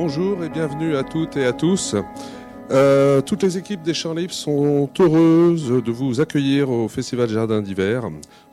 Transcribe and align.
Bonjour 0.00 0.44
et 0.44 0.48
bienvenue 0.48 0.94
à 0.94 1.02
toutes 1.02 1.36
et 1.36 1.44
à 1.44 1.52
tous. 1.52 1.96
Euh, 2.70 3.20
toutes 3.20 3.42
les 3.42 3.58
équipes 3.58 3.82
des 3.82 3.94
Champs 3.94 4.14
Libres 4.14 4.32
sont 4.32 4.88
heureuses 5.00 5.82
de 5.84 5.90
vous 5.90 6.20
accueillir 6.20 6.70
au 6.70 6.86
Festival 6.86 7.28
Jardin 7.28 7.60
d'hiver. 7.60 8.04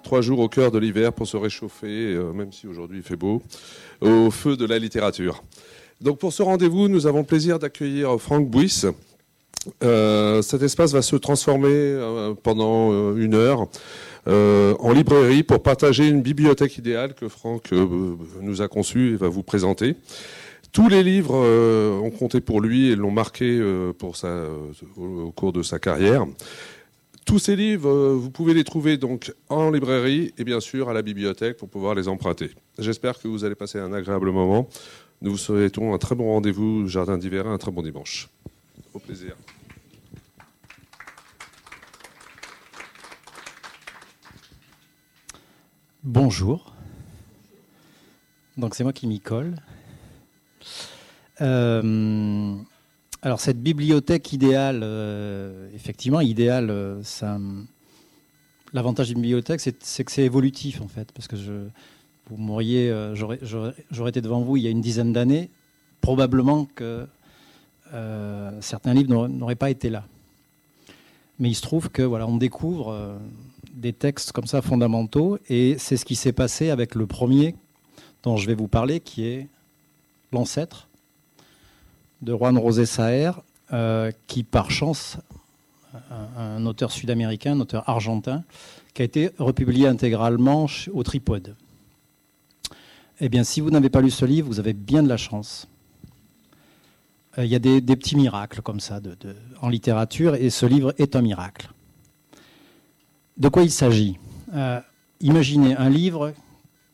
Trois 0.01 0.21
jours 0.21 0.39
au 0.39 0.49
cœur 0.49 0.71
de 0.71 0.79
l'hiver 0.79 1.13
pour 1.13 1.27
se 1.27 1.37
réchauffer, 1.37 2.15
euh, 2.15 2.33
même 2.33 2.51
si 2.51 2.65
aujourd'hui 2.65 2.97
il 2.97 3.03
fait 3.03 3.15
beau, 3.15 3.43
au 4.01 4.31
feu 4.31 4.57
de 4.57 4.65
la 4.65 4.79
littérature. 4.79 5.43
Donc 6.01 6.17
pour 6.17 6.33
ce 6.33 6.41
rendez-vous, 6.41 6.87
nous 6.87 7.05
avons 7.05 7.19
le 7.19 7.25
plaisir 7.25 7.59
d'accueillir 7.59 8.19
Franck 8.19 8.49
Bouis. 8.49 8.81
Euh, 9.83 10.41
cet 10.41 10.63
espace 10.63 10.93
va 10.93 11.03
se 11.03 11.15
transformer 11.15 11.95
pendant 12.41 13.13
une 13.15 13.35
heure 13.35 13.67
en 14.25 14.91
librairie 14.91 15.43
pour 15.43 15.61
partager 15.61 16.07
une 16.07 16.23
bibliothèque 16.23 16.79
idéale 16.79 17.13
que 17.13 17.27
Franck 17.27 17.71
nous 17.71 18.63
a 18.63 18.67
conçue 18.67 19.13
et 19.13 19.15
va 19.15 19.27
vous 19.29 19.43
présenter. 19.43 19.95
Tous 20.75 20.89
les 20.89 21.03
livres 21.03 21.37
euh, 21.37 21.97
ont 21.99 22.11
compté 22.11 22.41
pour 22.41 22.59
lui 22.59 22.89
et 22.89 22.97
l'ont 22.97 23.09
marqué 23.09 23.45
euh, 23.45 23.93
euh, 24.25 24.63
au 24.97 25.31
cours 25.31 25.53
de 25.53 25.63
sa 25.63 25.79
carrière. 25.79 26.25
Tous 27.25 27.39
ces 27.39 27.55
livres, 27.55 28.11
vous 28.15 28.29
pouvez 28.29 28.53
les 28.53 28.65
trouver 28.65 28.97
donc 28.97 29.33
en 29.47 29.71
librairie 29.71 30.33
et 30.37 30.43
bien 30.43 30.59
sûr 30.59 30.89
à 30.89 30.93
la 30.93 31.01
bibliothèque 31.01 31.55
pour 31.55 31.69
pouvoir 31.69 31.95
les 31.95 32.09
emprunter. 32.09 32.51
J'espère 32.77 33.17
que 33.21 33.29
vous 33.29 33.45
allez 33.45 33.55
passer 33.55 33.79
un 33.79 33.93
agréable 33.93 34.31
moment. 34.31 34.67
Nous 35.21 35.31
vous 35.31 35.37
souhaitons 35.37 35.93
un 35.93 35.97
très 35.97 36.13
bon 36.13 36.25
rendez-vous 36.25 36.89
Jardin 36.89 37.17
d'hiver 37.17 37.47
un 37.47 37.57
très 37.57 37.71
bon 37.71 37.81
dimanche. 37.81 38.27
Au 38.93 38.99
plaisir. 38.99 39.37
Bonjour. 46.03 46.75
Donc 48.57 48.75
c'est 48.75 48.83
moi 48.83 48.91
qui 48.91 49.07
m'y 49.07 49.21
colle. 49.21 49.55
Euh, 51.41 52.55
alors 53.21 53.39
cette 53.39 53.61
bibliothèque 53.61 54.31
idéale, 54.33 54.81
euh, 54.83 55.69
effectivement, 55.75 56.21
idéale, 56.21 56.69
euh, 56.69 57.01
l'avantage 58.73 59.09
d'une 59.09 59.21
bibliothèque, 59.21 59.59
c'est, 59.59 60.03
que 60.03 60.11
c'est 60.11 60.23
évolutif 60.23 60.81
en 60.81 60.87
fait, 60.87 61.11
parce 61.11 61.27
que 61.27 61.35
vous 61.35 62.37
m'auriez, 62.37 62.93
j'aurais, 63.13 63.39
j'aurais, 63.41 64.09
été 64.09 64.21
devant 64.21 64.41
vous 64.41 64.57
il 64.57 64.63
y 64.63 64.67
a 64.67 64.69
une 64.69 64.81
dizaine 64.81 65.13
d'années, 65.13 65.49
probablement 66.01 66.65
que 66.75 67.07
certains 68.61 68.93
livres 68.93 69.27
n'auraient 69.27 69.55
pas 69.55 69.69
été 69.69 69.89
là. 69.89 70.05
Mais 71.39 71.49
il 71.49 71.55
se 71.55 71.61
trouve 71.61 71.89
que 71.89 72.01
voilà, 72.01 72.27
on 72.27 72.37
découvre 72.37 73.17
des 73.73 73.93
textes 73.93 74.31
comme 74.31 74.47
ça 74.47 74.61
fondamentaux, 74.61 75.37
et 75.49 75.75
c'est 75.77 75.97
ce 75.97 76.05
qui 76.05 76.15
s'est 76.15 76.33
passé 76.33 76.69
avec 76.69 76.95
le 76.95 77.05
premier 77.05 77.55
dont 78.23 78.37
je 78.37 78.47
vais 78.47 78.55
vous 78.55 78.67
parler, 78.67 78.99
qui 78.99 79.25
est 79.25 79.47
l'ancêtre 80.31 80.87
de 82.21 82.33
Juan 82.33 82.57
Rosé 82.57 82.85
Saer, 82.85 83.31
euh, 83.73 84.11
qui 84.27 84.43
par 84.43 84.71
chance, 84.71 85.17
un, 86.37 86.65
auteur 86.65 86.91
sud-américain, 86.91 87.53
un 87.53 87.59
auteur 87.61 87.87
argentin, 87.89 88.43
qui 88.93 89.01
a 89.01 89.05
été 89.05 89.31
republié 89.37 89.87
intégralement 89.87 90.67
au 90.93 91.03
Tripode. 91.03 91.55
Eh 93.21 93.29
bien, 93.29 93.43
si 93.43 93.61
vous 93.61 93.69
n'avez 93.69 93.89
pas 93.89 94.01
lu 94.01 94.11
ce 94.11 94.25
livre, 94.25 94.47
vous 94.47 94.59
avez 94.59 94.73
bien 94.73 95.03
de 95.03 95.07
la 95.07 95.17
chance. 95.17 95.67
Euh, 97.37 97.45
il 97.45 97.51
y 97.51 97.55
a 97.55 97.59
des, 97.59 97.81
petits 97.81 98.15
miracles 98.15 98.61
comme 98.61 98.79
ça 98.79 98.99
en 99.61 99.69
littérature, 99.69 100.35
et 100.35 100.49
ce 100.49 100.65
livre 100.65 100.93
est 100.97 101.15
un 101.15 101.21
miracle. 101.21 101.69
De 103.37 103.49
quoi 103.49 103.63
il 103.63 103.71
s'agit? 103.71 104.17
Euh, 104.53 104.79
Imaginez 105.21 105.75
un 105.77 105.89
livre 105.89 106.33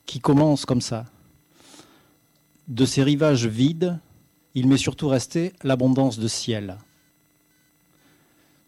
qui 0.06 0.19
commence 0.19 0.66
comme 0.66 0.81
ça. 0.81 1.06
De 2.67 2.85
ces 2.85 3.03
rivages 3.03 3.47
vides, 3.47 3.97
il 4.56 4.67
m'est 4.67 4.78
surtout 4.78 5.07
resté 5.07 5.53
l'abondance 5.63 6.19
de 6.19 6.28
ciel. 6.28 6.78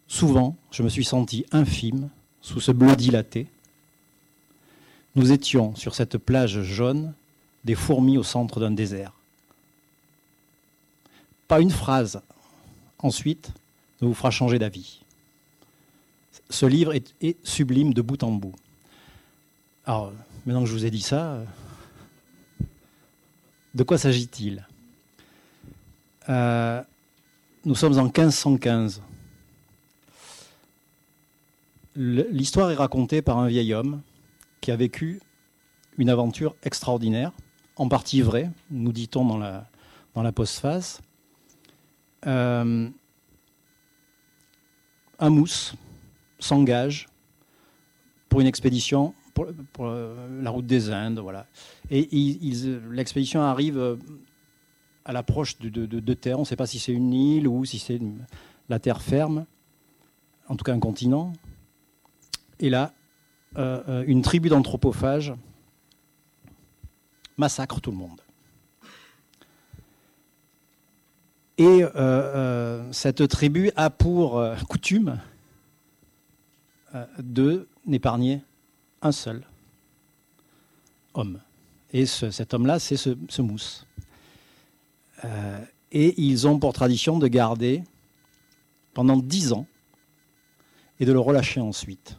Souvent, 0.06 0.56
je 0.70 0.82
me 0.82 0.88
suis 0.88 1.04
senti 1.04 1.44
infime 1.52 2.10
sous 2.40 2.60
ce 2.60 2.72
bleu 2.72 2.94
dilaté. 2.96 3.46
Nous 5.16 5.32
étions 5.32 5.74
sur 5.74 5.94
cette 5.94 6.18
plage 6.18 6.62
jaune, 6.62 7.14
des 7.64 7.74
fourmis 7.74 8.18
au 8.18 8.22
centre 8.22 8.60
d'un 8.60 8.70
désert. 8.70 9.12
Pas 11.48 11.60
une 11.60 11.70
phrase, 11.70 12.22
ensuite, 12.98 13.50
ne 14.00 14.06
vous 14.06 14.14
fera 14.14 14.30
changer 14.30 14.58
d'avis. 14.58 15.00
Ce 16.50 16.66
livre 16.66 16.92
est, 16.94 17.36
sublime 17.44 17.94
de 17.94 18.02
bout 18.02 18.22
en 18.22 18.32
bout. 18.32 18.54
Alors, 19.86 20.12
maintenant 20.46 20.62
que 20.62 20.68
je 20.68 20.74
vous 20.74 20.86
ai 20.86 20.90
dit 20.90 21.00
ça, 21.00 21.42
de 23.74 23.82
quoi 23.82 23.98
s'agit-il? 23.98 24.66
Euh, 26.28 26.82
nous 27.64 27.74
sommes 27.74 27.98
en 27.98 28.04
1515. 28.04 29.02
L'histoire 31.96 32.70
est 32.70 32.76
racontée 32.76 33.22
par 33.22 33.38
un 33.38 33.46
vieil 33.46 33.72
homme 33.72 34.02
qui 34.60 34.70
a 34.70 34.76
vécu 34.76 35.20
une 35.98 36.10
aventure 36.10 36.56
extraordinaire, 36.64 37.32
en 37.76 37.88
partie 37.88 38.20
vraie, 38.20 38.50
nous 38.70 38.92
dit-on 38.92 39.24
dans 39.24 39.38
la, 39.38 39.68
dans 40.14 40.22
la 40.22 40.32
postface. 40.32 41.00
Euh, 42.26 42.88
un 45.18 45.30
mousse 45.30 45.74
s'engage 46.38 47.06
pour 48.28 48.40
une 48.40 48.46
expédition 48.46 49.14
pour, 49.34 49.46
la 49.86 50.50
route 50.50 50.66
des 50.66 50.90
Indes, 50.90 51.18
voilà. 51.18 51.46
Et 51.90 52.08
l'expédition 52.90 53.42
arrive 53.42 53.98
à 55.04 55.12
l'approche 55.12 55.58
de, 55.58 56.14
terre. 56.14 56.38
On 56.38 56.42
ne 56.42 56.46
sait 56.46 56.56
pas 56.56 56.66
si 56.66 56.78
c'est 56.78 56.92
une 56.92 57.12
île 57.12 57.46
ou 57.46 57.64
si 57.64 57.78
c'est 57.78 58.00
la 58.68 58.78
terre 58.78 59.02
ferme, 59.02 59.44
en 60.48 60.56
tout 60.56 60.64
cas 60.64 60.72
un 60.72 60.80
continent. 60.80 61.32
Et 62.60 62.70
là, 62.70 62.92
euh, 63.56 63.82
euh, 63.88 64.04
une 64.06 64.22
tribu 64.22 64.48
d'anthropophages 64.48 65.34
massacre 67.36 67.80
tout 67.80 67.90
le 67.90 67.96
monde. 67.96 68.20
Et 71.58 71.84
euh, 71.94 72.92
cette 72.92 73.28
tribu 73.28 73.70
a 73.76 73.90
pour 73.90 74.42
coutume 74.68 75.20
de 77.18 77.68
n'épargner 77.86 78.40
un 79.02 79.12
seul 79.12 79.44
homme. 81.12 81.40
Et 81.92 82.06
cet 82.06 82.54
homme-là, 82.54 82.78
c'est 82.80 82.96
ce 82.96 83.42
mousse. 83.42 83.86
Euh, 85.24 85.64
et 85.92 86.20
ils 86.20 86.46
ont 86.46 86.58
pour 86.58 86.72
tradition 86.72 87.18
de 87.18 87.28
garder 87.28 87.82
pendant 88.94 89.16
dix 89.16 89.52
ans 89.52 89.66
et 91.00 91.04
de 91.04 91.12
le 91.12 91.20
relâcher 91.20 91.60
ensuite. 91.60 92.18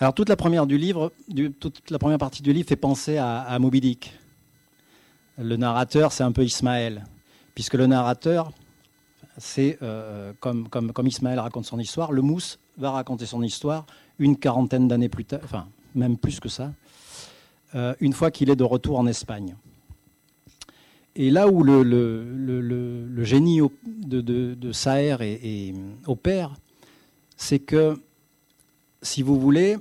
Alors 0.00 0.14
toute 0.14 0.28
la 0.28 0.36
première 0.36 0.66
du 0.66 0.76
livre, 0.76 1.12
partie 2.18 2.42
du 2.42 2.52
livre 2.52 2.68
fait 2.68 2.76
penser 2.76 3.16
à, 3.16 3.56
Moby 3.58 3.80
Dick. 3.80 4.18
Le 5.38 5.56
narrateur, 5.56 6.12
c'est 6.12 6.24
un 6.24 6.32
peu 6.32 6.44
Ismaël, 6.44 7.04
puisque 7.54 7.74
le 7.74 7.86
narrateur, 7.86 8.50
c'est 9.38 9.78
euh, 9.82 10.32
comme 10.40 11.06
Ismaël 11.06 11.38
raconte 11.38 11.64
son 11.64 11.78
histoire, 11.78 12.12
le 12.12 12.22
mousse 12.22 12.58
va 12.76 12.90
raconter 12.90 13.26
son 13.26 13.42
histoire 13.42 13.86
une 14.18 14.36
quarantaine 14.36 14.88
d'années 14.88 15.08
plus 15.08 15.24
tard, 15.24 15.40
enfin 15.44 15.66
même 15.94 16.16
plus 16.16 16.40
que 16.40 16.48
ça, 16.48 16.72
euh, 17.74 17.94
une 18.00 18.12
fois 18.12 18.30
qu'il 18.30 18.50
est 18.50 18.56
de 18.56 18.64
retour 18.64 18.98
en 18.98 19.06
Espagne. 19.06 19.56
Et 21.16 21.30
là 21.30 21.48
où 21.48 21.62
le, 21.62 23.24
génie 23.24 23.60
de, 23.86 24.20
de, 24.20 24.70
opère, 26.06 26.54
c'est 27.36 27.60
que, 27.60 28.00
si 29.02 29.22
vous 29.22 29.38
voulez, 29.38 29.76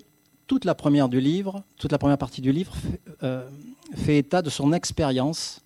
toute 0.45 0.65
la 0.65 0.75
première 0.75 1.09
du 1.09 1.19
livre, 1.19 1.63
toute 1.77 1.91
la 1.91 1.97
première 1.97 2.19
partie 2.19 2.41
du 2.41 2.51
livre 2.51 2.75
fait, 2.75 3.01
euh, 3.24 3.50
fait 3.95 4.18
état 4.19 4.41
de 4.41 4.50
son 4.50 4.74
expérience 4.74 5.62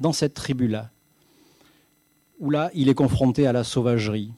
dans 0.00 0.12
cette 0.12 0.34
tribu-là, 0.34 0.90
où 2.40 2.50
là, 2.50 2.70
il 2.74 2.88
est 2.88 2.94
confronté 2.94 3.46
à 3.46 3.52
la 3.52 3.62
sauvagerie, 3.62 4.32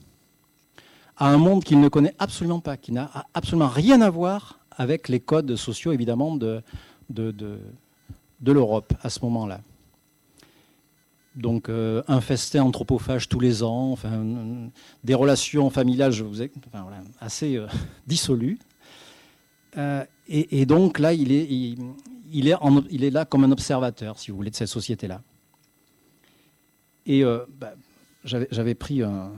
à 1.17 1.31
un 1.31 1.39
monde 1.39 1.65
qu'il 1.65 1.81
ne 1.81 1.89
connaît 1.89 2.15
absolument 2.19 2.61
pas, 2.61 2.77
qui 2.77 2.93
n'a 2.93 3.11
absolument 3.33 3.69
rien 3.69 4.03
à 4.03 4.11
voir 4.11 4.59
avec 4.71 5.09
les 5.09 5.21
codes 5.21 5.57
sociaux, 5.57 5.93
évidemment, 5.93 6.37
de, 6.37 6.63
de, 7.09 7.31
de 7.33 8.53
l'Europe 8.53 8.93
à 9.03 9.09
ce 9.09 9.21
moment-là 9.23 9.61
donc 11.35 11.69
euh, 11.69 12.03
infesté 12.07 12.61
anthropophage 12.61 13.29
tous 13.29 13.41
les 13.41 13.63
ans, 13.63 13.97
des 15.03 15.15
relations 15.15 15.71
familiales 15.71 16.13
je 16.13 16.23
vous 16.23 16.43
ai, 16.43 16.53
assez 17.21 17.57
euh, 17.57 17.67
dissolues. 18.07 18.59
Euh, 19.77 20.05
et, 20.29 20.65
donc 20.65 20.99
là, 21.01 21.13
il 21.13 21.33
est, 21.33 23.11
là 23.11 23.25
comme 23.25 23.45
un 23.45 23.51
observateur, 23.51 24.19
si 24.19 24.31
vous 24.31 24.37
voulez, 24.37 24.51
de 24.51 24.57
cette 24.57 24.69
société-là. 24.69 25.21
Et 27.05 27.23
bah, 27.23 27.75
j'avais 28.25 28.75
pris 28.75 29.03
un... 29.03 29.33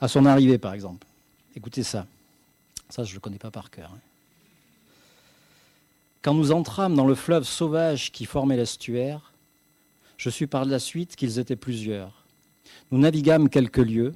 à 0.00 0.08
son 0.08 0.26
arrivée, 0.26 0.58
par 0.58 0.72
exemple. 0.72 1.06
Écoutez 1.54 1.84
ça. 1.84 2.06
Ça, 2.88 3.04
je 3.04 3.10
ne 3.10 3.14
le 3.14 3.20
connais 3.20 3.38
pas 3.38 3.52
par 3.52 3.70
cœur. 3.70 3.92
Hein. 3.94 3.98
Quand 6.22 6.34
nous 6.34 6.50
entrâmes 6.50 6.96
dans 6.96 7.06
le 7.06 7.14
fleuve 7.14 7.44
sauvage 7.44 8.10
qui 8.10 8.24
formait 8.24 8.56
l'estuaire, 8.56 9.31
Je 10.22 10.30
sus 10.30 10.46
par 10.46 10.64
la 10.66 10.78
suite 10.78 11.16
qu'ils 11.16 11.40
étaient 11.40 11.56
plusieurs. 11.56 12.24
Nous 12.92 12.98
naviguâmes 13.00 13.48
quelques 13.48 13.78
lieues, 13.78 14.14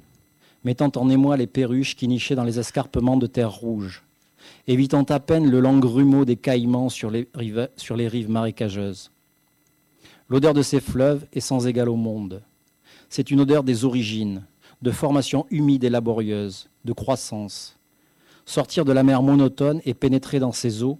mettant 0.63 0.89
en 0.95 1.09
émoi 1.09 1.35
les 1.35 1.47
perruches 1.47 1.97
qui 1.97 2.07
nichaient 2.07 2.33
dans 2.33 2.45
les 2.45 2.59
escarpements 2.59 3.17
de 3.17 3.27
terre 3.27 3.51
rouge, 3.51 4.03
évitant 4.69 5.03
à 5.03 5.19
peine 5.19 5.51
le 5.51 5.59
long 5.59 5.79
grumeau 5.79 6.23
des 6.23 6.37
caïmans 6.37 6.87
sur 6.87 7.11
les 7.11 7.27
rives, 7.35 8.29
marécageuses. 8.29 9.11
L'odeur 10.29 10.53
de 10.53 10.61
ces 10.61 10.79
fleuves 10.79 11.25
est 11.33 11.41
sans 11.41 11.67
égal 11.67 11.89
au 11.89 11.97
monde. 11.97 12.41
C'est 13.09 13.29
une 13.29 13.41
odeur 13.41 13.65
des 13.65 13.83
origines, 13.83 14.45
de 14.81 14.91
formation 14.91 15.45
humide 15.51 15.83
et 15.83 15.89
laborieuse, 15.89 16.69
de 16.85 16.93
croissance. 16.93 17.77
Sortir 18.45 18.85
de 18.85 18.93
la 18.93 19.03
mer 19.03 19.21
monotone 19.21 19.81
et 19.83 19.93
pénétrer 19.93 20.39
dans 20.39 20.53
ses 20.53 20.83
eaux 20.83 20.99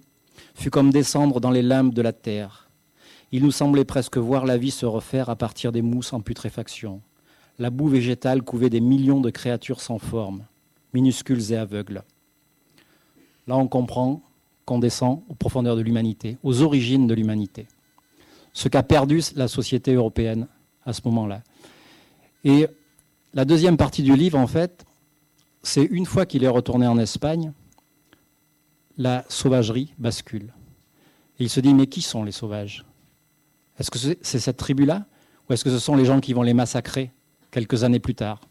fut 0.53 0.69
comme 0.69 0.91
descendre 0.91 1.39
dans 1.39 1.51
les 1.51 1.63
limbes 1.63 1.93
de 1.93 2.01
la 2.01 2.11
terre. 2.11 2.66
Il 3.31 3.43
nous 3.43 3.51
semblait 3.51 3.85
presque 3.85 4.17
voir 4.17 4.45
la 4.45 4.57
vie 4.57 4.71
se 4.71 4.85
refaire 4.85 5.29
à 5.29 5.35
partir 5.35 5.71
des 5.71 5.81
mousses 5.81 6.13
en 6.13 6.21
putréfaction. 6.21 7.01
La 7.59 7.69
boue 7.69 7.89
végétale 7.89 8.41
couvait 8.41 8.69
des 8.69 8.79
millions 8.79 9.19
de 9.19 9.29
créatures 9.29 9.81
sans 9.81 9.99
forme, 9.99 10.45
minuscules 10.93 11.51
et 11.51 11.57
aveugles. 11.57 12.03
Là, 13.47 13.57
on 13.57 13.67
comprend 13.67 14.21
qu'on 14.65 14.79
descend 14.79 15.23
aux 15.27 15.33
profondeurs 15.33 15.75
de 15.75 15.81
l'humanité, 15.81 16.37
aux 16.43 16.61
origines 16.61 17.07
de 17.07 17.13
l'humanité. 17.13 17.67
Ce 18.53 18.69
qu'a 18.69 18.83
perdu 18.83 19.21
la 19.35 19.47
société 19.47 19.93
européenne 19.93 20.47
à 20.85 20.93
ce 20.93 21.01
moment-là. 21.05 21.41
Et 22.43 22.67
la 23.33 23.45
deuxième 23.45 23.77
partie 23.77 24.03
du 24.03 24.15
livre, 24.15 24.37
en 24.37 24.47
fait, 24.47 24.85
c'est 25.63 25.83
une 25.83 26.05
fois 26.05 26.25
qu'il 26.25 26.43
est 26.43 26.49
retourné 26.49 26.87
en 26.87 26.97
Espagne, 26.97 27.51
la 28.97 29.25
sauvagerie 29.29 29.93
bascule. 29.97 30.53
Et 31.39 31.43
il 31.43 31.49
se 31.49 31.59
dit, 31.59 31.73
mais 31.73 31.87
qui 31.87 32.01
sont 32.01 32.23
les 32.23 32.31
sauvages? 32.31 32.85
Est-ce 33.79 33.91
que 33.91 33.99
c'est 33.99 34.39
cette 34.39 34.57
tribu-là 34.57 35.05
Ou 35.49 35.53
est-ce 35.53 35.63
que 35.63 35.69
ce 35.69 35.79
sont 35.79 35.95
les 35.95 36.05
gens 36.05 36.19
qui 36.19 36.33
vont 36.33 36.41
les 36.41 36.53
massacrer 36.53 37.11
quelques 37.51 37.83
années 37.83 37.99
plus 37.99 38.15
tard? 38.15 38.41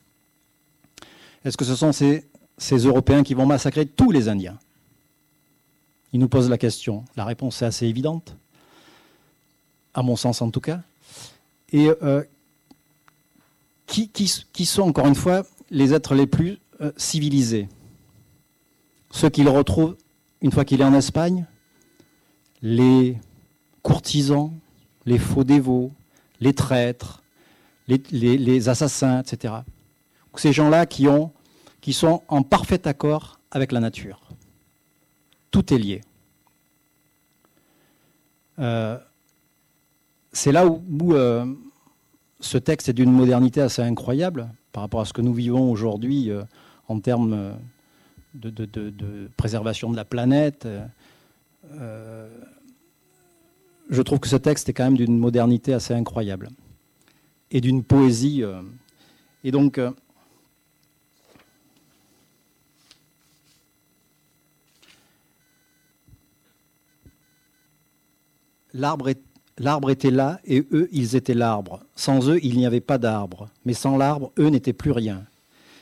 Est-ce 1.44 1.56
que 1.56 1.64
ce 1.64 1.76
sont 1.76 1.93
ces, 1.93 2.25
Européens 2.73 3.23
qui 3.23 3.34
vont 3.34 3.46
massacrer 3.46 3.87
tous 3.87 4.11
les 4.11 4.28
Indiens? 4.28 4.58
Il 6.12 6.20
nous 6.20 6.28
pose 6.28 6.49
la 6.49 6.58
question. 6.58 7.05
La 7.17 7.25
réponse 7.25 7.62
est 7.62 7.67
assez 7.67 7.87
évidente, 7.87 8.37
à 9.94 10.02
mon 10.02 10.17
sens 10.17 10.43
en 10.43 10.50
tout 10.50 10.61
cas. 10.61 10.81
Et 11.72 11.90
euh, 12.02 12.22
qui, 13.87 14.67
sont, 14.67 14.82
encore 14.82 15.06
une 15.06 15.14
fois, 15.14 15.44
les 15.70 15.93
êtres 15.93 16.14
les 16.14 16.26
plus 16.26 16.58
euh, 16.81 16.93
civilisés? 16.96 17.69
Ceux 19.11 19.31
qu'il 19.31 19.49
retrouve 19.49 19.96
une 20.40 20.52
fois 20.52 20.64
qu'il 20.64 20.81
est 20.81 20.84
en 20.84 20.94
Espagne, 20.94 21.46
les 22.62 23.19
courtisans, 23.82 24.52
les 25.06 25.19
faux 25.19 25.44
dévots, 25.44 25.93
les 26.41 26.53
traîtres, 26.53 27.23
les, 27.88 28.69
assassins, 28.69 29.20
etc. 29.20 29.55
Ces 30.35 30.53
gens-là 30.53 30.85
qui, 30.85 31.08
ont, 31.08 31.32
qui 31.81 31.93
sont 31.93 32.23
en 32.29 32.43
parfait 32.43 32.87
accord 32.87 33.38
avec 33.50 33.73
la 33.73 33.81
nature. 33.81 34.20
Tout 35.50 35.73
est 35.73 35.79
lié. 35.79 36.00
Euh, 38.58 38.99
c'est 40.32 40.53
là 40.53 40.67
où, 40.67 41.14
euh, 41.14 41.47
ce 42.41 42.58
texte 42.58 42.88
est 42.88 42.93
d'une 42.93 43.12
modernité 43.12 43.61
assez 43.61 43.82
incroyable 43.82 44.49
par 44.73 44.82
rapport 44.82 45.00
à 45.00 45.05
ce 45.05 45.12
que 45.12 45.23
nous 45.23 45.32
vivons 45.32 45.70
aujourd'hui 45.70 46.31
euh, 46.31 46.43
en 46.88 47.00
termes 47.00 47.55
de, 48.35 49.31
préservation 49.37 49.91
de 49.91 49.97
la 49.97 50.05
planète. 50.05 50.69
Je 53.88 54.02
trouve 54.02 54.18
que 54.20 54.28
ce 54.28 54.36
texte 54.36 54.68
est 54.68 54.72
quand 54.72 54.84
même 54.84 54.96
d'une 54.96 55.18
modernité 55.18 55.72
assez 55.72 55.94
incroyable 55.94 56.48
et 57.50 57.60
d'une 57.60 57.84
poésie. 57.84 58.42
Euh, 58.42 58.62
et 59.44 59.50
donc, 59.50 59.78
euh, 59.78 59.90
L'arbre 69.58 69.88
était 69.88 70.10
là 70.10 70.38
et 70.44 70.66
eux, 70.72 70.88
ils 70.92 71.16
étaient 71.16 71.32
l'arbre. 71.32 71.80
Sans 71.94 72.28
eux, 72.28 72.38
il 72.42 72.58
n'y 72.58 72.66
avait 72.66 72.80
pas 72.80 72.98
d'arbre. 72.98 73.48
Mais 73.64 73.72
sans 73.72 73.96
l'arbre, 73.96 74.32
eux 74.38 74.48
n'étaient 74.48 74.74
plus 74.74 74.90
rien. 74.90 75.24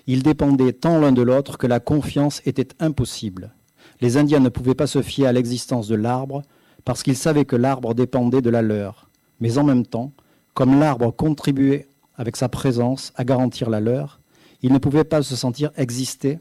Ils 0.07 0.23
dépendaient 0.23 0.73
tant 0.73 1.01
l'un 1.01 1.11
de 1.11 1.23
l'autre 1.23 1.59
que 1.59 1.67
la 1.67 1.81
confiance 1.81 2.41
était 2.45 2.69
impossible. 2.79 3.53
Les 4.01 4.17
Indiens 4.17 4.39
ne 4.39 4.49
pouvaient 4.49 4.75
pas 4.75 4.87
se 4.87 5.03
fier 5.03 5.27
à 5.27 5.33
l'existence 5.33 5.89
de 5.89 5.97
l'arbre 5.97 6.43
parce 6.85 7.03
qu'ils 7.03 7.17
savaient 7.17 7.45
que 7.45 7.57
l'arbre 7.57 7.95
dépendait 7.95 8.43
de 8.43 8.51
la 8.51 8.63
leur. 8.63 9.09
Mais 9.41 9.59
en 9.59 9.65
même 9.65 9.87
temps, 9.87 10.13
comme 10.55 10.79
l'arbre 10.79 11.11
contribuait 11.11 11.89
avec 12.17 12.37
sa 12.37 12.49
présence 12.49 13.13
à 13.17 13.25
garantir 13.25 13.71
la 13.71 13.81
leur, 13.81 14.21
ils 14.63 14.73
ne 14.73 14.79
pouvaient 14.79 15.05
pas 15.05 15.23
se 15.23 15.37
sentir 15.37 15.71
exister 15.77 16.39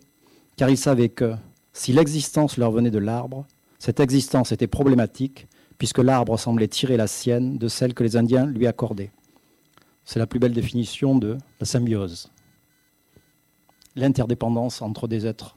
car 0.56 0.69
ils 0.69 0.78
savaient 0.78 1.10
que 1.10 1.34
si 1.74 1.92
l'existence 1.92 2.57
leur 2.57 2.72
venait 2.72 2.92
de 2.92 3.00
l'arbre, 3.00 3.45
cette 3.80 4.00
existence 4.00 4.51
était 4.51 4.68
problématique 4.68 5.48
puisque 5.78 5.98
l'arbre 5.98 6.38
semblait 6.38 6.68
tirer 6.68 6.96
la 6.96 7.07
sienne 7.07 7.57
de 7.57 7.68
celle 7.68 7.94
que 7.94 8.04
les 8.04 8.16
Indiens 8.16 8.46
lui 8.46 8.68
accordaient. 8.68 9.12
C'est 10.06 10.19
la 10.19 10.28
plus 10.28 10.39
belle 10.39 10.54
définition 10.54 11.18
de 11.18 11.38
la 11.60 11.66
symbiose, 11.66 12.30
l'interdépendance 13.96 14.81
entre 14.81 15.07
des 15.07 15.25
êtres 15.25 15.56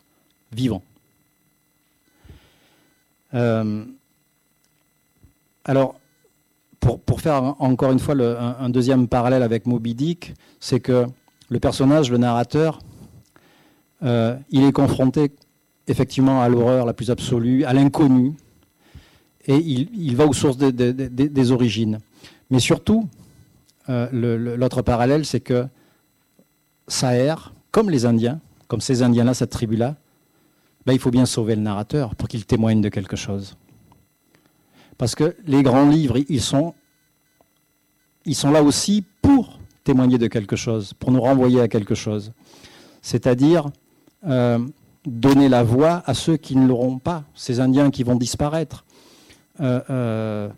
vivants. 0.52 0.82
Euh, 3.34 3.84
alors, 5.66 5.96
pour, 6.80 7.20
faire 7.20 7.42
encore 7.58 7.90
une 7.90 7.98
fois 7.98 8.14
un, 8.14 8.68
deuxième 8.70 9.08
parallèle 9.08 9.42
avec 9.42 9.66
Moby 9.66 9.94
Dick, 9.94 10.34
c'est 10.60 10.78
que 10.78 11.06
le 11.48 11.58
personnage, 11.58 12.10
le 12.10 12.18
narrateur, 12.18 12.78
euh, 14.04 14.36
il 14.50 14.62
est 14.62 14.72
confronté 14.72 15.32
effectivement 15.88 16.40
à 16.40 16.48
l'horreur 16.48 16.86
la 16.86 16.92
plus 16.92 17.10
absolue, 17.10 17.64
à 17.64 17.72
l'inconnu, 17.72 18.34
et 19.46 19.56
il, 19.56 20.16
va 20.16 20.26
aux 20.26 20.32
sources 20.32 20.56
des 20.56 21.52
origines. 21.52 21.98
Mais 22.50 22.60
surtout, 22.60 23.08
euh, 23.88 24.08
l'autre 24.56 24.82
parallèle, 24.82 25.24
c'est 25.24 25.40
que 25.40 25.66
Saher, 26.86 27.34
comme 27.72 27.90
les 27.90 28.06
Indiens, 28.06 28.40
comme 28.68 28.80
ces 28.80 29.02
Indiens-là, 29.02 29.34
cette 29.34 29.50
tribu-là, 29.50 29.96
ben, 30.84 30.92
il 30.92 31.00
faut 31.00 31.10
bien 31.10 31.26
sauver 31.26 31.56
le 31.56 31.62
narrateur 31.62 32.14
pour 32.14 32.28
qu'il 32.28 32.44
témoigne 32.44 32.80
de 32.80 32.88
quelque 32.88 33.16
chose. 33.16 33.56
Parce 34.98 35.14
que 35.14 35.36
les 35.46 35.62
grands 35.62 35.88
livres, 35.88 36.18
ils 36.28 36.40
sont, 36.40 36.74
ils 38.24 38.34
sont 38.34 38.50
là 38.50 38.62
aussi 38.62 39.04
pour 39.22 39.58
témoigner 39.84 40.18
de 40.18 40.26
quelque 40.26 40.56
chose, 40.56 40.94
pour 40.94 41.12
nous 41.12 41.20
renvoyer 41.20 41.60
à 41.60 41.68
quelque 41.68 41.94
chose. 41.94 42.32
C'est-à-dire 43.02 43.68
euh, 44.26 44.58
donner 45.04 45.48
la 45.48 45.62
voix 45.62 46.02
à 46.06 46.14
ceux 46.14 46.36
qui 46.36 46.56
ne 46.56 46.66
l'auront 46.66 46.98
pas, 46.98 47.24
ces 47.34 47.60
Indiens 47.60 47.90
qui 47.90 48.02
vont 48.02 48.16
disparaître. 48.16 48.84
Euh, 49.60 49.80
euh, 49.90 50.48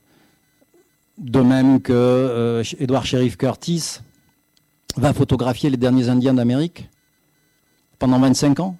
de 1.19 1.41
même 1.41 1.81
que 1.81 2.63
Edward 2.79 3.05
Sheriff 3.05 3.37
Curtis 3.37 3.99
va 4.97 5.13
photographier 5.13 5.69
les 5.69 5.77
derniers 5.77 6.09
Indiens 6.09 6.35
d'Amérique 6.35 6.89
pendant 7.99 8.21
25 8.21 8.61
ans. 8.61 8.77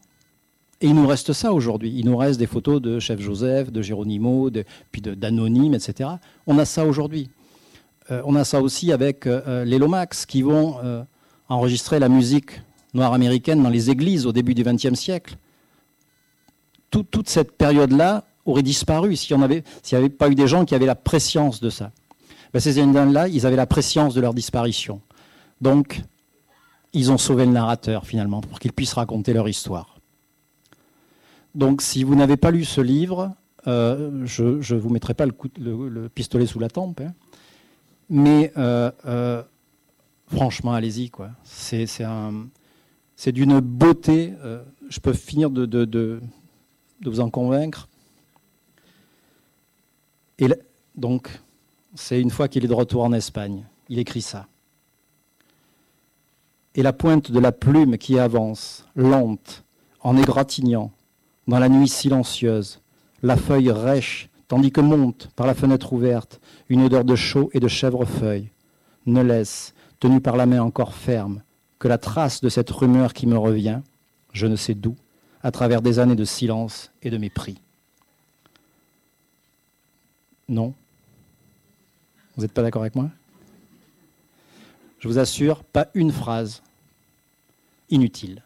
Et 0.81 0.87
il 0.87 0.95
nous 0.95 1.07
reste 1.07 1.33
ça 1.33 1.53
aujourd'hui. 1.53 1.93
Il 1.97 2.07
nous 2.07 2.17
reste 2.17 2.39
des 2.39 2.47
photos 2.47 2.81
de 2.81 3.01
Chef 3.01 3.21
Joseph, 3.21 3.73
de 3.73 3.83
Geronimo, 3.83 4.49
de, 4.51 4.65
puis 4.93 5.03
d'anonymes, 5.03 5.75
etc. 5.75 6.11
On 6.47 6.59
a 6.59 6.65
ça 6.65 6.87
aujourd'hui. 6.87 7.31
Euh, 8.11 8.23
on 8.25 8.37
a 8.37 8.45
ça 8.45 8.61
aussi 8.61 8.93
avec 8.93 9.27
euh, 9.27 9.65
les 9.65 9.79
Lomax 9.79 10.25
qui 10.25 10.43
vont 10.43 10.77
euh, 10.85 11.03
enregistrer 11.49 11.99
la 11.99 12.09
musique 12.09 12.63
noire 12.95 13.13
américaine 13.13 13.63
dans 13.63 13.69
les 13.69 13.91
églises 13.91 14.25
au 14.25 14.33
début 14.33 14.55
du 14.55 14.63
XXe 14.63 14.95
siècle. 14.95 15.37
Tout, 16.91 17.03
toute 17.03 17.29
cette 17.29 17.53
période-là 17.53 18.25
aurait 18.47 18.63
disparu 18.63 19.15
s'il 19.17 19.37
n'y 19.37 19.45
avait, 19.45 20.09
pas 20.09 20.29
eu 20.29 20.35
des 20.35 20.47
gens 20.47 20.65
qui 20.65 20.75
avaient 20.75 20.87
la 20.87 20.95
préscience 20.95 21.61
de 21.61 21.71
ça. 21.71 21.91
Ben, 22.55 22.61
ces 22.61 22.79
Indiens-là, 22.79 23.29
ils 23.29 23.47
avaient 23.47 23.57
la 23.57 23.67
préscience 23.67 24.15
de 24.15 24.21
leur 24.21 24.33
disparition. 24.33 25.03
Donc, 25.61 26.01
ils 26.95 27.13
ont 27.13 27.19
sauvé 27.19 27.45
le 27.45 27.53
narrateur, 27.53 28.07
finalement, 28.07 28.41
pour 28.41 28.59
qu'il 28.59 28.73
puisse 28.73 28.95
raconter 28.95 29.35
leur 29.35 29.49
histoire. 29.49 29.98
Donc, 31.55 31.83
si 31.83 32.05
vous 32.05 32.15
n'avez 32.15 32.37
pas 32.37 32.51
lu 32.51 32.65
ce 32.65 32.81
livre, 32.81 33.35
euh, 33.67 34.25
je 34.25 34.75
ne 34.75 34.81
vous 34.81 34.91
mettrai 34.91 35.15
pas 35.15 35.27
le, 35.27 36.09
pistolet 36.09 36.47
sous 36.47 36.59
la 36.59 36.69
tempe, 36.69 37.01
hein, 37.01 37.13
mais 38.09 38.53
euh, 38.57 38.91
euh, 39.07 39.43
franchement, 40.29 40.73
allez-y, 40.73 41.11
quoi. 41.11 41.31
C'est 41.45 43.33
d'une 43.33 43.61
beauté. 43.61 44.33
Je 44.89 45.01
peux 45.01 45.13
finir 45.13 45.51
de, 45.51 45.67
de, 45.67 46.21
vous 47.05 47.21
en 47.21 47.31
convaincre. 47.31 47.89
Et 50.39 50.49
donc, 50.95 51.29
c'est 51.95 52.21
une 52.21 52.31
fois 52.31 52.49
qu'il 52.49 52.65
est 52.65 52.69
de 52.69 52.75
retour 52.75 53.03
en 53.03 53.13
Espagne. 53.13 53.67
Il 53.89 53.99
écrit 53.99 54.23
ça. 54.23 54.47
Et 56.75 56.83
la 56.83 56.93
pointe 56.93 57.33
de 57.33 57.41
la 57.41 57.51
plume 57.51 57.99
qui 57.99 58.19
avance, 58.19 58.87
lente, 58.95 59.65
en 60.01 60.17
égratignant, 60.17 60.93
dans 61.49 61.59
la 61.59 61.69
nuit 61.69 61.89
silencieuse, 61.89 62.81
la 63.23 63.37
feuille 63.37 63.73
rêche, 63.73 64.29
tandis 64.47 64.71
que 64.71 64.83
monte, 64.83 65.31
par 65.35 65.47
la 65.47 65.55
fenêtre 65.55 65.93
ouverte, 65.93 66.41
une 66.69 66.83
odeur 66.83 67.05
de 67.05 67.17
chaud 67.17 67.51
et 67.55 67.61
de 67.61 67.69
chèvrefeuille. 67.69 68.51
ne 69.07 69.23
laisse, 69.23 69.75
tenu 69.99 70.21
par 70.21 70.37
la 70.37 70.47
main 70.47 70.61
encore 70.61 70.95
ferme, 70.95 71.43
que 71.79 71.89
la 71.89 71.99
trace 71.99 72.43
de 72.43 72.51
cette 72.51 72.71
rumeur 72.71 73.15
qui 73.15 73.27
me 73.27 73.39
revient, 73.39 73.81
je 74.33 74.47
ne 74.47 74.57
sais 74.57 74.75
d'où, 74.75 74.95
à 75.43 75.51
travers 75.51 75.81
des 75.81 75.99
années 75.99 76.17
de 76.17 76.25
silence 76.25 76.91
et 77.03 77.11
de 77.11 77.17
mépris. 77.17 77.59
Non 80.49 80.75
Vous 82.37 82.43
n'êtes 82.43 82.53
pas 82.53 82.63
d'accord 82.63 82.83
avec 82.83 82.95
moi? 82.95 83.11
Je 84.99 85.09
vous 85.09 85.19
assure, 85.19 85.65
pas 85.65 85.89
une 85.95 86.13
phrase 86.13 86.63
inutile. 87.89 88.43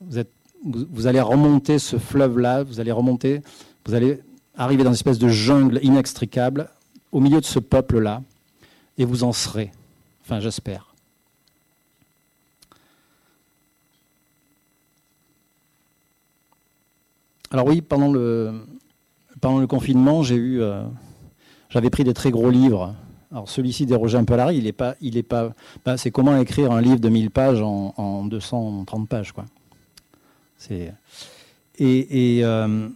Vous, 0.00 0.18
êtes, 0.18 0.30
vous, 0.64 1.06
allez 1.06 1.20
remonter 1.20 1.78
ce 1.78 1.98
fleuve-là, 1.98 2.62
vous 2.62 2.80
allez 2.80 2.92
remonter, 2.92 3.42
vous 3.84 3.94
allez 3.94 4.20
arriver 4.56 4.82
dans 4.82 4.90
une 4.90 4.94
espèce 4.94 5.18
de 5.18 5.28
jungle 5.28 5.80
inextricable, 5.82 6.68
au 7.12 7.20
milieu 7.20 7.40
de 7.40 7.46
ce 7.46 7.58
peuple-là, 7.58 8.22
et 8.98 9.04
vous 9.04 9.24
en 9.24 9.32
serez. 9.32 9.70
Enfin, 10.22 10.40
j'espère. 10.40 10.94
Alors 17.50 17.66
oui, 17.66 17.80
pendant 17.80 18.10
le, 18.10 18.66
confinement, 19.68 20.22
j'ai 20.22 20.34
eu, 20.34 20.60
euh, 20.60 20.82
j'avais 21.68 21.90
pris 21.90 22.04
des 22.04 22.12
très 22.12 22.30
gros 22.30 22.50
livres. 22.50 22.94
Alors 23.30 23.48
celui-ci 23.48 23.86
dérogeait 23.86 24.18
un 24.18 24.24
peu 24.24 24.34
à 24.34 24.36
l'arrêt. 24.36 24.56
Il 24.56 24.66
est 24.66 24.72
pas, 24.72 24.94
il 25.00 25.16
est 25.16 25.22
pas. 25.22 25.52
Bah, 25.84 25.96
c'est 25.96 26.10
comment 26.10 26.36
écrire 26.36 26.72
un 26.72 26.80
livre 26.80 26.98
de 26.98 27.08
1000 27.08 27.30
pages 27.30 27.62
en, 27.62 28.24
230 28.26 29.08
pages, 29.08 29.32
quoi. 29.32 29.44
Et, 31.78 32.40
euh, 32.42 32.88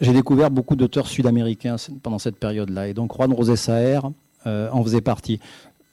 j'ai 0.00 0.12
découvert 0.12 0.50
beaucoup 0.50 0.76
d'auteurs 0.76 1.06
sud-américains 1.06 1.76
pendant 2.02 2.18
cette 2.18 2.36
période-là. 2.36 2.88
Et 2.88 2.94
donc 2.94 3.14
Juan 3.14 3.32
Rosé 3.32 3.56
Saer 3.56 4.00
euh, 4.46 4.70
en 4.70 4.82
faisait 4.82 5.00
partie. 5.00 5.40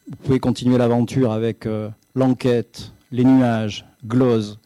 Vous 0.09 0.15
pouvez 0.17 0.39
continuer 0.39 0.77
l'aventure 0.77 1.31
avec 1.31 1.67
L'Enquête, 2.15 2.93
Les 3.11 3.25
Nuages, 3.25 3.85
Glose 4.05 4.59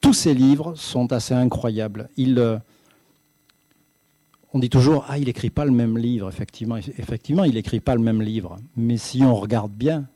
tous 0.00 0.14
ces 0.14 0.34
livres 0.34 0.74
sont 0.74 1.12
assez 1.12 1.34
incroyables. 1.34 2.08
Euh, 2.18 2.58
on 4.52 4.58
dit 4.58 4.70
toujours 4.70 5.04
ah 5.08 5.18
il 5.18 5.28
écrit 5.28 5.50
pas 5.50 5.64
le 5.64 5.70
même 5.70 5.96
livre. 5.98 6.28
Effectivement, 6.28 6.76
effectivement, 6.76 7.44
il 7.44 7.56
écrit 7.56 7.80
pas 7.80 7.94
le 7.94 8.00
même 8.00 8.22
livre. 8.22 8.56
Mais 8.76 8.96
si 8.96 9.22
on 9.22 9.34
regarde 9.34 9.72
bien, 9.72 10.08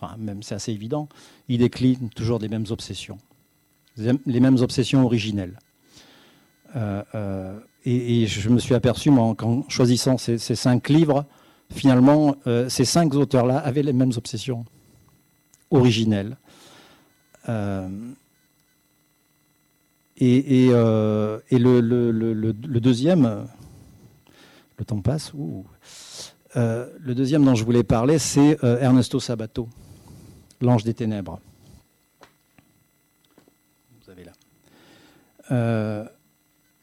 enfin 0.00 0.16
même 0.18 0.42
c'est 0.42 0.54
assez 0.54 0.72
évident, 0.72 1.08
il 1.48 1.58
décline 1.58 2.08
toujours 2.10 2.38
des 2.38 2.48
mêmes 2.48 2.66
obsessions, 2.70 3.18
les 3.96 4.40
mêmes 4.40 4.58
obsessions 4.58 5.04
originelles. 5.04 5.58
Euh, 6.76 7.02
euh, 7.14 7.58
et, 7.84 8.26
je 8.26 8.48
me 8.50 8.58
suis 8.58 8.74
aperçu, 8.74 9.10
moi, 9.10 9.34
en 9.42 9.68
choisissant 9.68 10.18
ces, 10.18 10.38
cinq 10.38 10.90
livres, 10.90 11.24
finalement, 11.72 12.36
ces 12.68 12.84
cinq 12.84 13.14
auteurs-là 13.14 13.56
avaient 13.56 13.82
les 13.82 13.94
mêmes 13.94 14.12
obsessions 14.16 14.66
originelles. 15.70 16.36
Et, 20.20 20.68
euh, 20.70 21.38
le, 21.50 22.52
deuxième, 22.80 23.46
le 24.78 24.84
temps 24.84 25.00
passe, 25.00 25.32
euh, 26.56 26.86
le 27.00 27.14
deuxième 27.14 27.44
dont 27.44 27.54
je 27.54 27.64
voulais 27.64 27.84
parler, 27.84 28.18
c'est 28.18 28.62
euh, 28.62 28.78
Ernesto 28.80 29.18
Sabato, 29.18 29.68
L'Ange 30.60 30.84
des 30.84 30.94
Ténèbres. 30.94 31.40
Vous 34.02 34.10
avez 34.10 34.24
là. 34.24 36.06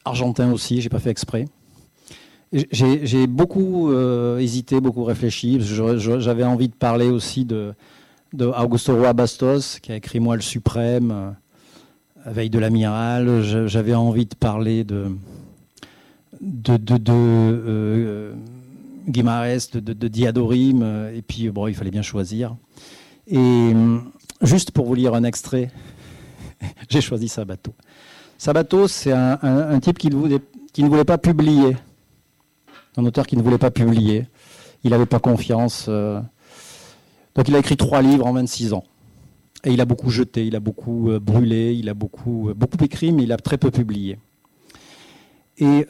argentin 0.06 0.52
aussi, 0.52 0.82
j'ai 0.82 0.90
pas 0.90 1.00
fait 1.00 1.12
exprès. 1.12 1.46
J'ai 2.52 3.28
beaucoup 3.28 3.92
hésité, 4.40 4.80
beaucoup 4.80 5.04
réfléchi. 5.04 5.60
J'avais 5.62 6.44
envie 6.44 6.70
de 6.70 6.76
parler 6.76 7.08
aussi 7.08 7.46
de, 7.46 7.74
Augusto 8.40 8.96
Roa 8.96 9.14
Bastos, 9.14 9.80
qui 9.80 9.92
a 9.92 9.96
écrit 9.96 10.20
Moi 10.20 10.36
le 10.36 10.42
Suprême 10.42 11.36
veille 12.32 12.50
de 12.50 12.60
l'amiral, 12.60 13.42
j'avais 13.68 13.94
envie 13.94 14.26
de 14.26 14.36
parler 14.36 14.84
de, 14.84 15.06
de, 16.42 16.78
de, 16.78 16.98
de 16.98 17.14
euh, 17.14 18.34
et 21.16 21.22
puis 21.22 21.50
bon, 21.50 21.68
il 21.68 21.76
fallait 21.76 21.92
bien 21.92 22.02
choisir. 22.02 22.56
Et 23.30 23.74
juste 24.42 24.72
pour 24.72 24.86
vous 24.86 24.96
lire 24.96 25.14
un 25.14 25.24
extrait, 25.24 25.72
j'ai 26.90 27.02
choisi 27.02 27.28
Sabato. 27.28 27.74
Sabato, 28.38 28.88
c'est 28.88 29.12
un, 29.12 29.80
type 29.80 29.98
qui 29.98 30.10
ne, 30.10 30.16
voulait, 30.16 31.04
pas 31.06 31.18
publier, 31.18 31.76
un 32.96 33.06
auteur 33.06 33.26
qui 33.26 33.36
ne 33.36 33.42
voulait 33.42 33.58
pas 33.58 33.72
publier. 33.72 34.28
Il 34.84 34.92
n'avait 34.92 35.08
pas 35.08 35.20
confiance. 35.20 35.88
Euh. 35.90 36.22
donc 37.36 37.48
il 37.48 37.56
a 37.56 37.60
écrit 37.60 37.78
trois 37.78 38.02
livres 38.02 38.26
en 38.26 38.34
26 38.34 38.74
ans. 38.74 38.84
Et 39.64 39.72
il 39.72 39.82
a 39.82 39.86
beaucoup 39.86 40.12
jeté, 40.12 40.46
il 40.46 40.56
a 40.56 40.60
beaucoup 40.60 41.10
euh, 41.10 41.20
brûlé, 41.20 41.74
il 41.74 41.90
a 41.90 41.96
beaucoup, 41.96 42.50
euh, 42.50 42.54
beaucoup 42.54 42.78
écrit, 42.84 43.12
mais 43.12 43.24
il 43.24 43.32
a 43.32 43.38
très 43.38 43.58
peu 43.58 43.72
publié. 43.72 44.20
Et 45.58 45.88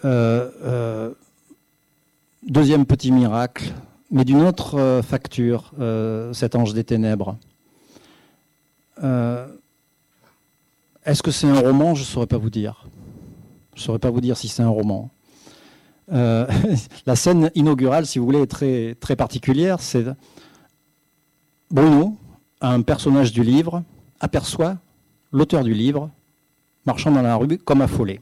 deuxième 2.47 2.85
petit 2.85 3.11
miracle, 3.11 3.73
mais 4.11 4.23
d'une 4.25 4.41
autre 4.41 5.01
facture, 5.03 5.71
cet 6.33 6.55
ange 6.55 6.73
des 6.73 6.83
ténèbres. 6.83 7.37
Est-ce 11.05 11.23
que 11.23 11.31
c'est 11.31 11.47
un 11.47 11.59
roman? 11.59 11.95
Je 11.95 12.01
ne 12.01 12.05
saurais 12.05 12.27
pas 12.27 12.37
vous 12.37 12.49
dire. 12.49 12.85
Je 13.75 13.81
ne 13.81 13.83
saurais 13.83 13.99
pas 13.99 14.09
vous 14.09 14.21
dire 14.21 14.37
si 14.37 14.47
c'est 14.47 14.63
un 14.63 14.69
roman. 14.69 15.09
la 16.11 17.15
scène 17.15 17.51
inaugurale, 17.53 18.05
si 18.05 18.19
vous 18.19 18.25
voulez, 18.25 18.41
est 18.41 18.47
très, 18.47 18.95
très 18.95 19.15
particulière. 19.15 19.81
C'est 19.81 20.05
Bruno, 21.69 22.15
un 22.61 22.81
personnage 22.81 23.33
du 23.33 23.43
livre 23.43 23.83
aperçoit 24.19 24.77
l'auteur 25.31 25.63
du 25.63 25.73
livre 25.73 26.09
marchant 26.85 27.11
dans 27.11 27.21
la 27.21 27.35
rue 27.35 27.57
comme 27.57 27.81
affolé, 27.81 28.21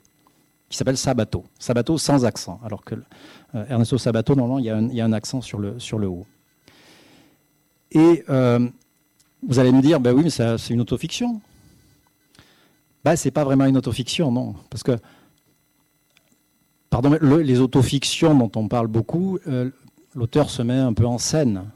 qui 0.76 0.80
s'appelle 0.80 0.98
Sabato. 0.98 1.46
Sabato 1.58 1.98
sans 1.98 2.26
accent, 2.26 2.60
alors 2.62 2.84
que 2.84 2.96
euh, 3.56 3.66
Ernesto 3.70 3.98
Sabato, 3.98 4.36
normalement, 4.36 4.60
il 4.60 4.66
y, 4.94 5.02
a 5.02 5.06
un, 5.06 5.14
accent 5.14 5.40
sur 5.40 5.58
le, 5.58 6.08
haut. 6.08 6.26
Et 7.92 8.26
euh, 8.30 8.68
vous 9.48 9.58
allez 9.60 9.72
me 9.72 9.82
dire, 9.82 10.02
ben 10.02 10.14
oui, 10.14 10.24
mais 10.24 10.30
c'est 10.30 10.74
une 10.74 10.82
autofiction. 10.82 11.40
Ben, 13.06 13.16
c'est 13.16 13.32
pas 13.32 13.46
vraiment 13.46 13.66
une 13.66 13.78
autofiction, 13.78 14.34
non. 14.34 14.56
Parce 14.70 14.84
que, 14.84 14.98
pardon, 16.90 17.18
les 17.22 17.60
autofictions 17.62 18.36
dont 18.36 18.52
on 18.60 18.68
parle 18.68 18.88
beaucoup, 18.88 19.40
euh, 19.48 19.72
l'auteur 20.14 20.50
se 20.50 20.62
met 20.62 20.74
un 20.74 20.92
peu 20.92 21.06
en 21.06 21.20
scène. 21.20 21.72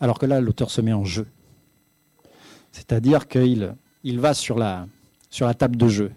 Alors 0.00 0.18
que 0.18 0.24
là, 0.24 0.40
l'auteur 0.40 0.70
se 0.70 0.80
met 0.80 0.94
en 0.94 1.04
jeu. 1.04 1.26
C'est-à-dire 2.72 3.28
qu'il 3.28 3.74
il 4.04 4.20
va 4.20 4.32
sur 4.32 4.58
la, 4.58 4.86
sur 5.28 5.46
la 5.46 5.52
table 5.52 5.76
de 5.76 5.88
jeu. 5.88 6.12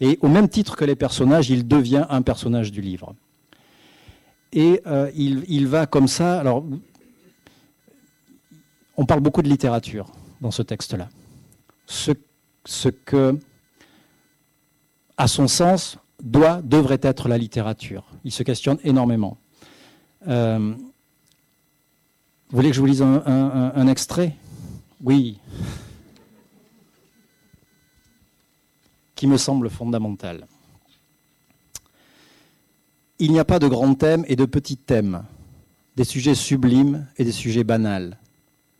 Et 0.00 0.18
au 0.22 0.28
même 0.28 0.48
titre 0.48 0.76
que 0.76 0.84
les 0.84 0.96
personnages, 0.96 1.50
il 1.50 1.66
devient 1.66 2.06
un 2.08 2.22
personnage 2.22 2.72
du 2.72 2.80
livre. 2.80 3.14
Et 4.52 4.80
euh, 4.86 5.10
il, 5.14 5.66
va 5.66 5.86
comme 5.86 6.08
ça. 6.08 6.40
Alors, 6.40 6.64
on 8.96 9.04
parle 9.04 9.20
beaucoup 9.20 9.42
de 9.42 9.48
littérature 9.48 10.10
dans 10.40 10.50
ce 10.50 10.62
texte-là. 10.62 11.08
Ce, 11.86 12.12
ce, 12.64 12.88
que, 12.88 13.38
à 15.16 15.28
son 15.28 15.48
sens, 15.48 15.98
doit, 16.22 16.62
devrait 16.62 17.00
être 17.02 17.28
la 17.28 17.36
littérature. 17.36 18.04
Il 18.24 18.32
se 18.32 18.42
questionne 18.42 18.78
énormément. 18.84 19.36
Euh, 20.28 20.74
vous 22.50 22.56
voulez 22.56 22.70
que 22.70 22.76
je 22.76 22.80
vous 22.80 22.86
lise 22.86 23.02
un 23.02 23.86
extrait? 23.88 24.34
Oui, 25.02 25.38
qui 29.18 29.26
me 29.26 29.36
semble 29.36 29.68
fondamental. 29.68 30.46
Il 33.18 33.32
n'y 33.32 33.40
a 33.40 33.44
pas 33.44 33.58
de 33.58 33.66
grands 33.66 33.96
thèmes 33.96 34.24
et 34.28 34.36
de 34.36 34.44
petits 34.44 34.76
thèmes, 34.76 35.24
des 35.96 36.04
sujets 36.04 36.36
sublimes 36.36 37.04
et 37.16 37.24
des 37.24 37.32
sujets 37.32 37.64
banals. 37.64 38.16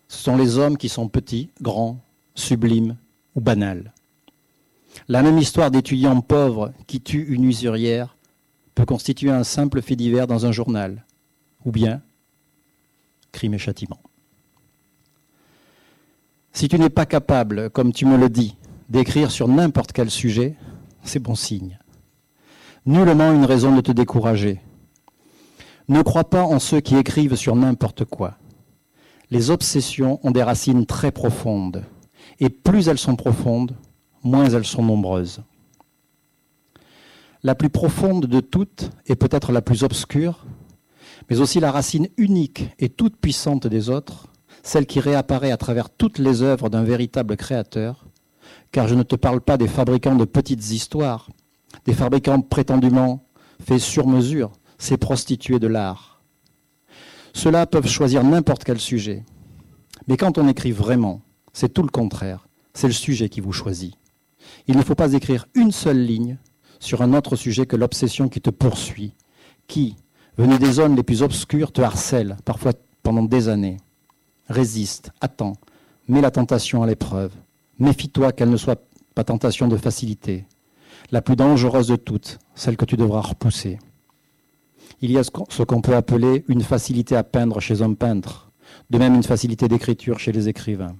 Ce 0.06 0.22
sont 0.22 0.36
les 0.36 0.56
hommes 0.56 0.78
qui 0.78 0.88
sont 0.88 1.08
petits, 1.08 1.50
grands, 1.60 1.98
sublimes 2.36 2.94
ou 3.34 3.40
banals. 3.40 3.92
La 5.08 5.24
même 5.24 5.38
histoire 5.38 5.72
d'étudiants 5.72 6.20
pauvres 6.20 6.72
qui 6.86 7.00
tuent 7.00 7.26
une 7.28 7.42
usurière 7.42 8.14
peut 8.76 8.86
constituer 8.86 9.30
un 9.30 9.42
simple 9.42 9.82
fait 9.82 9.96
divers 9.96 10.28
dans 10.28 10.46
un 10.46 10.52
journal, 10.52 11.04
ou 11.64 11.72
bien 11.72 12.00
crime 13.32 13.54
et 13.54 13.58
châtiment. 13.58 13.98
Si 16.52 16.68
tu 16.68 16.78
n'es 16.78 16.90
pas 16.90 17.06
capable, 17.06 17.70
comme 17.70 17.92
tu 17.92 18.06
me 18.06 18.16
le 18.16 18.28
dis, 18.28 18.54
d'écrire 18.88 19.30
sur 19.30 19.48
n'importe 19.48 19.92
quel 19.92 20.10
sujet, 20.10 20.56
c'est 21.02 21.18
bon 21.18 21.34
signe. 21.34 21.78
Nullement 22.86 23.32
une 23.32 23.44
raison 23.44 23.74
de 23.74 23.80
te 23.80 23.92
décourager. 23.92 24.60
Ne 25.88 26.02
crois 26.02 26.28
pas 26.28 26.42
en 26.44 26.58
ceux 26.58 26.80
qui 26.80 26.96
écrivent 26.96 27.36
sur 27.36 27.56
n'importe 27.56 28.04
quoi. 28.04 28.38
Les 29.30 29.50
obsessions 29.50 30.20
ont 30.22 30.30
des 30.30 30.42
racines 30.42 30.86
très 30.86 31.12
profondes, 31.12 31.84
et 32.40 32.48
plus 32.48 32.88
elles 32.88 32.98
sont 32.98 33.16
profondes, 33.16 33.76
moins 34.22 34.48
elles 34.48 34.66
sont 34.66 34.82
nombreuses. 34.82 35.42
la 37.44 37.54
plus 37.54 37.70
profonde 37.70 38.26
de 38.26 38.40
toutes 38.40 38.90
et 39.06 39.14
peut-être 39.14 39.52
la 39.52 39.62
plus 39.62 39.84
obscure, 39.84 40.44
mais 41.30 41.40
aussi 41.40 41.60
la 41.60 41.70
racine 41.70 42.08
unique 42.16 42.68
et 42.78 42.88
toute 42.88 43.16
puissante 43.16 43.66
des 43.66 43.90
autres, 43.90 44.26
celle 44.62 44.86
qui 44.86 44.98
réapparaît 45.00 45.52
à 45.52 45.56
travers 45.56 45.88
toutes 45.88 46.18
les 46.18 46.42
œuvres 46.42 46.68
d'un 46.68 46.82
véritable 46.82 47.36
créateur, 47.36 48.07
car 48.72 48.88
je 48.88 48.94
ne 48.94 49.02
te 49.02 49.16
parle 49.16 49.40
pas 49.40 49.56
des 49.56 49.68
fabricants 49.68 50.16
de 50.16 50.24
petites 50.24 50.70
histoires, 50.70 51.28
des 51.84 51.94
fabricants 51.94 52.40
prétendument 52.40 53.24
faits 53.64 53.80
sur 53.80 54.06
mesure, 54.06 54.52
ces 54.78 54.96
prostituées 54.96 55.58
de 55.58 55.66
l'art. 55.66 56.22
Ceux-là 57.34 57.66
peuvent 57.66 57.88
choisir 57.88 58.24
n'importe 58.24 58.64
quel 58.64 58.78
sujet, 58.78 59.24
mais 60.06 60.16
quand 60.16 60.38
on 60.38 60.48
écrit 60.48 60.72
vraiment, 60.72 61.22
c'est 61.52 61.72
tout 61.72 61.82
le 61.82 61.88
contraire, 61.88 62.48
c'est 62.74 62.86
le 62.86 62.92
sujet 62.92 63.28
qui 63.28 63.40
vous 63.40 63.52
choisit. 63.52 63.94
Il 64.66 64.76
ne 64.76 64.82
faut 64.82 64.94
pas 64.94 65.12
écrire 65.12 65.46
une 65.54 65.72
seule 65.72 66.02
ligne 66.02 66.38
sur 66.80 67.02
un 67.02 67.12
autre 67.14 67.36
sujet 67.36 67.66
que 67.66 67.76
l'obsession 67.76 68.28
qui 68.28 68.40
te 68.40 68.50
poursuit, 68.50 69.14
qui, 69.66 69.96
venu 70.36 70.58
des 70.58 70.72
zones 70.72 70.96
les 70.96 71.02
plus 71.02 71.22
obscures, 71.22 71.72
te 71.72 71.80
harcèle, 71.80 72.36
parfois 72.44 72.72
pendant 73.02 73.22
des 73.22 73.48
années. 73.48 73.78
Résiste, 74.48 75.10
attends, 75.20 75.54
mets 76.06 76.20
la 76.20 76.30
tentation 76.30 76.82
à 76.82 76.86
l'épreuve. 76.86 77.32
Méfie-toi 77.78 78.32
qu'elle 78.32 78.50
ne 78.50 78.56
soit 78.56 78.82
pas 79.14 79.24
tentation 79.24 79.68
de 79.68 79.76
facilité, 79.76 80.46
la 81.12 81.22
plus 81.22 81.36
dangereuse 81.36 81.88
de 81.88 81.96
toutes, 81.96 82.38
celle 82.54 82.76
que 82.76 82.84
tu 82.84 82.96
devras 82.96 83.20
repousser. 83.20 83.78
Il 85.00 85.12
y 85.12 85.18
a 85.18 85.22
ce 85.22 85.62
qu'on 85.62 85.80
peut 85.80 85.94
appeler 85.94 86.44
une 86.48 86.62
facilité 86.62 87.14
à 87.14 87.22
peindre 87.22 87.60
chez 87.60 87.82
un 87.82 87.94
peintre, 87.94 88.50
de 88.90 88.98
même 88.98 89.14
une 89.14 89.22
facilité 89.22 89.68
d'écriture 89.68 90.18
chez 90.18 90.32
les 90.32 90.48
écrivains. 90.48 90.96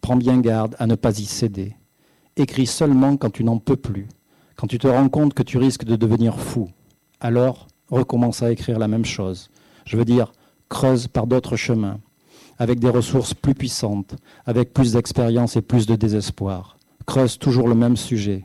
Prends 0.00 0.16
bien 0.16 0.38
garde 0.40 0.76
à 0.78 0.86
ne 0.86 0.94
pas 0.94 1.18
y 1.18 1.24
céder. 1.24 1.74
Écris 2.36 2.66
seulement 2.66 3.16
quand 3.16 3.30
tu 3.30 3.42
n'en 3.42 3.58
peux 3.58 3.76
plus, 3.76 4.06
quand 4.54 4.66
tu 4.68 4.78
te 4.78 4.86
rends 4.86 5.08
compte 5.08 5.34
que 5.34 5.42
tu 5.42 5.58
risques 5.58 5.84
de 5.84 5.96
devenir 5.96 6.38
fou. 6.38 6.68
Alors, 7.20 7.66
recommence 7.90 8.42
à 8.42 8.52
écrire 8.52 8.78
la 8.78 8.88
même 8.88 9.04
chose. 9.04 9.50
Je 9.84 9.96
veux 9.96 10.04
dire, 10.04 10.32
creuse 10.68 11.08
par 11.08 11.26
d'autres 11.26 11.56
chemins, 11.56 11.98
avec 12.58 12.78
des 12.78 12.88
ressources 12.88 13.34
plus 13.34 13.54
puissantes, 13.54 14.16
avec 14.44 14.72
plus 14.72 14.92
d'expérience 14.92 15.56
et 15.56 15.62
plus 15.62 15.86
de 15.86 15.96
désespoir. 15.96 16.78
Creuse 17.06 17.38
toujours 17.38 17.68
le 17.68 17.74
même 17.74 17.96
sujet. 17.96 18.44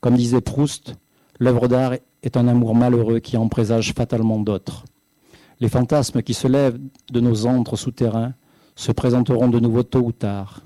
Comme 0.00 0.16
disait 0.16 0.40
Proust, 0.40 0.94
l'œuvre 1.38 1.68
d'art 1.68 1.94
est 2.22 2.36
un 2.36 2.48
amour 2.48 2.74
malheureux 2.74 3.20
qui 3.20 3.36
en 3.36 3.48
présage 3.48 3.92
fatalement 3.94 4.40
d'autres. 4.40 4.84
Les 5.60 5.68
fantasmes 5.68 6.22
qui 6.22 6.34
se 6.34 6.48
lèvent 6.48 6.78
de 7.10 7.20
nos 7.20 7.46
antres 7.46 7.76
souterrains 7.76 8.34
se 8.74 8.92
présenteront 8.92 9.48
de 9.48 9.58
nouveau 9.58 9.82
tôt 9.82 10.02
ou 10.02 10.12
tard. 10.12 10.62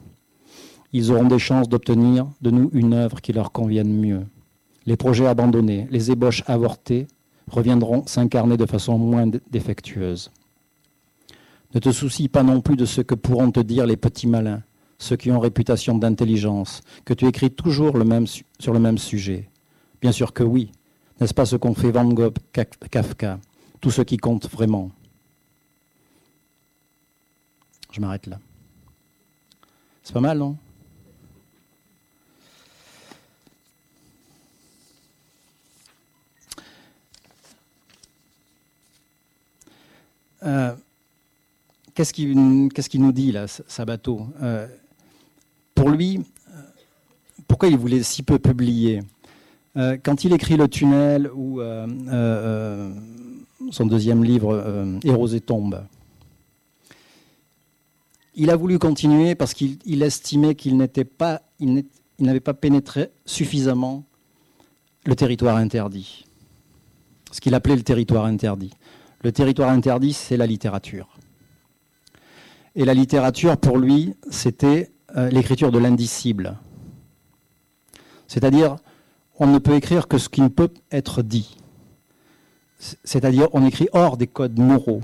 Ils 0.92 1.12
auront 1.12 1.28
des 1.28 1.38
chances 1.38 1.68
d'obtenir 1.68 2.26
de 2.40 2.50
nous 2.50 2.70
une 2.72 2.94
œuvre 2.94 3.20
qui 3.20 3.32
leur 3.32 3.52
convienne 3.52 3.92
mieux. 3.92 4.26
Les 4.86 4.96
projets 4.96 5.26
abandonnés, 5.26 5.86
les 5.90 6.10
ébauches 6.10 6.42
avortées 6.46 7.06
reviendront 7.48 8.04
s'incarner 8.06 8.56
de 8.56 8.66
façon 8.66 8.98
moins 8.98 9.30
défectueuse. 9.50 10.32
Ne 11.74 11.80
te 11.80 11.92
soucie 11.92 12.28
pas 12.28 12.42
non 12.42 12.60
plus 12.60 12.76
de 12.76 12.84
ce 12.84 13.00
que 13.00 13.14
pourront 13.14 13.50
te 13.52 13.60
dire 13.60 13.86
les 13.86 13.96
petits 13.96 14.26
malins, 14.26 14.62
ceux 14.98 15.16
qui 15.16 15.30
ont 15.30 15.38
réputation 15.38 15.96
d'intelligence, 15.96 16.82
que 17.04 17.14
tu 17.14 17.26
écris 17.26 17.50
toujours 17.50 17.96
sur 18.58 18.72
le 18.72 18.80
même 18.80 18.98
sujet. 18.98 19.48
Bien 20.00 20.12
sûr 20.12 20.32
que 20.32 20.42
oui. 20.42 20.72
N'est-ce 21.20 21.34
pas 21.34 21.44
ce 21.44 21.56
qu'ont 21.56 21.74
fait 21.74 21.90
Van 21.90 22.08
Gogh, 22.08 22.34
Kafka, 22.90 23.38
tout 23.80 23.90
ce 23.90 24.02
qui 24.02 24.16
compte 24.16 24.50
vraiment? 24.50 24.90
Je 27.92 28.00
m'arrête 28.00 28.26
là. 28.26 28.38
C'est 30.02 30.14
pas 30.14 30.20
mal, 30.20 30.38
non? 30.38 30.56
Euh, 40.42 40.74
Qu'est-ce 42.00 42.14
qu'il 42.88 43.02
nous 43.02 43.12
dit 43.12 43.30
là, 43.30 43.46
Sabato 43.46 44.26
euh, 44.40 44.66
Pour 45.74 45.90
lui, 45.90 46.16
euh, 46.48 46.52
pourquoi 47.46 47.68
il 47.68 47.76
voulait 47.76 48.02
si 48.02 48.22
peu 48.22 48.38
publier? 48.38 49.02
Euh, 49.76 49.98
Quand 50.02 50.24
il 50.24 50.32
écrit 50.32 50.56
Le 50.56 50.66
Tunnel 50.66 51.30
ou 51.34 51.60
son 53.70 53.84
deuxième 53.84 54.24
livre, 54.24 54.98
Héros 55.04 55.26
et 55.26 55.40
tombes, 55.40 55.84
il 58.34 58.48
a 58.48 58.56
voulu 58.56 58.78
continuer 58.78 59.34
parce 59.34 59.52
qu'il 59.52 60.02
estimait 60.02 60.54
qu'il 60.54 60.78
n'était 60.78 61.04
pas, 61.04 61.42
il 61.58 61.84
n'avait 62.18 62.40
pas 62.40 62.54
pénétré 62.54 63.10
suffisamment 63.26 64.04
le 65.04 65.14
territoire 65.14 65.56
interdit. 65.56 66.24
Ce 67.30 67.42
qu'il 67.42 67.54
appelait 67.54 67.76
le 67.76 67.82
territoire 67.82 68.24
interdit. 68.24 68.72
Le 69.22 69.32
territoire 69.32 69.68
interdit, 69.68 70.14
c'est 70.14 70.38
la 70.38 70.46
littérature. 70.46 71.09
Et 72.80 72.86
la 72.86 72.94
littérature, 72.94 73.58
pour 73.58 73.76
lui, 73.76 74.14
c'était 74.30 74.90
euh, 75.14 75.28
l'écriture 75.28 75.70
de 75.70 75.78
l'indicible. 75.78 76.56
C'est-à-dire, 78.26 78.76
on 79.38 79.46
ne 79.46 79.58
peut 79.58 79.74
écrire 79.74 80.08
que 80.08 80.16
ce 80.16 80.30
qui 80.30 80.40
ne 80.40 80.48
peut 80.48 80.70
être 80.90 81.20
dit. 81.20 81.58
C'est-à-dire, 83.04 83.48
on 83.52 83.66
écrit 83.66 83.90
hors 83.92 84.16
des 84.16 84.26
codes 84.26 84.58
moraux, 84.58 85.02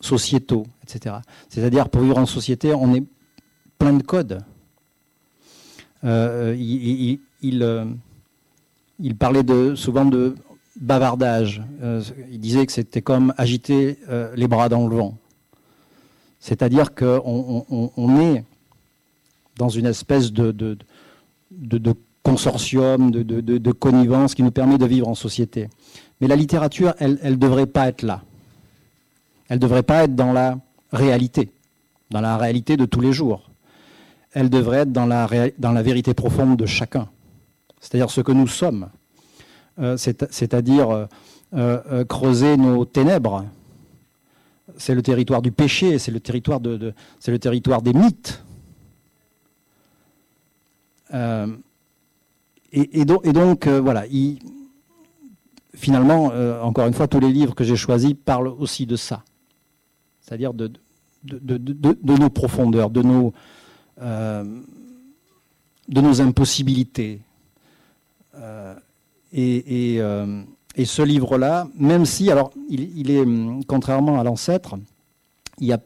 sociétaux, 0.00 0.64
etc. 0.82 1.16
C'est-à-dire, 1.50 1.90
pour 1.90 2.00
vivre 2.00 2.16
en 2.16 2.24
société, 2.24 2.72
on 2.72 2.94
est 2.94 3.04
plein 3.78 3.92
de 3.92 4.02
codes. 4.02 4.38
Euh, 6.04 6.56
il, 6.58 7.20
euh, 7.62 7.84
il, 8.98 9.14
parlait 9.14 9.44
souvent 9.76 10.06
de 10.06 10.36
bavardage. 10.80 11.62
il 12.30 12.40
disait 12.40 12.64
que 12.64 12.72
c'était 12.72 13.02
comme 13.02 13.34
agiter 13.36 13.98
les 14.34 14.48
bras 14.48 14.70
dans 14.70 14.88
le 14.88 14.96
vent. 14.96 15.19
C'est-à-dire 16.40 16.94
qu'on 16.94 18.20
est 18.20 18.44
dans 19.56 19.68
une 19.68 19.86
espèce 19.86 20.32
de, 20.32 20.76
consortium, 22.22 23.10
de, 23.10 23.72
connivence 23.72 24.34
qui 24.34 24.42
nous 24.42 24.50
permet 24.50 24.78
de 24.78 24.86
vivre 24.86 25.06
en 25.06 25.14
société. 25.14 25.68
Mais 26.20 26.26
la 26.28 26.36
littérature, 26.36 26.94
elle 26.98 27.18
ne 27.22 27.34
devrait 27.34 27.66
pas 27.66 27.88
être 27.88 28.02
là. 28.02 28.22
Elle 29.48 29.56
ne 29.56 29.60
devrait 29.62 29.82
pas 29.82 30.04
être 30.04 30.14
dans 30.14 30.32
la 30.32 30.58
réalité, 30.92 31.50
dans 32.10 32.20
la 32.20 32.38
réalité 32.38 32.76
de 32.76 32.86
tous 32.86 33.00
les 33.00 33.12
jours. 33.12 33.50
Elle 34.32 34.48
devrait 34.48 34.78
être 34.78 34.92
dans 34.92 35.06
la, 35.06 35.82
vérité 35.82 36.14
profonde 36.14 36.56
de 36.56 36.66
chacun, 36.66 37.08
c'est-à-dire 37.80 38.10
ce 38.10 38.20
que 38.20 38.32
nous 38.32 38.46
sommes, 38.46 38.88
euh, 39.80 39.96
c'est-à-dire 39.96 40.90
euh, 40.90 41.06
euh, 41.54 42.04
creuser 42.04 42.56
nos 42.56 42.84
ténèbres, 42.84 43.44
c'est 44.76 44.94
le 44.94 45.02
territoire 45.02 45.42
du 45.42 45.52
péché, 45.52 45.98
c'est 45.98 46.10
le 46.10 46.20
territoire 46.20 46.60
des 46.60 47.92
mythes. 47.92 48.42
Euh, 51.14 51.46
et, 52.72 53.04
donc, 53.04 53.66
euh, 53.66 53.80
voilà, 53.80 54.04
finalement, 55.74 56.30
euh, 56.32 56.60
encore 56.62 56.86
une 56.86 56.94
fois, 56.94 57.08
tous 57.08 57.18
les 57.18 57.32
livres 57.32 57.54
que 57.54 57.64
j'ai 57.64 57.74
choisis 57.76 58.14
parlent 58.14 58.48
aussi 58.48 58.86
de 58.86 58.94
ça, 58.96 59.24
c'est-à-dire 60.20 60.54
de, 60.54 60.70
nos 62.04 62.30
profondeurs, 62.30 62.90
de 62.90 63.02
nos, 63.02 63.32
impossibilités. 66.20 67.20
et 69.32 70.00
ce 70.84 71.02
livre-là, 71.02 71.68
même 71.76 72.04
si, 72.06 72.30
alors, 72.30 72.52
il, 72.68 73.10
est, 73.10 73.20
hum, 73.20 73.64
contrairement 73.66 74.20
à 74.20 74.24
l'ancêtre, 74.24 74.76
il 75.58 75.66
y 75.66 75.72
a 75.72 75.80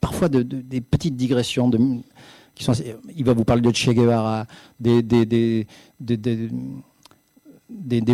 parfois 0.00 0.28
des 0.28 0.80
petites 0.80 1.16
digressions. 1.16 1.70
Qui 2.54 2.64
sont, 2.64 2.74
il 3.16 3.24
va 3.24 3.32
vous 3.32 3.44
parler 3.44 3.62
de 3.62 3.74
Che 3.74 3.90
Guevara, 3.90 4.46
des, 4.78 5.02
des, 5.02 5.66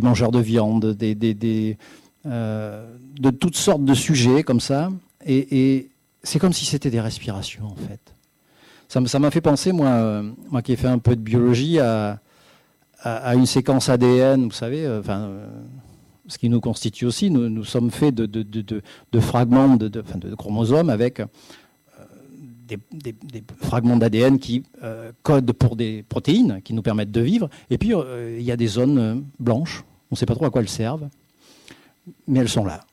mangeurs 0.01 0.31
de 0.31 0.39
viande, 0.39 0.97
euh, 2.27 2.97
de 3.21 3.31
toutes 3.31 3.57
sortes 3.57 3.85
de 3.85 3.95
sujets 3.95 4.43
comme 4.43 4.61
ça. 4.61 4.91
Et, 5.27 5.89
c'est 6.23 6.39
comme 6.39 6.53
si 6.53 6.67
c'était 6.67 6.91
des 6.91 7.01
respirations, 7.01 7.67
en 7.67 7.77
fait. 7.77 8.01
Ça 8.89 9.19
m'a 9.19 9.31
fait 9.31 9.41
penser, 9.41 9.73
moi, 9.73 9.89
euh, 9.89 10.31
moi 10.51 10.63
qui 10.63 10.73
ai 10.73 10.77
fait 10.77 10.89
un 10.89 10.99
peu 10.99 11.15
de 11.15 11.21
biologie, 11.21 11.79
à, 11.79 12.21
à, 13.03 13.35
une 13.35 13.47
séquence 13.47 13.89
ADN, 13.89 14.45
vous 14.45 14.51
savez, 14.51 14.85
euh, 14.85 15.01
enfin, 15.01 15.21
euh, 15.21 15.47
ce 16.27 16.39
qui 16.39 16.49
nous 16.49 16.61
constitue 16.61 17.07
aussi, 17.07 17.31
nous, 17.31 17.49
nous 17.49 17.65
sommes 17.65 17.91
faits 17.91 18.15
de, 18.15 18.27
de, 18.27 18.43
de, 18.43 18.83
de 19.13 19.21
fragments 19.21 19.77
de, 19.77 20.35
chromosomes 20.37 20.91
avec 20.91 21.21
euh, 21.21 21.27
des, 22.67 22.79
des, 22.93 23.13
des, 23.13 23.43
fragments 23.63 23.97
d'ADN 23.97 24.39
qui 24.39 24.65
codent 25.23 25.53
pour 25.53 25.77
des 25.77 26.03
protéines 26.03 26.61
qui 26.63 26.75
nous 26.75 26.83
permettent 26.83 27.13
de 27.13 27.21
vivre. 27.21 27.49
Et 27.71 27.79
puis, 27.79 27.93
il 28.37 28.43
y 28.43 28.53
a 28.53 28.57
des 28.57 28.67
zones 28.67 29.25
blanches, 29.39 29.85
on 30.11 30.15
ne 30.15 30.17
sait 30.17 30.27
pas 30.27 30.35
trop 30.35 30.45
à 30.45 30.51
quoi 30.51 30.61
elles 30.61 30.69
servent, 30.69 31.09
mais 32.27 32.41
elles 32.41 32.49
sont 32.49 32.65
là. 32.65 32.85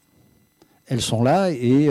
Elles 0.88 1.02
sont 1.02 1.24
là 1.24 1.52
et 1.52 1.90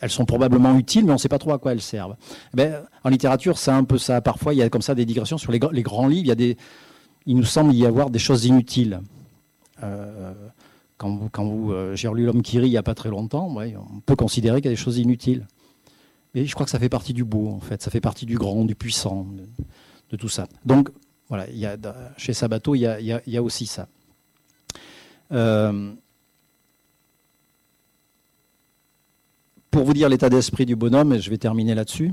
elles 0.00 0.10
sont 0.10 0.24
probablement 0.24 0.76
utiles, 0.76 1.04
mais 1.04 1.10
on 1.10 1.14
ne 1.14 1.18
sait 1.18 1.28
pas 1.28 1.38
trop 1.38 1.52
à 1.52 1.58
quoi 1.58 1.72
elles 1.72 1.80
servent. 1.80 2.16
Eh 2.54 2.56
ben, 2.56 2.82
en 3.04 3.08
littérature, 3.08 3.58
c'est 3.58 3.70
un 3.70 3.84
peu 3.84 3.98
ça. 3.98 4.20
Parfois, 4.20 4.54
il 4.54 4.58
y 4.58 4.62
a 4.62 4.68
comme 4.68 4.82
ça 4.82 4.94
des 4.94 5.04
digressions 5.04 5.38
sur 5.38 5.52
les, 5.52 5.58
grands 5.58 6.08
livres. 6.08 6.34
Il 7.26 7.36
nous 7.36 7.44
semble 7.44 7.74
y 7.74 7.86
avoir 7.86 8.10
des 8.10 8.18
choses 8.18 8.44
inutiles. 8.44 9.00
Euh, 9.82 10.32
quand 10.96 11.16
vous, 11.16 11.28
quand 11.30 11.44
vous 11.44 11.72
j'ai 11.94 12.08
relu 12.08 12.24
L'homme 12.24 12.42
qui 12.42 12.58
rit 12.58 12.66
il 12.66 12.70
n'y 12.70 12.76
a 12.76 12.82
pas 12.82 12.94
très 12.94 13.08
longtemps, 13.08 13.54
on 13.56 14.00
peut 14.00 14.16
considérer 14.16 14.60
qu'il 14.60 14.70
y 14.70 14.72
a 14.72 14.76
des 14.76 14.82
choses 14.82 14.98
inutiles. 14.98 15.46
Mais 16.34 16.46
je 16.46 16.54
crois 16.54 16.64
que 16.64 16.70
ça 16.70 16.78
fait 16.78 16.88
partie 16.88 17.12
du 17.12 17.24
beau, 17.24 17.48
en 17.48 17.60
fait. 17.60 17.82
Ça 17.82 17.90
fait 17.90 18.00
partie 18.00 18.26
du 18.26 18.36
grand, 18.36 18.64
du 18.64 18.74
puissant, 18.74 19.26
de, 20.10 20.16
tout 20.16 20.28
ça. 20.28 20.46
Donc, 20.64 20.90
voilà, 21.28 21.48
il 21.50 21.58
y 21.58 21.66
a, 21.66 21.76
chez 22.16 22.32
Sabato, 22.32 22.74
il 22.74 22.80
y 22.80 22.86
a, 22.86 23.00
il 23.00 23.22
y 23.26 23.36
a 23.36 23.42
aussi 23.42 23.66
ça. 23.66 23.88
Euh, 25.32 25.92
pour 29.70 29.84
vous 29.84 29.92
dire 29.92 30.08
l'état 30.08 30.28
d'esprit 30.28 30.66
du 30.66 30.76
bonhomme, 30.76 31.12
et 31.12 31.20
je 31.20 31.30
vais 31.30 31.38
terminer 31.38 31.74
là-dessus, 31.74 32.12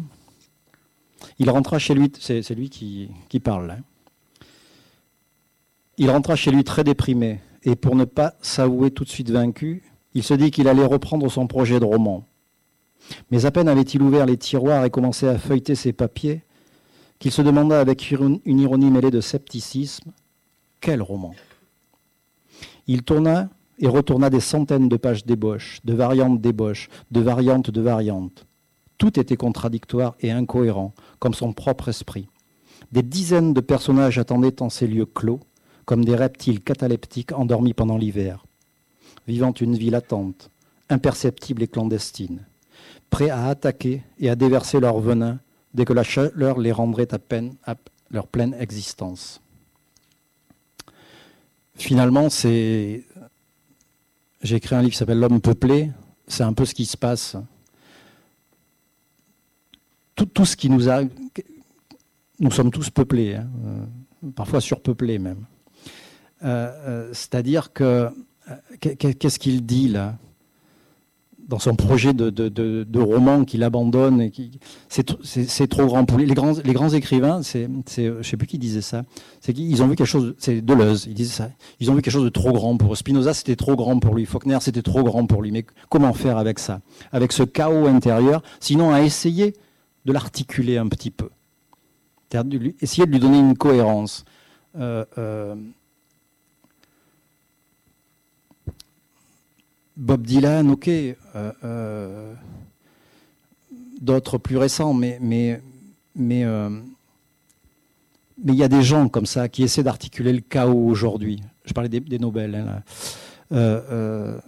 il 1.40 1.50
rentra 1.50 1.80
chez 1.80 1.94
lui, 1.94 2.12
c'est 2.20 2.50
lui 2.52 2.70
qui, 2.70 3.40
parle, 3.40 3.72
hein. 3.72 3.80
il 5.98 6.10
rentra 6.10 6.36
chez 6.36 6.52
lui 6.52 6.64
très 6.64 6.84
déprimé, 6.84 7.40
et 7.64 7.76
pour 7.76 7.96
ne 7.96 8.06
pas 8.06 8.36
s'avouer 8.42 8.92
tout 8.92 9.04
de 9.04 9.10
suite 9.10 9.30
vaincu, 9.30 9.84
il 10.14 10.24
se 10.24 10.34
dit 10.34 10.52
qu'il 10.52 10.68
allait 10.68 10.86
reprendre 10.86 11.30
son 11.30 11.48
projet 11.48 11.80
de 11.80 11.86
roman. 11.86 12.26
Mais 13.32 13.46
à 13.46 13.52
peine 13.52 13.68
avait-il 13.68 14.02
ouvert 14.02 14.26
les 14.26 14.38
tiroirs 14.38 14.86
et 14.86 14.90
commencé 14.90 15.28
à 15.28 15.38
feuilleter 15.38 15.76
ses 15.76 15.94
papiers, 15.94 16.42
qu'il 17.20 17.32
se 17.32 17.42
demanda 17.42 17.80
avec 17.80 18.12
une 18.12 18.40
ironie 18.46 18.92
mêlée 18.92 19.12
de 19.12 19.22
scepticisme, 19.22 20.12
quel 20.82 21.02
roman? 21.02 21.34
Il 22.88 23.04
tourna 23.04 23.50
et 23.80 23.88
retourna 23.88 24.30
des 24.30 24.40
centaines 24.40 24.90
de 24.90 24.98
pages 24.98 25.26
d'ébauche, 25.26 25.80
de 25.84 25.94
variantes 25.94 26.42
d'ébauche, 26.42 26.90
de 27.12 27.20
variantes 27.20 27.72
de 27.72 27.82
variantes. 27.82 28.46
Tout 28.98 29.20
était 29.20 29.36
contradictoire 29.36 30.16
et 30.22 30.32
incohérent, 30.32 30.94
comme 31.20 31.34
son 31.34 31.54
propre 31.54 31.90
esprit. 31.90 32.28
Des 32.92 33.04
dizaines 33.04 33.54
de 33.54 33.62
personnages 33.62 34.18
attendaient 34.18 34.62
en 34.62 34.70
ces 34.70 34.88
lieux 34.88 35.06
clos, 35.06 35.42
comme 35.86 36.06
des 36.06 36.16
reptiles 36.16 36.62
cataleptiques 36.62 37.34
endormis 37.34 37.74
pendant 37.74 37.98
l'hiver, 37.98 38.46
vivant 39.28 39.52
une 39.52 39.76
vie 39.76 39.90
latente, 39.90 40.50
imperceptible 40.90 41.64
et 41.64 41.68
clandestine, 41.68 42.46
prêts 43.10 43.30
à 43.30 43.48
attaquer 43.48 44.04
et 44.20 44.30
à 44.30 44.36
déverser 44.36 44.80
leur 44.80 45.00
venin 45.00 45.40
dès 45.74 45.86
que 45.86 45.94
la 45.94 46.04
chaleur 46.04 46.60
les 46.60 46.72
rendrait 46.72 47.14
à 47.14 47.20
peine 47.20 47.56
à 47.66 47.76
leur 48.10 48.28
pleine 48.28 48.56
existence. 48.60 49.42
Finalement, 51.78 52.30
c'est 52.30 53.04
j'ai 54.46 54.58
écrit 54.58 54.76
un 54.76 54.82
livre 54.82 54.92
qui 54.92 54.98
s'appelle 54.98 55.20
L'homme 55.20 55.42
peuplé. 55.42 55.92
C'est 56.28 56.44
un 56.44 56.54
peu 56.54 56.66
ce 56.66 56.76
qui 56.76 56.86
se 56.86 56.96
passe. 56.96 57.36
Tout, 60.16 60.46
ce 60.46 60.56
qui 60.56 60.70
nous 60.70 60.88
a. 60.88 61.02
Nous 62.40 62.52
sommes 62.52 62.72
tous 62.72 62.90
peuplés, 62.90 63.36
hein, 63.36 63.48
euh, 63.66 64.30
parfois 64.36 64.62
surpeuplés 64.62 65.20
même. 65.20 65.46
Euh, 66.44 66.72
euh, 66.88 67.10
c'est-à-dire 67.14 67.74
que. 67.74 68.10
Qu'est-ce 68.80 69.40
qu'il 69.40 69.66
dit 69.66 69.88
là? 69.88 70.16
Dans 71.48 71.60
son 71.60 71.76
projet 71.76 72.14
de, 72.14 73.00
roman 73.00 73.46
qu'il 73.46 73.64
abandonne. 73.64 74.30
C'est 74.90 75.68
trop 75.68 75.86
grand 75.86 76.06
pour 76.06 76.18
lui. 76.18 76.26
Les 76.26 76.34
grands, 76.34 76.54
les 76.64 76.74
grands 76.74 76.90
écrivains, 76.90 77.42
c'est, 77.44 77.70
je 77.96 78.18
ne 78.18 78.24
sais 78.24 78.38
plus 78.38 78.48
qui 78.48 78.58
disait 78.58 78.82
ça, 78.82 79.04
c'est 79.42 79.54
qu'ils 79.54 79.82
ont 79.84 79.88
vu 79.88 79.96
quelque 79.96 80.08
chose, 80.08 80.36
c'est 80.38 80.62
Deleuze, 80.62 81.06
il 81.08 81.14
disait 81.14 81.34
ça, 81.34 81.50
ils 81.80 81.90
ont 81.92 81.96
vu 81.96 82.02
quelque 82.02 82.14
chose 82.14 82.24
de 82.24 82.30
trop 82.30 82.52
grand 82.52 82.78
pour 82.78 82.94
eux. 82.94 82.96
Spinoza, 82.96 83.34
c'était 83.34 83.56
trop 83.56 83.76
grand 83.76 84.00
pour 84.00 84.16
lui, 84.16 84.26
Faulkner, 84.26 84.58
c'était 84.62 84.82
trop 84.82 85.04
grand 85.04 85.26
pour 85.26 85.42
lui. 85.42 85.52
Mais 85.52 85.66
comment 85.90 86.14
faire 86.14 86.38
avec 86.38 86.60
ça? 86.60 86.82
Avec 87.12 87.32
ce 87.32 87.44
chaos 87.44 87.88
intérieur, 87.88 88.42
sinon 88.60 88.94
à 88.94 89.02
essayer 89.02 89.54
de 90.06 90.14
l'articuler 90.14 90.78
un 90.78 90.88
petit 90.88 91.12
peu. 91.12 91.30
Essayer 92.82 93.06
de 93.06 93.12
lui 93.12 93.20
donner 93.20 93.40
une 93.40 93.56
cohérence. 93.56 94.26
Euh, 94.78 95.06
euh, 95.18 95.56
Bob 99.98 100.24
Dylan, 100.24 100.72
ok, 100.72 100.90
euh, 100.90 101.16
euh, 101.64 102.34
d'autres 104.02 104.38
plus 104.38 104.58
récents, 104.58 104.94
mais 104.94 105.18
mais 105.22 105.62
mais 106.16 106.44
euh, 106.44 106.70
mais 108.44 108.54
il 108.54 108.56
y 108.56 108.64
a 108.64 108.68
des 108.68 108.84
gens 108.84 109.08
comme 109.08 109.26
ça 109.26 109.48
qui 109.48 109.64
essaient 109.64 109.84
d'articuler 109.84 110.34
le 110.34 110.42
chaos 110.42 110.88
aujourd'hui. 110.88 111.42
Je 111.64 111.74
parlais 111.74 111.90
des, 111.90 112.20
Nobel. 112.20 112.82
Hein, 113.52 114.40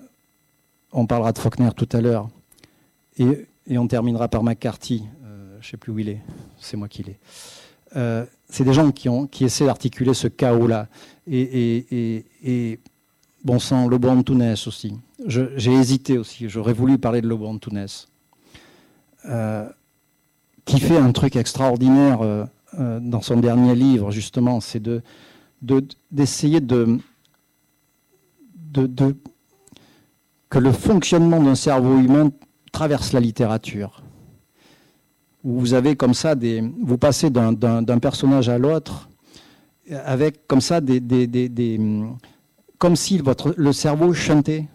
on 0.92 1.06
parlera 1.06 1.32
de 1.32 1.40
Faulkner 1.40 1.70
tout 1.76 1.88
à 1.94 2.02
l'heure, 2.02 2.30
et, 3.18 3.48
et, 3.68 3.78
on 3.78 3.88
terminera 3.88 4.28
par 4.28 4.44
McCarthy. 4.44 5.04
je 5.24 5.66
ne 5.66 5.72
sais 5.72 5.78
plus 5.78 5.92
où 5.92 6.00
il 6.00 6.10
est. 6.10 6.22
C'est 6.60 6.76
moi 6.76 6.90
qui 6.90 7.04
l'ai. 7.04 7.18
c'est 8.50 8.64
des 8.66 8.74
gens 8.74 8.92
qui 8.92 9.08
ont 9.08 9.28
qui 9.28 9.46
essaient 9.46 9.66
d'articuler 9.66 10.14
ce 10.14 10.28
chaos 10.28 10.68
là 10.68 10.88
et, 11.26 11.42
et, 11.42 12.26
et 12.44 12.80
bon 13.44 13.60
sang, 13.60 13.88
Lobo 13.88 14.10
Antunes 14.10 14.56
aussi. 14.66 14.94
J'ai 15.26 15.74
hésité 15.74 16.18
aussi, 16.18 16.50
j'aurais 16.50 16.74
voulu 16.74 16.98
parler 16.98 17.22
de 17.22 17.28
Lobo 17.28 17.48
Antunes, 17.48 17.88
euh, 19.26 19.68
qui 20.66 20.80
fait 20.80 20.98
un 20.98 21.12
truc 21.12 21.36
extraordinaire 21.36 22.22
euh, 22.22 22.46
euh, 22.80 23.00
dans 23.02 23.22
son 23.22 23.38
dernier 23.38 23.76
livre, 23.76 24.12
justement, 24.12 24.60
c'est 24.60 24.84
d'essayer 26.12 26.62
de, 26.62 27.00
de, 28.72 29.16
que 30.50 30.60
le 30.60 30.72
fonctionnement 30.72 31.42
d'un 31.42 31.56
cerveau 31.56 31.98
humain 32.00 32.32
traverse 32.72 33.12
la 33.14 33.20
littérature. 33.20 34.04
vous 35.44 35.74
avez 35.74 35.96
comme 35.96 36.14
ça 36.14 36.36
des. 36.36 36.62
Vous 36.82 36.98
passez 36.98 37.30
d'un 37.30 38.00
personnage 38.00 38.50
à 38.50 38.58
l'autre 38.58 39.10
avec 39.90 40.48
comme 40.48 40.62
ça 40.62 40.82
des 40.82 41.00
comme 42.78 42.96
si 42.96 43.22
le 43.56 43.72
cerveau 43.72 44.14
chantait, 44.14 44.66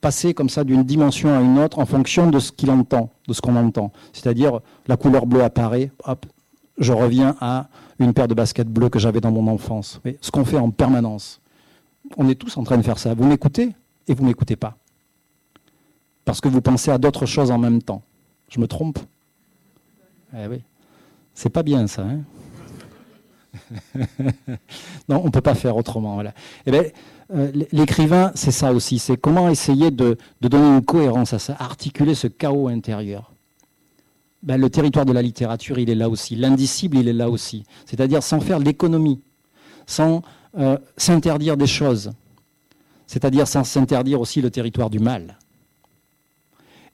passait 0.00 0.34
comme 0.34 0.48
ça 0.48 0.64
d'une 0.64 0.84
dimension 0.84 1.34
à 1.34 1.40
une 1.40 1.58
autre 1.58 1.78
en 1.78 1.86
fonction 1.86 2.30
de 2.30 2.38
ce 2.38 2.52
qu'il 2.52 2.70
entend, 2.70 3.10
de 3.26 3.32
ce 3.32 3.40
qu'on 3.40 3.56
entend. 3.56 3.92
C'est-à-dire, 4.12 4.60
la 4.86 4.96
couleur 4.96 5.26
bleue 5.26 5.42
apparaît, 5.42 5.90
hop, 6.04 6.26
je 6.78 6.92
reviens 6.92 7.36
à 7.40 7.68
une 7.98 8.12
paire 8.12 8.28
de 8.28 8.34
baskets 8.34 8.68
bleues 8.68 8.88
que 8.88 8.98
j'avais 8.98 9.20
dans 9.20 9.30
mon 9.30 9.46
enfance. 9.46 10.00
ce 10.20 10.30
qu'on 10.30 10.44
fait 10.44 10.58
en 10.58 10.70
permanence. 10.70 11.40
On 12.16 12.28
est 12.28 12.34
tous 12.34 12.56
en 12.56 12.64
train 12.64 12.76
de 12.76 12.82
faire 12.82 12.98
ça. 12.98 13.14
Vous 13.14 13.24
m'écoutez 13.24 13.70
et 14.06 14.14
vous 14.14 14.24
m'écoutez 14.24 14.56
pas. 14.56 14.76
Parce 16.24 16.40
que 16.40 16.48
vous 16.48 16.60
pensez 16.60 16.90
à 16.90 16.98
d'autres 16.98 17.26
choses 17.26 17.50
en 17.50 17.58
même 17.58 17.82
temps. 17.82 18.02
Je 18.50 18.60
me 18.60 18.66
trompe 18.66 18.98
Eh 20.36 20.46
oui. 20.48 20.60
C'est 21.34 21.50
pas 21.50 21.62
bien 21.62 21.86
ça. 21.86 22.02
Hein 22.02 22.20
non, 25.08 25.20
on 25.22 25.26
ne 25.26 25.30
peut 25.30 25.40
pas 25.40 25.54
faire 25.54 25.76
autrement. 25.76 26.22
Eh 26.66 26.70
bien, 26.70 26.82
euh, 27.32 27.50
l'écrivain, 27.72 28.32
c'est 28.34 28.50
ça 28.50 28.72
aussi, 28.72 28.98
c'est 28.98 29.16
comment 29.16 29.48
essayer 29.48 29.90
de, 29.90 30.18
donner 30.40 30.76
une 30.76 30.84
cohérence 30.84 31.32
à 31.32 31.38
ça, 31.38 31.56
articuler 31.58 32.14
ce 32.14 32.26
chaos 32.26 32.68
intérieur. 32.68 33.32
Ben, 34.42 34.60
le 34.60 34.68
territoire 34.68 35.06
de 35.06 35.12
la 35.12 35.22
littérature, 35.22 35.78
il 35.78 35.88
est 35.88 35.94
là 35.94 36.10
aussi. 36.10 36.36
L'indicible, 36.36 36.98
il 36.98 37.08
est 37.08 37.14
là 37.14 37.30
aussi. 37.30 37.64
C'est-à-dire 37.86 38.22
sans 38.22 38.40
faire 38.40 38.58
l'économie, 38.58 39.22
sans 39.86 40.22
euh, 40.58 40.76
s'interdire 40.98 41.56
des 41.56 41.66
choses. 41.66 42.12
C'est-à-dire 43.06 43.48
sans 43.48 43.64
s'interdire 43.64 44.20
aussi 44.20 44.42
le 44.42 44.50
territoire 44.50 44.90
du 44.90 44.98
mal. 44.98 45.38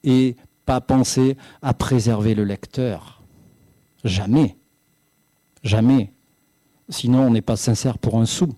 Et 0.05 0.37
pas 0.65 0.81
penser 0.81 1.37
à 1.61 1.75
préserver 1.75 2.37
le 2.37 2.45
lecteur. 2.45 3.21
Jamais. 4.05 4.57
Jamais. 5.65 6.13
Sinon, 6.89 7.23
on 7.23 7.31
n'est 7.31 7.43
pas 7.43 7.57
sincère 7.57 7.99
pour 7.99 8.19
un 8.19 8.27
sou 8.27 8.55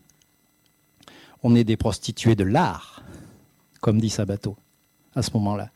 on 1.42 1.54
est 1.54 1.64
des 1.64 1.76
prostituées 1.76 2.34
de 2.34 2.44
l'art, 2.44 3.02
comme 3.80 4.00
dit 4.00 4.10
Sabato, 4.10 4.56
à 5.14 5.22
ce 5.22 5.30
moment-là. 5.34 5.70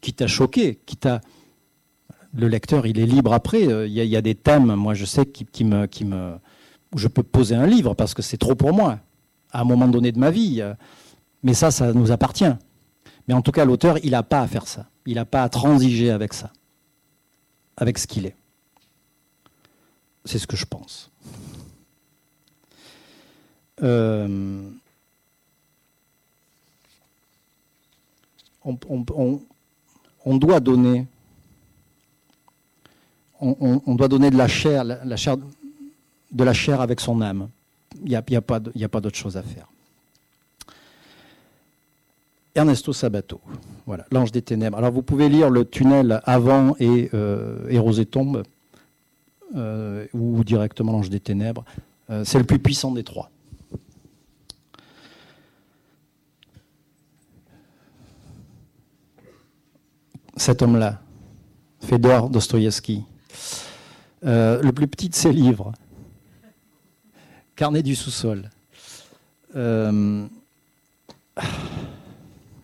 Qui 0.00 0.12
t'a 0.12 0.26
choqué, 0.26 0.78
qui 0.86 0.96
t'a. 0.96 1.20
Le 2.32 2.48
lecteur, 2.48 2.86
il 2.86 2.98
est 2.98 3.06
libre 3.06 3.32
après. 3.32 3.66
Euh, 3.66 3.86
il 3.86 3.92
y, 3.92 4.16
a 4.16 4.22
des 4.22 4.34
thèmes, 4.34 4.74
moi 4.74 4.94
je 4.94 5.04
sais, 5.04 5.26
qui, 5.26 5.64
me, 5.64 5.86
qui 5.86 6.04
me, 6.04 6.34
où 6.94 6.98
je 6.98 7.08
peux 7.08 7.22
poser 7.22 7.56
un 7.56 7.66
livre 7.66 7.94
parce 7.94 8.14
que 8.14 8.22
c'est 8.22 8.38
trop 8.38 8.54
pour 8.54 8.72
moi, 8.72 9.00
à 9.52 9.60
un 9.60 9.64
moment 9.64 9.88
donné 9.88 10.12
de 10.12 10.18
ma 10.18 10.30
vie. 10.30 10.62
Mais 11.42 11.54
ça, 11.54 11.70
ça 11.70 11.92
nous 11.92 12.12
appartient. 12.12 12.52
Mais 13.26 13.34
en 13.34 13.42
tout 13.42 13.52
cas, 13.52 13.64
l'auteur, 13.64 13.98
il 14.04 14.12
n'a 14.12 14.22
pas 14.22 14.40
à 14.40 14.46
faire 14.46 14.66
ça. 14.66 14.86
Il 15.06 15.14
n'a 15.14 15.24
pas 15.24 15.42
à 15.42 15.48
transiger 15.48 16.10
avec 16.10 16.32
ça, 16.32 16.52
avec 17.76 17.98
ce 17.98 18.06
qu'il 18.06 18.26
est. 18.26 18.36
C'est 20.24 20.38
ce 20.38 20.46
que 20.46 20.56
je 20.56 20.66
pense. 20.66 21.09
Euh, 23.82 24.60
on, 28.64 30.36
doit 30.38 30.60
donner 30.60 31.06
de 34.30 34.36
la 34.36 34.48
chair, 34.48 34.84
de 34.84 36.44
la 36.44 36.52
chair 36.52 36.80
avec 36.80 37.00
son 37.00 37.20
âme. 37.20 37.48
Il 38.04 38.10
n'y 38.10 38.16
a, 38.16 38.22
a, 38.36 38.40
pas 38.40 38.60
d'autre 39.00 39.16
chose 39.16 39.36
à 39.36 39.42
faire. 39.42 39.66
Ernesto 42.54 42.92
Sabato, 42.92 43.40
voilà, 43.86 44.04
l'ange 44.10 44.32
des 44.32 44.42
ténèbres. 44.42 44.76
Alors 44.76 44.90
vous 44.90 45.02
pouvez 45.02 45.28
lire 45.28 45.50
le 45.50 45.64
tunnel 45.64 46.20
avant 46.24 46.74
et, 46.80 47.08
euh, 47.14 47.68
et 47.68 47.78
Rosé 47.78 48.06
tombe, 48.06 48.42
euh, 49.56 50.06
ou 50.12 50.42
directement 50.44 50.92
l'ange 50.92 51.10
des 51.10 51.20
ténèbres. 51.20 51.64
Euh, 52.10 52.24
c'est 52.24 52.38
le 52.38 52.44
plus 52.44 52.58
puissant 52.58 52.90
des 52.90 53.04
trois. 53.04 53.30
Cet 60.40 60.62
homme-là, 60.62 61.02
Fedor 61.80 62.30
Dostoïevski, 62.30 63.04
euh, 64.24 64.62
le 64.62 64.72
plus 64.72 64.88
petit 64.88 65.10
de 65.10 65.14
ses 65.14 65.32
livres, 65.32 65.72
Carnet 67.54 67.82
du 67.82 67.94
sous-sol. 67.94 68.48
Euh, 69.54 70.26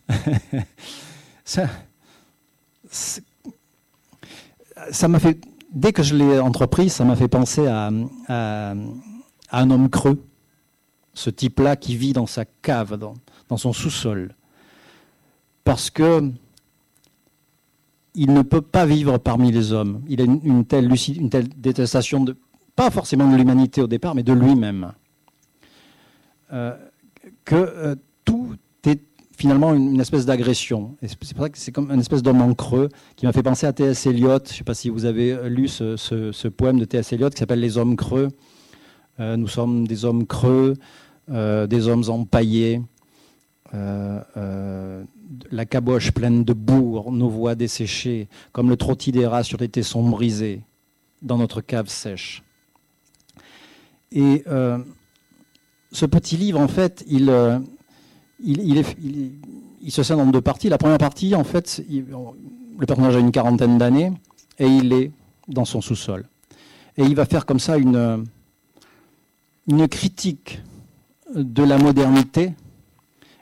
ça 1.45 1.69
m'a 5.07 5.19
fait, 5.19 5.39
dès 5.71 5.93
que 5.93 6.03
je 6.03 6.17
l'ai 6.17 6.39
entrepris, 6.39 6.89
ça 6.89 7.05
m'a 7.05 7.15
fait 7.15 7.29
penser 7.29 7.67
à, 7.67 7.91
un 8.31 9.71
homme 9.71 9.91
creux, 9.91 10.25
ce 11.13 11.29
type-là 11.29 11.77
qui 11.77 11.95
vit 11.95 12.15
dans 12.15 12.27
sa 12.27 12.47
cave, 12.47 12.97
dans, 12.97 13.13
son 13.59 13.75
sous-sol, 13.75 14.35
parce 15.63 15.91
que 15.91 16.33
il 18.17 18.33
ne 18.33 18.43
peut 18.43 18.61
pas 18.63 18.87
vivre 18.87 19.19
parmi 19.19 19.53
les 19.53 19.73
hommes. 19.73 20.03
Il 20.09 20.21
a 20.21 20.25
une, 20.25 20.65
telle, 20.65 20.89
détestation 21.57 22.25
de, 22.25 22.37
pas 22.75 22.91
forcément 22.91 23.31
de 23.31 23.37
l'humanité 23.37 23.81
au 23.83 23.87
départ, 23.87 24.15
mais 24.15 24.23
de 24.23 24.33
lui-même, 24.33 24.93
euh, 26.53 26.75
que 27.45 27.55
euh, 27.55 27.95
tout 28.25 28.55
est 28.85 29.01
finalement 29.37 29.75
une, 29.75 30.01
espèce 30.01 30.27
d'agression. 30.27 30.97
c'est 31.03 31.19
pour 31.35 31.45
ça 31.45 31.51
que 31.51 31.59
c'est 31.59 31.73
comme 31.73 31.91
une 31.93 32.01
espèce 32.01 32.23
d'homme 32.23 32.41
en 32.41 32.55
creux 32.55 32.89
qui 33.15 33.27
m'a 33.27 33.33
fait 33.33 33.43
penser 33.43 33.67
à 33.67 33.73
T.S. 33.73 34.07
Eliot. 34.07 34.39
Je 34.47 34.53
ne 34.53 34.57
sais 34.57 34.65
pas 34.65 34.75
si 34.75 34.89
vous 34.89 35.05
avez 35.05 35.49
lu 35.49 35.69
ce, 35.69 36.49
poème 36.49 36.81
de 36.81 36.85
T.S. 36.85 37.13
Eliot 37.13 37.31
qui 37.31 37.39
s'appelle 37.39 37.61
Les 37.61 37.79
hommes 37.79 37.97
creux. 37.97 38.31
Euh, 39.19 39.37
nous 39.37 39.49
sommes 39.49 39.87
des 39.87 40.05
hommes 40.05 40.27
creux, 40.27 40.75
euh, 41.31 41.67
des 41.67 41.89
hommes 41.89 42.05
empaillés, 42.09 42.83
euh, 43.75 45.05
la 45.51 45.65
caboche 45.65 46.13
pleine 46.13 46.45
de 46.45 46.53
bourre, 46.53 47.13
nos 47.13 47.29
voix 47.29 47.55
desséchées, 47.55 48.29
comme 48.53 48.69
le 48.69 48.77
trottis 48.77 49.13
des 49.13 49.27
rats 49.27 49.43
sur 49.43 49.59
les 49.59 49.69
tessons 49.69 50.09
brisés, 50.09 50.63
dans 51.23 51.39
notre 51.39 51.61
cave 51.61 51.89
sèche. 51.89 52.43
Et 54.13 54.45
ce 55.93 56.07
petit 56.07 56.37
livre, 56.37 56.61
en 56.61 56.69
fait, 56.69 57.05
il 57.09 57.31
il, 58.43 58.85
se 59.91 60.03
scène 60.03 60.21
en 60.21 60.27
deux 60.27 60.41
parties. 60.41 60.69
La 60.69 60.79
première 60.79 60.99
partie, 60.99 61.35
en 61.35 61.45
fait, 61.45 61.83
le 61.89 62.87
personnage 62.87 63.17
a 63.17 63.19
une 63.19 63.33
quarantaine 63.33 63.79
d'années 63.79 64.13
et 64.59 64.67
il 64.67 64.93
est 64.93 65.11
dans 65.49 65.65
son 65.65 65.81
sous-sol. 65.81 66.27
Et 66.97 67.05
il 67.05 67.15
va 67.15 67.27
faire 67.27 67.47
comme 67.47 67.61
ça 67.61 67.77
une 67.77 68.25
critique 69.89 70.61
de 71.35 71.63
la 71.63 71.79
modernité 71.79 72.53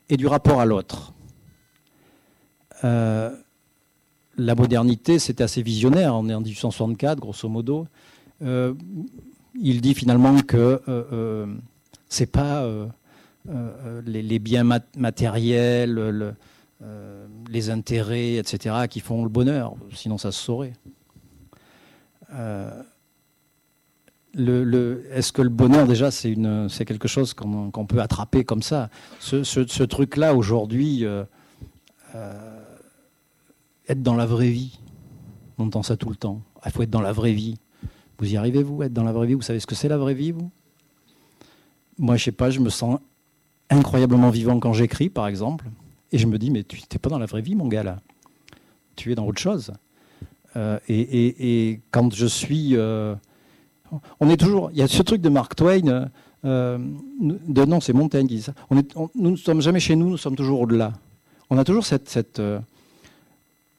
et 0.08 0.16
du 0.16 0.26
rapport 0.26 0.60
à 0.60 0.64
l'autre. 0.64 1.13
Euh, 2.84 3.34
la 4.36 4.54
modernité, 4.54 5.18
c'était 5.18 5.44
assez 5.44 5.62
visionnaire. 5.62 6.14
On 6.14 6.28
est 6.28 6.34
en 6.34 6.40
1864, 6.40 7.18
grosso 7.18 7.48
modo. 7.48 7.86
Euh, 8.42 8.74
il 9.60 9.80
dit 9.80 9.94
finalement 9.94 10.40
que 10.40 10.82
euh, 10.88 11.46
c'est 12.08 12.26
pas 12.26 12.64
euh, 13.50 14.00
les, 14.06 14.38
biens 14.38 14.64
matériels, 14.96 15.98
euh, 15.98 17.26
les 17.50 17.68
intérêts, 17.68 18.36
etc., 18.36 18.86
qui 18.88 19.00
font 19.00 19.22
le 19.22 19.28
bonheur, 19.28 19.74
sinon 19.92 20.16
ça 20.16 20.32
se 20.32 20.40
saurait. 20.40 20.72
Euh, 22.32 22.82
est-ce 24.34 25.30
que 25.32 25.42
le 25.42 25.50
bonheur, 25.50 25.86
déjà, 25.86 26.10
c'est 26.10 26.84
quelque 26.86 27.06
chose 27.06 27.34
qu'on 27.34 27.86
peut 27.86 28.00
attraper 28.00 28.44
comme 28.44 28.62
ça? 28.62 28.88
Ce, 29.20 29.82
truc-là, 29.82 30.34
aujourd'hui, 30.34 31.04
être 33.88 34.02
dans 34.02 34.14
la 34.14 34.26
vraie 34.26 34.50
vie, 34.50 34.78
on 35.58 35.66
entend 35.66 35.82
ça 35.82 35.96
tout 35.96 36.08
le 36.08 36.16
temps. 36.16 36.42
Il 36.64 36.72
faut 36.72 36.82
être 36.82 36.90
dans 36.90 37.00
la 37.00 37.12
vraie 37.12 37.32
vie. 37.32 37.56
Vous 38.18 38.32
y 38.32 38.36
arrivez, 38.36 38.62
vous, 38.62 38.82
être 38.82 38.92
dans 38.92 39.04
la 39.04 39.12
vraie 39.12 39.26
vie? 39.26 39.34
Vous 39.34 39.42
savez 39.42 39.60
ce 39.60 39.66
que 39.66 39.74
c'est 39.74 39.88
la 39.88 39.98
vraie 39.98 40.14
vie, 40.14 40.32
vous? 40.32 40.50
Moi, 41.98 42.16
je 42.16 42.24
sais 42.24 42.32
pas, 42.32 42.50
je 42.50 42.60
me 42.60 42.70
sens 42.70 42.98
incroyablement 43.70 44.30
vivant 44.30 44.58
quand 44.58 44.72
j'écris, 44.72 45.08
par 45.08 45.26
exemple. 45.26 45.66
Et 46.12 46.18
je 46.18 46.26
me 46.26 46.38
dis, 46.38 46.50
mais 46.50 46.64
tu 46.64 46.78
n'es 46.78 46.98
pas 46.98 47.10
dans 47.10 47.18
la 47.18 47.26
vraie 47.26 47.42
vie, 47.42 47.54
mon 47.54 47.68
gars, 47.68 47.82
là. 47.82 48.00
Tu 48.96 49.12
es 49.12 49.14
dans 49.14 49.26
autre 49.26 49.40
chose. 49.40 49.72
Euh, 50.56 50.78
et, 50.88 51.80
quand 51.90 52.14
je 52.14 52.26
suis... 52.26 52.76
Euh, 52.76 53.14
on 54.20 54.28
est 54.28 54.36
toujours... 54.36 54.70
Il 54.72 54.78
y 54.78 54.82
a 54.82 54.88
ce 54.88 55.02
truc 55.02 55.20
de 55.20 55.28
Mark 55.28 55.54
Twain, 55.54 56.08
euh, 56.44 56.78
de, 57.20 57.64
non, 57.64 57.80
c'est 57.80 57.92
Montaigne 57.92 58.26
qui 58.26 58.36
dit 58.36 58.42
ça. 58.42 58.54
On 58.70 58.78
est, 58.78 58.94
nous 59.14 59.30
ne 59.30 59.36
sommes 59.36 59.60
jamais 59.60 59.80
chez 59.80 59.96
nous, 59.96 60.08
nous 60.08 60.16
sommes 60.16 60.36
toujours 60.36 60.60
au-delà. 60.60 60.92
On 61.50 61.58
a 61.58 61.64
toujours 61.64 61.84
cette 61.84 62.42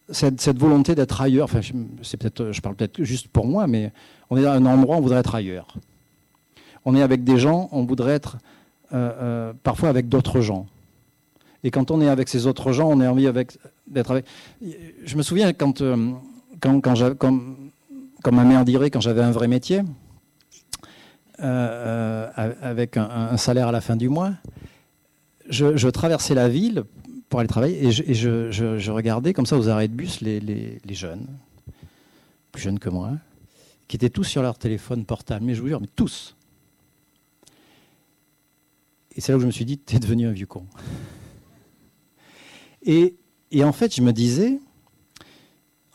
cette, 0.10 0.58
volonté 0.58 0.96
d'être 0.96 1.22
ailleurs, 1.22 1.46
enfin, 1.46 1.62
c'est 2.02 2.18
peut-être, 2.18 2.52
je 2.52 2.62
parle 2.62 2.76
peut-être 2.76 3.04
juste 3.04 3.28
pour 3.28 3.48
moi, 3.48 3.68
mais 3.68 3.92
on 4.30 4.38
est 4.38 4.44
dans 4.44 4.52
un 4.52 4.66
endroit 4.66 4.98
on 4.98 5.02
voudrait 5.02 5.20
être 5.20 5.36
ailleurs. 5.36 5.68
On 6.86 6.96
est 6.96 7.02
avec 7.02 7.24
des 7.24 7.38
gens, 7.38 7.70
on 7.72 7.84
voudrait 7.84 8.14
être 8.14 8.38
euh, 8.94 9.12
euh, 9.20 9.54
parfois 9.64 9.90
avec 9.90 10.08
d'autres 10.08 10.42
gens. 10.42 10.68
Et 11.64 11.72
quand 11.72 11.90
on 11.90 12.00
est 12.00 12.08
avec 12.08 12.30
ces 12.30 12.46
autres 12.46 12.72
gens, 12.72 12.90
on 12.90 13.00
a 13.00 13.10
envie 13.10 13.28
d'être 13.88 14.12
avec. 14.12 14.26
Je 14.62 15.18
me 15.18 15.24
souviens 15.24 15.52
quand, 15.54 15.82
euh, 15.82 16.12
quand, 16.60 16.80
quand, 16.82 18.32
ma 18.32 18.44
mère 18.44 18.64
dirait, 18.66 18.92
quand 18.92 19.02
j'avais 19.02 19.24
un 19.24 19.32
vrai 19.32 19.48
métier, 19.48 19.82
avec 21.40 22.98
un, 22.98 23.36
salaire 23.38 23.70
à 23.70 23.72
la 23.72 23.82
fin 23.82 23.96
du 23.96 24.08
mois, 24.08 24.34
je, 25.50 25.90
traversais 25.90 26.36
la 26.36 26.48
ville 26.48 26.84
pour 27.30 27.40
aller 27.40 27.48
travailler 27.48 27.86
et, 27.86 27.92
je, 27.92 28.92
regardais 28.92 29.34
comme 29.34 29.46
ça 29.46 29.58
aux 29.58 29.68
arrêts 29.68 29.88
de 29.88 29.94
bus 29.94 30.22
les, 30.22 30.80
jeunes, 30.90 31.28
plus 32.52 32.62
jeunes 32.62 32.80
que 32.80 32.90
moi, 32.90 33.14
qui 33.88 33.96
étaient 33.96 34.10
tous 34.10 34.24
sur 34.24 34.42
leur 34.42 34.58
téléphone 34.58 35.06
portable. 35.06 35.46
Mais 35.46 35.56
je 35.56 35.62
vous 35.62 35.68
jure, 35.68 35.82
mais 35.82 35.90
tous. 35.96 36.36
Et 39.16 39.22
c'est 39.22 39.32
là 39.32 39.38
où 39.38 39.42
je 39.42 39.46
me 39.46 39.52
suis 39.52 39.66
dit, 39.66 39.78
t'es 39.78 40.00
devenu 40.00 40.28
un 40.28 40.32
vieux 40.32 40.46
con. 40.46 40.66
Et, 42.84 43.16
en 43.64 43.72
fait, 43.72 43.96
je 43.96 44.02
me 44.02 44.12
disais, 44.12 44.60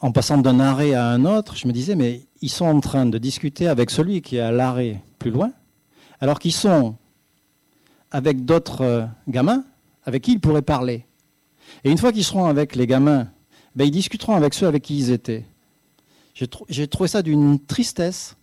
en 0.00 0.12
passant 0.12 0.38
d'un 0.38 0.58
arrêt 0.58 0.94
à 0.94 1.06
un 1.06 1.24
autre, 1.24 1.56
je 1.56 1.68
me 1.68 1.72
disais, 1.72 1.94
mais 1.94 2.22
ils 2.40 2.48
sont 2.48 2.64
en 2.64 2.80
train 2.80 3.06
de 3.06 3.18
discuter 3.18 3.68
avec 3.68 3.90
celui 3.90 4.22
qui 4.22 4.36
est 4.36 4.40
à 4.40 4.50
l'arrêt 4.50 5.02
plus 5.18 5.30
loin, 5.30 5.52
alors 6.20 6.38
qu'ils 6.38 6.54
sont 6.54 6.96
avec 8.10 8.44
d'autres 8.44 8.80
euh, 8.80 9.06
gamins 9.28 9.64
avec 10.04 10.22
qui 10.22 10.32
ils 10.32 10.40
pourraient 10.40 10.62
parler. 10.62 11.04
Et 11.85 11.90
une 11.90 11.98
fois 11.98 12.12
qu'ils 12.12 12.24
seront 12.24 12.46
avec 12.46 12.76
les 12.76 12.87
gamins, 12.87 13.28
ben, 13.74 13.85
ils 13.85 13.90
discuteront 13.90 14.35
avec 14.35 14.54
ceux 14.54 14.66
avec 14.66 14.83
qui 14.83 14.98
ils 14.98 15.11
étaient. 15.11 15.44
J'ai 16.68 16.87
trouvé 16.88 17.09
ça 17.09 17.22
d'une 17.22 17.59
tristesse 17.59 18.37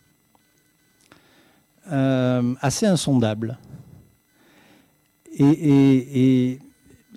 euh, 1.92 2.54
assez 2.62 2.86
insondable. 2.86 3.58
Et, 5.40 6.60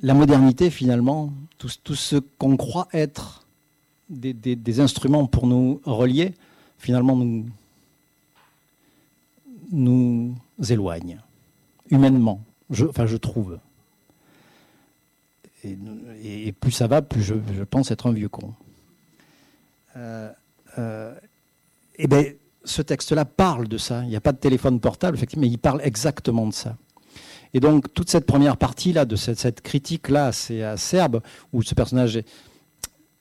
la 0.02 0.14
modernité, 0.14 0.70
finalement, 0.70 1.32
tout, 1.58 1.94
ce 1.94 2.16
qu'on 2.16 2.56
croit 2.56 2.88
être 2.94 3.46
des, 4.08 4.80
instruments 4.80 5.26
pour 5.26 5.46
nous 5.46 5.82
relier, 5.84 6.32
finalement, 6.78 7.16
nous, 7.16 7.46
nous 9.70 10.34
éloigne, 10.70 11.20
humainement, 11.90 12.40
enfin, 12.70 13.04
je 13.04 13.16
trouve. 13.18 13.58
Et, 15.64 16.52
plus 16.52 16.72
ça 16.72 16.86
va, 16.86 17.02
plus 17.02 17.22
je, 17.22 17.34
pense 17.64 17.90
être 17.90 18.06
un 18.06 18.12
vieux 18.12 18.28
con. 18.28 18.54
Euh, 19.96 20.30
euh, 20.78 21.14
et 21.96 22.06
bien, 22.06 22.24
ce 22.64 22.82
texte-là 22.82 23.24
parle 23.24 23.68
de 23.68 23.76
ça. 23.76 24.02
Il 24.04 24.08
n'y 24.08 24.16
a 24.16 24.20
pas 24.20 24.32
de 24.32 24.38
téléphone 24.38 24.80
portable, 24.80 25.16
effectivement, 25.16 25.42
mais 25.42 25.50
il 25.50 25.58
parle 25.58 25.80
exactement 25.82 26.46
de 26.46 26.54
ça. 26.54 26.76
Et 27.52 27.60
donc, 27.60 27.92
toute 27.92 28.08
cette 28.08 28.26
première 28.26 28.56
partie-là, 28.56 29.04
de 29.04 29.16
cette, 29.16 29.60
critique-là 29.60 30.26
assez 30.26 30.62
acerbe, 30.62 31.20
où 31.52 31.62
ce 31.62 31.74
personnage 31.74 32.16
est 32.16 32.26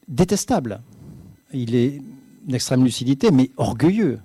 détestable, 0.07 0.81
il 1.51 1.75
est 1.75 2.01
d'extrême 2.45 2.83
lucidité, 2.83 3.31
mais 3.31 3.49
orgueilleux. 3.57 4.19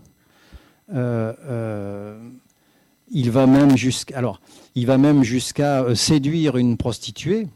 Euh, 0.93 2.21
il 3.11 3.31
va 3.31 3.47
même 3.47 3.77
jusqu'à 3.77 4.21
il 4.75 4.87
va 4.87 4.99
même 4.99 5.23
jusqu'à 5.23 5.95
séduire 5.95 6.57
une 6.57 6.77
prostituée 6.77 7.49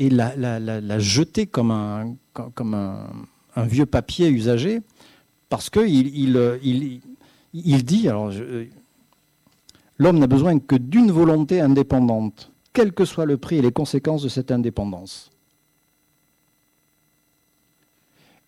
et 0.00 0.10
la, 0.10 0.98
jeter 0.98 1.46
comme 1.46 1.70
un 1.70 3.64
vieux 3.66 3.86
papier 3.86 4.28
usagé 4.28 4.82
parce 5.50 5.68
que 5.68 5.80
il, 5.86 7.84
dit 7.84 8.08
L'homme 9.98 10.18
n'a 10.18 10.26
besoin 10.26 10.58
que 10.58 10.76
d'une 10.76 11.10
volonté 11.10 11.60
indépendante, 11.60 12.52
quel 12.72 12.94
que 12.94 13.04
soit 13.04 13.26
le 13.26 13.36
prix 13.36 13.56
et 13.56 13.62
les 13.62 13.72
conséquences 13.72 14.22
de 14.22 14.30
cette 14.30 14.50
indépendance. 14.50 15.30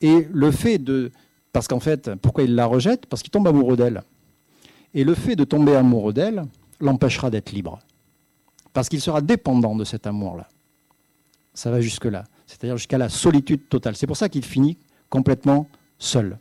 Et 0.00 0.26
le 0.32 0.50
fait 0.50 0.78
de... 0.78 1.12
Parce 1.52 1.68
qu'en 1.68 1.80
fait, 1.80 2.14
pourquoi 2.14 2.44
il 2.44 2.54
la 2.54 2.64
rejette? 2.64 3.04
Parce 3.04 3.22
qu'il 3.22 3.30
tombe 3.30 3.46
amoureux 3.46 3.76
d'elle. 3.76 4.02
Et 4.94 5.04
le 5.04 5.14
fait 5.14 5.36
de 5.36 5.44
tomber 5.44 5.74
amoureux 5.74 6.14
d'elle 6.14 6.44
l'empêchera 6.80 7.30
d'être 7.30 7.52
libre. 7.52 7.80
Parce 8.72 8.88
qu'il 8.88 9.02
sera 9.02 9.20
dépendant 9.20 9.76
de 9.76 9.84
cet 9.84 10.06
amour-là. 10.06 10.48
Ça 11.54 11.70
va 11.70 11.80
jusque-là. 11.80 12.24
C'est-à-dire 12.46 12.76
jusqu'à 12.76 12.98
la 12.98 13.08
solitude 13.08 13.68
totale. 13.68 13.96
C'est 13.96 14.06
pour 14.06 14.16
ça 14.16 14.28
qu'il 14.28 14.44
finit 14.44 14.78
complètement 15.08 15.68
seul. 15.98 16.38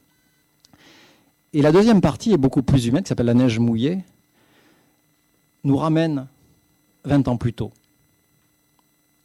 Et 1.53 1.61
la 1.61 1.71
deuxième 1.71 2.01
partie 2.01 2.31
est 2.31 2.37
beaucoup 2.37 2.63
plus 2.63 2.85
humaine, 2.85 3.03
qui 3.03 3.09
s'appelle 3.09 3.25
la 3.25 3.33
neige 3.33 3.59
mouillée, 3.59 4.03
nous 5.63 5.77
ramène 5.77 6.27
20 7.03 7.27
ans 7.27 7.37
plus 7.37 7.53
tôt, 7.53 7.71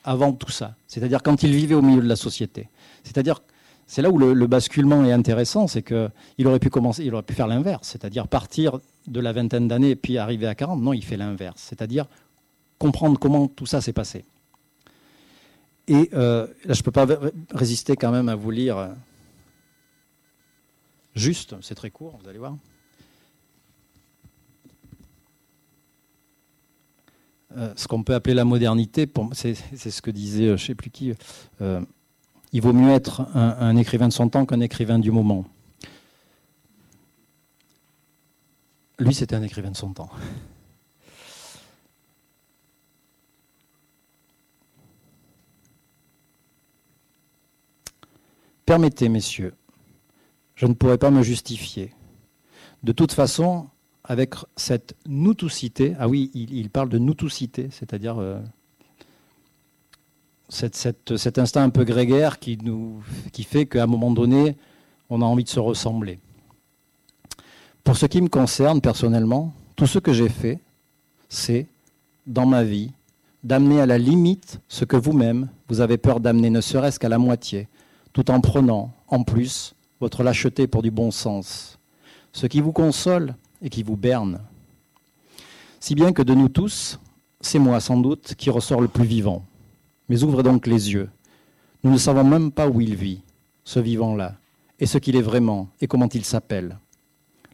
avant 0.05 0.33
tout 0.33 0.51
ça. 0.51 0.75
C'est-à-dire 0.87 1.23
quand 1.23 1.43
il 1.43 1.53
vivait 1.53 1.75
au 1.75 1.83
milieu 1.83 2.03
de 2.03 2.09
la 2.09 2.17
société. 2.17 2.69
C'est-à-dire, 3.05 3.41
c'est 3.87 4.03
là 4.03 4.11
où 4.11 4.19
le, 4.19 4.47
basculement 4.47 5.05
est 5.05 5.13
intéressant, 5.13 5.69
c'est 5.69 5.83
qu'il 5.83 6.47
aurait 6.47 6.59
pu 6.59 6.71
commencer, 6.71 7.05
il 7.05 7.15
aurait 7.15 7.23
pu 7.23 7.35
faire 7.35 7.47
l'inverse, 7.47 7.89
c'est-à-dire 7.89 8.27
partir 8.27 8.81
de 9.07 9.21
la 9.21 9.33
vingtaine 9.33 9.69
d'années 9.69 9.91
et 9.91 9.97
puis 9.97 10.19
arriver 10.19 10.49
à 10.49 10.55
40. 10.55 10.81
Non, 10.81 10.93
il 10.93 11.05
fait 11.05 11.17
l'inverse, 11.17 11.63
c'est-à-dire 11.69 12.07
comprendre 12.79 13.19
comment 13.19 13.47
tout 13.47 13.67
ça 13.67 13.81
s'est 13.81 13.93
passé. 13.93 14.25
Et 15.89 16.11
euh, 16.15 16.47
là, 16.65 16.75
je 16.75 16.81
ne 16.81 16.83
peux 16.83 16.91
pas 16.91 17.07
résister 17.51 17.97
quand 17.97 18.11
même 18.11 18.29
à 18.29 18.35
vous 18.35 18.51
lire 18.51 18.79
euh, 18.79 18.89
juste, 21.15 21.55
c'est 21.61 21.77
très 21.77 21.91
court, 21.91 22.19
vous 22.21 22.29
allez 22.29 22.39
voir. 22.39 22.57
Euh, 27.57 27.73
ce 27.77 27.87
qu'on 27.87 28.03
peut 28.03 28.15
appeler 28.15 28.35
la 28.35 28.45
modernité, 28.45 29.09
c'est 29.33 29.55
ce 29.55 30.03
que 30.03 30.11
disait 30.11 30.47
je 30.47 30.53
ne 30.53 30.57
sais 30.57 30.75
plus 30.75 30.91
qui, 30.91 31.13
il 32.53 32.61
vaut 32.61 32.73
mieux 32.73 32.91
être 32.91 33.27
un 33.35 33.77
écrivain 33.77 34.09
de 34.09 34.13
son 34.13 34.29
temps 34.29 34.45
qu'un 34.45 34.61
écrivain 34.61 34.99
du 34.99 35.11
moment. 35.11 35.45
Lui, 38.99 39.15
c'était 39.15 39.37
un 39.37 39.43
écrivain 39.43 39.71
de 39.71 39.77
son 39.77 39.93
temps. 39.93 40.11
Permettez, 48.67 49.09
messieurs, 49.09 49.55
je 50.57 50.67
ne 50.67 50.75
pourrais 50.75 50.99
pas 50.99 51.13
me 51.13 51.23
justifier. 51.23 51.93
De 52.83 52.91
toute 52.91 53.13
façon, 53.13 53.69
avec 54.03 54.35
cette 54.57 54.97
noutoucité, 55.07 55.95
ah 56.01 56.09
oui, 56.09 56.33
il, 56.35 56.69
parle 56.69 56.89
de 56.89 56.99
noutoucité, 56.99 57.69
c'est-à-dire 57.71 58.19
euh, 58.19 58.41
cet 60.49 61.39
instinct 61.39 61.63
un 61.63 61.71
peu 61.71 61.85
grégaire 61.85 62.41
qui, 62.41 62.59
nous, 62.61 63.03
qui 63.33 63.45
fait 63.45 63.67
qu'à 63.67 63.85
un 63.85 63.87
moment 63.87 64.11
donné, 64.11 64.57
on 65.11 65.23
a 65.23 65.25
envie 65.25 65.45
de 65.45 65.49
se 65.49 65.61
ressembler. 65.61 66.19
Pour 67.85 67.97
ce 67.97 68.07
qui 68.07 68.21
me 68.21 68.29
concerne 68.29 68.81
personnellement, 68.81 69.55
tout 69.77 69.87
ce 69.87 70.01
que 70.01 70.13
j'ai 70.13 70.29
fait, 70.29 70.59
c'est, 71.29 71.67
dans 72.27 72.47
ma 72.47 72.65
vie, 72.65 72.91
d'amener 73.45 73.81
à 73.81 73.87
la 73.87 73.97
limite 73.97 74.61
ce 74.67 74.85
que 74.85 74.97
vous-même, 74.97 75.49
vous 75.69 75.81
avez 75.81 75.99
peur 75.99 76.19
d'amener, 76.19 76.51
ne 76.51 76.61
serait-ce 76.61 76.99
qu'à 76.99 77.09
la 77.09 77.19
moitié, 77.19 77.69
tout 78.17 78.31
en 78.31 78.41
prenant, 78.41 78.95
en 79.09 79.25
plus, 79.25 79.75
votre 80.01 80.23
lâcheté 80.23 80.67
pour 80.67 80.81
du 80.81 80.91
bon 80.91 81.11
sens, 81.11 81.79
ce 82.33 82.47
qui 82.47 82.63
vous 82.63 82.73
console 82.73 83.35
et 83.61 83.69
qui 83.69 83.83
vous 83.83 83.99
berne. 83.99 84.41
Si 85.81 85.95
bien 85.95 86.15
que 86.15 86.23
de 86.23 86.33
nous 86.33 86.49
tous, 86.49 86.99
c'est 87.43 87.59
moi 87.59 87.79
sans 87.79 87.99
doute 87.99 88.35
qui 88.35 88.49
ressort 88.49 88.81
le 88.81 88.89
plus 88.89 89.05
vivant. 89.05 89.45
Mais 90.09 90.23
ouvrez 90.23 90.43
donc 90.43 90.67
les 90.67 90.95
yeux. 90.95 91.11
Nous 91.85 91.91
ne 91.91 91.99
savons 91.99 92.25
même 92.25 92.53
pas 92.53 92.69
où 92.69 92.81
il 92.81 92.95
vit, 92.95 93.21
ce 93.65 93.81
vivant-là, 93.81 94.37
et 94.81 94.87
ce 94.87 94.97
qu'il 94.97 95.15
est 95.17 95.21
vraiment, 95.21 95.69
et 95.83 95.87
comment 95.87 96.09
il 96.09 96.25
s'appelle. 96.25 96.79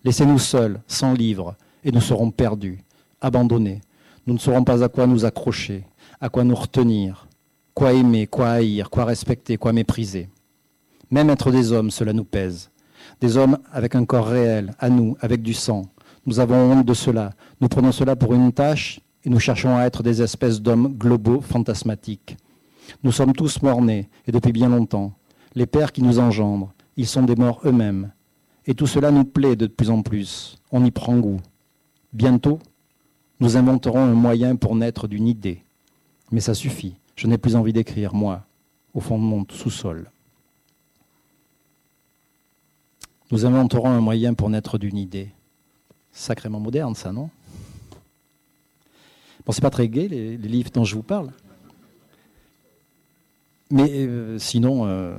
Laissez-nous 0.04 0.38
seuls, 0.38 0.80
sans 0.86 1.12
livre, 1.12 1.56
et 1.82 1.90
nous 1.90 2.00
serons 2.00 2.30
perdus, 2.30 2.84
abandonnés. 3.20 3.80
Nous 4.28 4.34
ne 4.34 4.38
saurons 4.38 4.62
pas 4.62 4.84
à 4.84 4.88
quoi 4.88 5.08
nous 5.08 5.24
accrocher, 5.24 5.82
à 6.20 6.28
quoi 6.28 6.44
nous 6.44 6.54
retenir, 6.54 7.26
quoi 7.74 7.94
aimer, 7.94 8.28
quoi 8.28 8.50
haïr, 8.50 8.90
quoi 8.90 9.04
respecter, 9.06 9.56
quoi 9.56 9.72
mépriser. 9.72 10.28
Même 11.12 11.28
être 11.28 11.50
des 11.50 11.72
hommes, 11.72 11.90
cela 11.90 12.14
nous 12.14 12.24
pèse. 12.24 12.70
Des 13.20 13.36
hommes 13.36 13.58
avec 13.70 13.94
un 13.94 14.06
corps 14.06 14.26
réel, 14.26 14.72
à 14.78 14.88
nous, 14.88 15.14
avec 15.20 15.42
du 15.42 15.52
sang. 15.52 15.82
Nous 16.24 16.40
avons 16.40 16.72
honte 16.72 16.86
de 16.86 16.94
cela. 16.94 17.34
Nous 17.60 17.68
prenons 17.68 17.92
cela 17.92 18.16
pour 18.16 18.32
une 18.32 18.50
tâche 18.50 18.98
et 19.22 19.28
nous 19.28 19.38
cherchons 19.38 19.76
à 19.76 19.82
être 19.82 20.02
des 20.02 20.22
espèces 20.22 20.62
d'hommes 20.62 20.96
globaux, 20.96 21.42
fantasmatiques. 21.42 22.38
Nous 23.04 23.12
sommes 23.12 23.34
tous 23.34 23.60
morts-nés, 23.60 24.08
et 24.26 24.32
depuis 24.32 24.52
bien 24.52 24.70
longtemps. 24.70 25.12
Les 25.54 25.66
pères 25.66 25.92
qui 25.92 26.02
nous 26.02 26.18
engendrent, 26.18 26.72
ils 26.96 27.06
sont 27.06 27.24
des 27.24 27.36
morts 27.36 27.60
eux-mêmes. 27.66 28.10
Et 28.64 28.72
tout 28.72 28.86
cela 28.86 29.10
nous 29.10 29.24
plaît 29.24 29.54
de 29.54 29.66
plus 29.66 29.90
en 29.90 30.00
plus. 30.00 30.56
On 30.70 30.82
y 30.82 30.90
prend 30.90 31.18
goût. 31.18 31.40
Bientôt, 32.14 32.58
nous 33.38 33.58
inventerons 33.58 34.02
un 34.02 34.14
moyen 34.14 34.56
pour 34.56 34.76
naître 34.76 35.08
d'une 35.08 35.28
idée. 35.28 35.62
Mais 36.30 36.40
ça 36.40 36.54
suffit. 36.54 36.94
Je 37.16 37.26
n'ai 37.26 37.36
plus 37.36 37.54
envie 37.54 37.74
d'écrire, 37.74 38.14
moi, 38.14 38.46
au 38.94 39.00
fond 39.00 39.18
de 39.18 39.24
mon 39.24 39.44
sous-sol. 39.50 40.10
Nous 43.32 43.46
inventerons 43.46 43.88
un 43.88 44.02
moyen 44.02 44.34
pour 44.34 44.50
naître 44.50 44.76
d'une 44.76 44.98
idée. 44.98 45.30
Sacrément 46.12 46.60
moderne, 46.60 46.94
ça, 46.94 47.12
non? 47.12 47.30
Bon, 49.46 49.52
c'est 49.52 49.62
pas 49.62 49.70
très 49.70 49.88
gai, 49.88 50.06
les, 50.06 50.36
livres 50.36 50.70
dont 50.70 50.84
je 50.84 50.94
vous 50.94 51.02
parle. 51.02 51.32
Mais 53.70 53.88
euh, 53.90 54.38
sinon, 54.38 54.84
euh, 54.84 55.16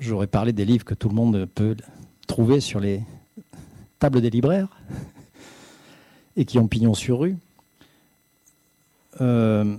j'aurais 0.00 0.26
parlé 0.26 0.52
des 0.52 0.64
livres 0.64 0.84
que 0.84 0.94
tout 0.94 1.08
le 1.08 1.14
monde 1.14 1.46
peut 1.54 1.76
trouver 2.26 2.58
sur 2.58 2.80
les 2.80 3.04
tables 4.00 4.20
des 4.20 4.30
libraires 4.30 4.76
et 6.36 6.44
qui 6.44 6.58
ont 6.58 6.66
pignon 6.66 6.94
sur 6.94 7.20
rue. 7.20 7.36
Euh, 9.20 9.76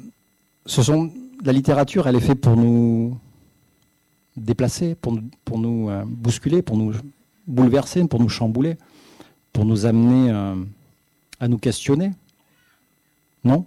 ce 0.65 0.81
sont 0.81 1.11
la 1.43 1.51
littérature, 1.51 2.07
elle 2.07 2.15
est 2.15 2.21
faite 2.21 2.39
pour 2.39 2.55
nous 2.55 3.17
déplacer, 4.39 4.95
pour, 4.95 5.13
nous 5.59 5.89
euh, 5.89 6.03
bousculer, 6.05 6.61
pour 6.61 6.77
nous 6.77 6.93
bouleverser, 7.47 8.05
pour 8.05 8.19
nous 8.19 8.29
chambouler, 8.29 8.77
pour 9.53 9.65
nous 9.65 9.85
amener 9.85 10.31
euh, 10.31 10.55
à 11.39 11.47
nous 11.47 11.57
questionner. 11.57 12.11
Non? 13.43 13.65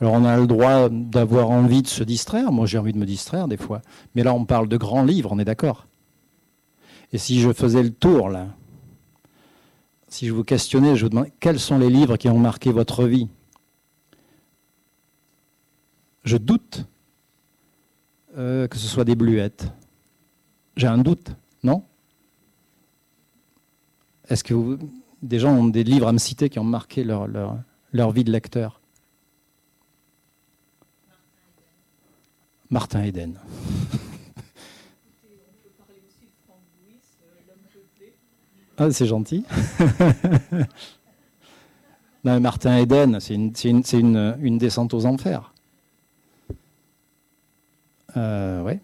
Alors 0.00 0.14
on 0.14 0.24
a 0.24 0.36
le 0.38 0.46
droit 0.46 0.88
d'avoir 0.88 1.50
envie 1.50 1.82
de 1.82 1.88
se 1.88 2.02
distraire. 2.02 2.52
Moi 2.52 2.66
j'ai 2.66 2.78
envie 2.78 2.92
de 2.92 2.98
me 2.98 3.06
distraire 3.06 3.48
des 3.48 3.58
fois. 3.58 3.82
Mais 4.14 4.22
là 4.22 4.32
on 4.32 4.44
parle 4.44 4.68
de 4.68 4.76
grands 4.76 5.04
livres, 5.04 5.30
on 5.32 5.38
est 5.38 5.44
d'accord. 5.44 5.86
Et 7.12 7.18
si 7.18 7.40
je 7.40 7.52
faisais 7.52 7.82
le 7.82 7.90
tour 7.90 8.30
là, 8.30 8.46
si 10.08 10.26
je 10.26 10.32
vous 10.32 10.42
questionnais, 10.42 10.96
je 10.96 11.04
vous 11.04 11.10
demandais 11.10 11.32
quels 11.38 11.60
sont 11.60 11.78
les 11.78 11.90
livres 11.90 12.16
qui 12.16 12.28
ont 12.28 12.38
marqué 12.38 12.72
votre 12.72 13.04
vie? 13.04 13.28
Je 16.24 16.36
doute 16.36 16.86
euh, 18.36 18.68
que 18.68 18.76
ce 18.76 18.86
soit 18.86 19.04
des 19.04 19.14
bluettes. 19.14 19.66
J'ai 20.76 20.86
un 20.86 20.98
doute, 20.98 21.30
non? 21.62 21.84
Est-ce 24.28 24.44
que 24.44 24.54
vous, 24.54 24.78
des 25.22 25.38
gens 25.38 25.52
ont 25.52 25.68
des 25.68 25.84
livres 25.84 26.08
à 26.08 26.12
me 26.12 26.18
citer 26.18 26.48
qui 26.48 26.58
ont 26.58 26.64
marqué 26.64 27.04
leur, 27.04 27.26
leur, 27.26 27.58
leur 27.92 28.12
vie 28.12 28.24
de 28.24 28.30
lecteur? 28.30 28.80
Martin 32.70 33.02
Eden. 33.02 33.38
Ah, 38.82 38.90
c'est 38.90 39.04
gentil. 39.04 39.44
Martin 42.24 42.78
Eden, 42.78 43.20
c'est 43.20 43.34
une, 43.34 43.52
une, 43.92 44.36
une, 44.40 44.56
descente 44.56 44.94
aux 44.94 45.04
enfers. 45.04 45.52
Euh. 48.16 48.76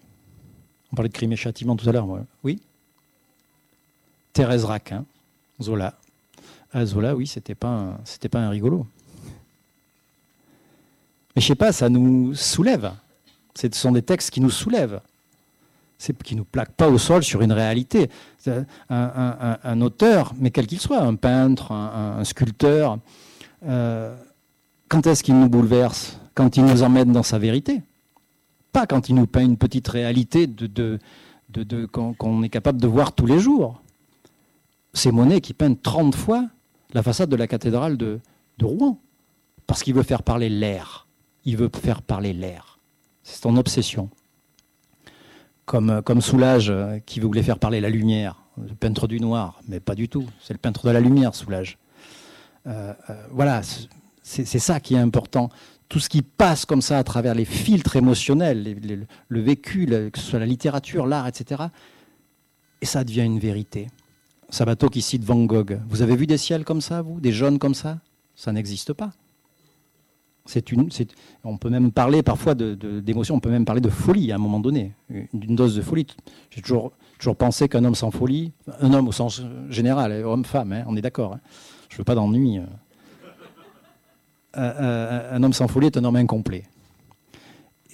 On 0.92 0.96
parlait 0.96 1.08
de 1.08 1.14
crime 1.14 1.32
et 1.32 1.36
châtiment 1.36 1.76
tout 1.76 1.88
à 1.88 1.92
l'heure. 1.92 2.06
Oui. 2.42 2.60
Thérèse 4.32 4.64
Raquin, 4.64 5.04
Zola. 5.60 5.94
Ah, 6.72 6.84
Zola, 6.84 7.16
oui, 7.16 7.26
c'était 7.26 7.54
pas, 7.54 7.98
pas 8.30 8.38
un 8.38 8.50
rigolo. 8.50 8.86
Mais 11.34 11.42
je 11.42 11.46
sais 11.46 11.54
pas, 11.54 11.72
ça 11.72 11.88
nous 11.88 12.34
soulève. 12.34 12.92
Ce 13.54 13.66
sont 13.72 13.92
des 13.92 14.02
textes 14.02 14.30
qui 14.30 14.40
nous 14.40 14.50
soulèvent. 14.50 15.00
C'est 15.98 16.22
qui 16.22 16.36
nous 16.36 16.44
plaque 16.44 16.72
pas 16.72 16.88
au 16.88 16.98
sol 16.98 17.24
sur 17.24 17.40
une 17.40 17.52
réalité. 17.52 18.10
Un, 18.90 19.80
auteur, 19.80 20.34
mais 20.38 20.50
quel 20.50 20.66
qu'il 20.66 20.80
soit, 20.80 21.00
un 21.00 21.14
peintre, 21.14 21.72
un, 21.72 22.22
sculpteur, 22.24 22.98
euh, 23.66 24.14
quand 24.88 25.06
est-ce 25.06 25.22
qu'il 25.22 25.38
nous 25.38 25.48
bouleverse? 25.48 26.18
Quand 26.34 26.56
il 26.58 26.64
nous 26.64 26.82
emmène 26.82 27.12
dans 27.12 27.22
sa 27.22 27.38
vérité? 27.38 27.80
Pas 28.76 28.86
quand 28.86 29.08
il 29.08 29.14
nous 29.14 29.26
peint 29.26 29.40
une 29.40 29.56
petite 29.56 29.88
réalité 29.88 30.46
de, 30.46 30.98
de, 31.48 31.86
qu'on 31.86 32.42
est 32.42 32.50
capable 32.50 32.78
de 32.78 32.86
voir 32.86 33.14
tous 33.14 33.24
les 33.24 33.38
jours. 33.38 33.80
C'est 34.92 35.12
Monet 35.12 35.40
qui 35.40 35.54
peint 35.54 35.72
30 35.72 36.14
fois 36.14 36.44
la 36.92 37.02
façade 37.02 37.30
de 37.30 37.36
la 37.36 37.46
cathédrale 37.46 37.96
de, 37.96 38.20
Rouen, 38.60 38.98
parce 39.66 39.82
qu'il 39.82 39.94
veut 39.94 40.02
faire 40.02 40.22
parler 40.22 40.50
l'air. 40.50 41.06
Il 41.46 41.56
veut 41.56 41.70
faire 41.72 42.02
parler 42.02 42.34
l'air. 42.34 42.78
C'est 43.22 43.40
son 43.40 43.56
obsession. 43.56 44.10
Comme, 45.64 46.02
comme 46.02 46.20
Soulage, 46.20 46.68
euh, 46.68 46.98
qui 46.98 47.18
voulait 47.18 47.42
faire 47.42 47.58
parler 47.58 47.80
la 47.80 47.88
lumière. 47.88 48.42
le 48.58 48.74
peintre 48.74 49.08
du 49.08 49.20
noir, 49.20 49.58
mais 49.68 49.80
pas 49.80 49.94
du 49.94 50.10
tout. 50.10 50.26
C'est 50.42 50.52
le 50.52 50.58
peintre 50.58 50.86
de 50.86 50.90
la 50.90 51.00
lumière, 51.00 51.34
Soulage. 51.34 51.78
voilà, 53.30 53.62
c'est 54.22 54.58
ça 54.58 54.80
qui 54.80 54.96
est 54.96 54.98
important 54.98 55.48
tout 55.88 56.00
ce 56.00 56.08
qui 56.08 56.22
passe 56.22 56.64
comme 56.64 56.82
ça 56.82 56.98
à 56.98 57.04
travers 57.04 57.34
les 57.34 57.44
filtres 57.44 57.96
émotionnels, 57.96 59.06
le 59.28 59.40
vécu, 59.40 59.86
que 59.86 60.18
ce 60.18 60.24
soit 60.24 60.38
la 60.38 60.46
littérature, 60.46 61.06
l'art, 61.06 61.28
etc. 61.28 61.64
Et 62.80 62.86
ça 62.86 63.04
devient 63.04 63.22
une 63.22 63.38
vérité. 63.38 63.88
Sabato 64.48 64.88
qui 64.88 65.02
cite 65.02 65.24
Van 65.24 65.44
Gogh. 65.44 65.80
Vous 65.88 66.02
avez 66.02 66.16
vu 66.16 66.26
des 66.26 66.38
ciels 66.38 66.64
comme 66.64 66.80
ça, 66.80 67.02
vous? 67.02 67.20
Des 67.20 67.32
jaunes 67.32 67.58
comme 67.58 67.74
ça? 67.74 67.98
Ça 68.34 68.52
n'existe 68.52 68.92
pas. 68.92 69.12
On 71.44 71.56
peut 71.56 71.70
même 71.70 71.90
parler 71.90 72.22
parfois 72.22 72.54
d'émotion, 72.54 73.34
on 73.34 73.40
peut 73.40 73.50
même 73.50 73.64
parler 73.64 73.80
de 73.80 73.88
folie 73.88 74.30
à 74.30 74.36
un 74.36 74.38
moment 74.38 74.60
donné, 74.60 74.94
d'une 75.32 75.56
dose 75.56 75.74
de 75.74 75.82
folie. 75.82 76.06
J'ai 76.50 76.62
toujours, 76.62 76.92
pensé 77.36 77.68
qu'un 77.68 77.84
homme 77.84 77.94
sans 77.94 78.10
folie, 78.10 78.52
un 78.80 78.92
homme 78.92 79.08
au 79.08 79.12
sens 79.12 79.42
général, 79.68 80.24
homme-femme, 80.24 80.72
hein, 80.72 80.84
on 80.86 80.96
est 80.96 81.02
d'accord. 81.02 81.34
Hein. 81.34 81.40
je 81.88 81.96
ne 81.96 81.98
veux 81.98 82.04
pas 82.04 82.14
d'ennui. 82.14 82.60
Un 84.56 85.42
homme 85.42 85.52
sans 85.52 85.68
folie 85.68 85.86
est 85.86 85.96
un 85.96 86.04
homme 86.04 86.16
incomplet. 86.16 86.64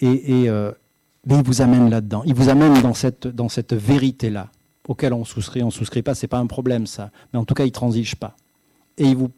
Et, 0.02 0.48
euh, 0.48 0.72
mais 1.26 1.36
il 1.36 1.44
vous 1.44 1.62
amène 1.62 1.88
là-dedans. 1.88 2.22
Il 2.26 2.34
vous 2.34 2.48
amène 2.48 2.80
dans 2.82 2.94
cette, 2.94 3.28
dans 3.28 3.48
cette 3.48 3.72
vérité-là, 3.72 4.48
auquel 4.88 5.12
on 5.12 5.24
souscrit, 5.24 5.62
on 5.62 5.66
ne 5.66 5.70
souscrit 5.70 6.02
pas, 6.02 6.14
c'est 6.14 6.26
pas 6.26 6.38
un 6.38 6.46
problème 6.46 6.86
ça. 6.86 7.10
Mais 7.32 7.38
en 7.38 7.44
tout 7.44 7.54
cas, 7.54 7.62
il 7.64 7.68
ne 7.68 7.72
transige 7.72 8.16
pas. 8.16 8.36
Et 8.98 9.04
il 9.04 9.16
vous, 9.16 9.30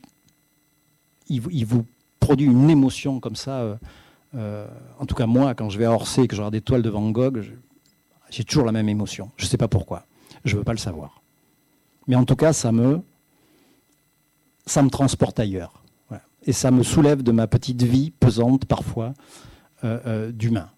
il, 1.28 1.66
vous 1.66 1.84
produit 2.18 2.46
une 2.46 2.70
émotion 2.70 3.20
comme 3.20 3.36
ça. 3.36 3.58
Euh, 3.58 3.76
euh, 4.36 4.66
en 4.98 5.04
tout 5.04 5.14
cas, 5.14 5.26
moi, 5.26 5.54
quand 5.54 5.68
je 5.68 5.78
vais 5.78 5.84
à 5.84 5.92
Orsay 5.92 6.22
et 6.22 6.28
que 6.28 6.34
je 6.34 6.40
regarde 6.40 6.54
des 6.54 6.62
toiles 6.62 6.82
de 6.82 6.90
Van 6.90 7.10
Gogh, 7.10 7.42
j'ai 8.30 8.44
toujours 8.44 8.64
la 8.64 8.72
même 8.72 8.88
émotion. 8.88 9.30
Je 9.36 9.44
ne 9.44 9.48
sais 9.48 9.58
pas 9.58 9.68
pourquoi. 9.68 10.06
Je 10.46 10.54
ne 10.54 10.58
veux 10.58 10.64
pas 10.64 10.72
le 10.72 10.78
savoir. 10.78 11.22
Mais 12.06 12.16
en 12.16 12.24
tout 12.24 12.36
cas, 12.36 12.54
ça 12.54 12.72
me, 12.72 13.02
ça 14.64 14.82
me 14.82 14.88
transporte 14.88 15.38
ailleurs 15.38 15.83
et 16.46 16.52
ça 16.52 16.70
me 16.70 16.82
soulève 16.82 17.22
de 17.22 17.32
ma 17.32 17.46
petite 17.46 17.82
vie 17.82 18.10
pesante 18.10 18.66
parfois 18.66 19.14
euh, 19.82 19.98
euh, 20.06 20.32
d'humain. 20.32 20.68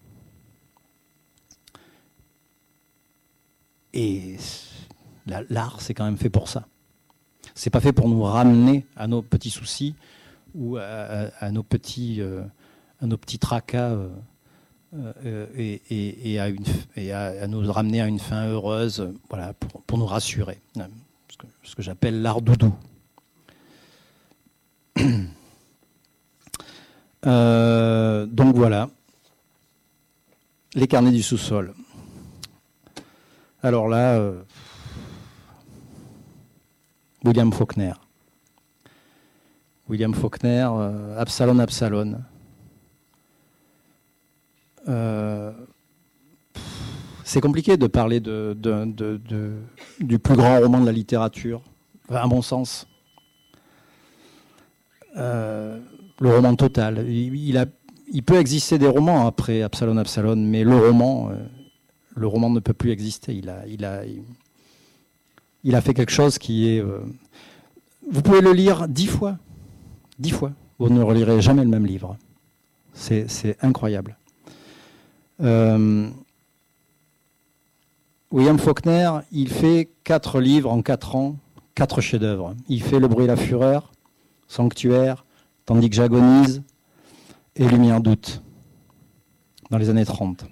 Et 3.93 4.37
l'art, 5.49 5.81
c'est 5.81 5.93
quand 5.93 6.05
même 6.05 6.17
fait 6.17 6.29
pour 6.29 6.47
ça. 6.47 6.67
C'est 7.55 7.69
pas 7.69 7.79
fait 7.79 7.93
pour 7.93 8.07
nous 8.09 8.21
ramener 8.21 8.85
à 8.95 9.07
nos 9.07 9.21
petits 9.21 9.49
soucis 9.49 9.95
ou 10.53 10.77
à, 10.77 11.51
nos 11.51 11.63
petits, 11.63 12.21
euh, 12.21 12.43
à 13.01 13.07
nos 13.07 13.17
petits 13.17 13.39
tracas 13.39 13.97
et, 15.55 16.39
à 16.39 17.47
nous 17.47 17.71
ramener 17.71 18.01
à 18.01 18.07
une 18.07 18.19
fin 18.19 18.47
heureuse, 18.47 19.11
voilà, 19.29 19.53
pour, 19.53 19.97
nous 19.97 20.05
rassurer. 20.05 20.61
Ce 21.63 21.75
que 21.75 21.81
j'appelle 21.81 22.21
l'art 22.21 22.41
doudou. 22.41 22.73
Euh, 27.27 28.25
donc 28.25 28.55
voilà, 28.55 28.89
les 30.75 30.87
carnets 30.87 31.11
du 31.11 31.21
sous-sol. 31.21 31.73
Alors 33.61 33.89
là, 33.89 34.13
euh, 34.13 34.41
William 37.25 37.51
Faulkner. 37.51 37.91
William 39.89 40.13
Faulkner, 40.13 40.69
euh, 40.71 41.19
Absalon 41.19 41.59
Absalon. 41.59 42.21
c'est 47.25 47.41
compliqué 47.41 47.75
de 47.75 47.87
parler 47.87 48.21
du 48.21 50.19
plus 50.19 50.35
grand 50.37 50.61
roman 50.61 50.79
de 50.79 50.85
la 50.85 50.93
littérature, 50.93 51.61
à 52.09 52.25
mon 52.25 52.41
sens 52.41 52.87
le 56.19 56.29
roman 56.29 56.55
total. 56.55 57.05
Il, 57.09 58.23
peut 58.23 58.37
exister 58.37 58.77
des 58.77 58.87
romans 58.87 59.27
après 59.27 59.61
Absalon 59.61 59.97
Absalon, 59.97 60.35
mais 60.35 60.63
le 60.63 60.77
roman, 60.77 61.29
euh, 61.29 61.35
le 62.15 62.27
roman 62.27 62.49
ne 62.49 62.59
peut 62.59 62.73
plus 62.73 62.91
exister. 62.91 63.33
Il 63.33 63.85
a 65.75 65.81
fait 65.81 65.93
quelque 65.93 66.11
chose 66.11 66.37
qui 66.37 66.69
est. 66.69 66.79
Euh, 66.81 66.99
vous 68.09 68.21
pouvez 68.21 68.41
le 68.41 68.53
lire 68.53 68.87
dix 68.87 69.07
fois, 69.07 69.37
dix 70.19 70.31
fois. 70.31 70.51
Vous 70.79 70.89
ne 70.89 71.01
relirez 71.01 71.41
jamais 71.41 71.63
le 71.63 71.69
même 71.69 71.85
livre. 71.85 72.17
C'est 72.93 73.57
incroyable. 73.61 74.17
Euh, 75.41 76.09
William 78.31 78.57
Faulkner, 78.57 79.11
il 79.31 79.49
fait 79.49 79.89
quatre 80.03 80.39
livres 80.39 80.71
en 80.71 80.81
quatre 80.81 81.15
ans, 81.15 81.37
quatre 81.75 82.01
chefs-d'œuvre. 82.01 82.55
Il 82.67 82.81
fait 82.81 82.99
Le 82.99 83.07
bruit 83.07 83.25
et 83.25 83.27
la 83.27 83.35
fureur, 83.35 83.91
Sanctuaire, 84.47 85.25
tandis 85.67 85.89
que 85.89 85.95
j'agonise 85.95 86.63
et 87.55 87.67
Lumière 87.67 88.01
doute 88.01 88.41
dans 89.69 89.77
les 89.77 89.89
années 89.89 90.05
30. 90.05 90.45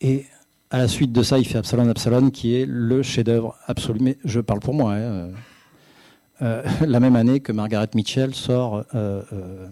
Et 0.00 0.24
à 0.70 0.78
la 0.78 0.88
suite 0.88 1.12
de 1.12 1.22
ça, 1.22 1.38
il 1.38 1.46
fait 1.46 1.58
Absalon 1.58 1.88
Absalon, 1.88 2.30
qui 2.30 2.56
est 2.56 2.64
le 2.66 3.02
chef-d'œuvre 3.02 3.56
absolu. 3.66 4.00
Mais 4.00 4.18
je 4.24 4.40
parle 4.40 4.60
pour 4.60 4.74
moi. 4.74 4.94
Hein, 4.94 4.96
euh, 4.96 5.32
euh, 6.40 6.62
la 6.86 6.98
même 6.98 7.14
année 7.14 7.40
que 7.40 7.52
Margaret 7.52 7.90
Mitchell 7.94 8.34
sort 8.34 8.84
euh, 8.94 9.68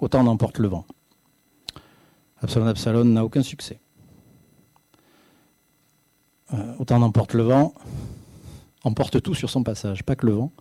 Autant 0.00 0.24
n'emporte 0.24 0.58
le 0.58 0.68
vent. 0.68 0.84
Absalon 2.42 2.66
Absalon 2.66 3.04
n'a 3.04 3.24
aucun 3.24 3.42
succès. 3.42 3.78
Autant 6.78 6.98
n'emporte 6.98 7.32
le 7.32 7.44
vent 7.44 7.74
emporte 8.84 9.22
tout 9.22 9.34
sur 9.34 9.48
son 9.48 9.62
passage, 9.62 10.04
pas 10.04 10.14
que 10.14 10.26
le 10.26 10.32
vent 10.32 10.52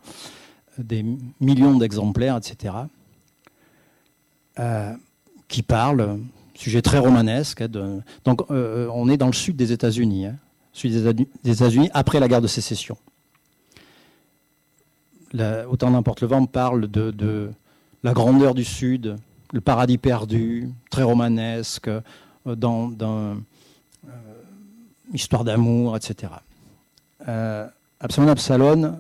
des 0.78 1.06
millions 1.40 1.78
d'exemplaires, 1.78 2.38
etc., 2.38 2.74
euh, 4.60 4.94
qui 5.48 5.62
parlent, 5.62 6.20
sujet 6.56 6.82
très 6.82 7.00
romanesque. 7.00 7.62
Hein, 7.62 8.02
donc 8.26 8.50
euh, 8.52 8.88
on 8.94 9.10
est 9.10 9.18
dans 9.18 9.28
le 9.28 9.34
sud 9.34 9.56
des 9.56 9.72
États-Unis, 9.72 10.28
hein, 10.28 10.38
des 11.44 11.52
États-Unis 11.52 11.90
après 11.94 12.20
la 12.20 12.28
guerre 12.28 12.42
de 12.42 12.48
sécession. 12.48 12.98
Autant 15.70 15.90
n'importe 15.90 16.22
le 16.22 16.28
vent 16.28 16.46
parle 16.46 16.88
de, 16.88 17.52
la 18.04 18.14
grandeur 18.14 18.54
du 18.54 18.64
sud, 18.64 19.18
le 19.52 19.62
paradis 19.62 19.98
perdu, 19.98 20.70
très 20.92 21.04
romanesque, 21.04 21.88
euh, 21.88 22.56
dans, 22.56 22.90
dans 22.90 23.38
histoire 25.14 25.44
d'amour, 25.44 25.96
etc. 25.98 26.34
Absalon 28.00 28.30
Absalon 28.30 29.00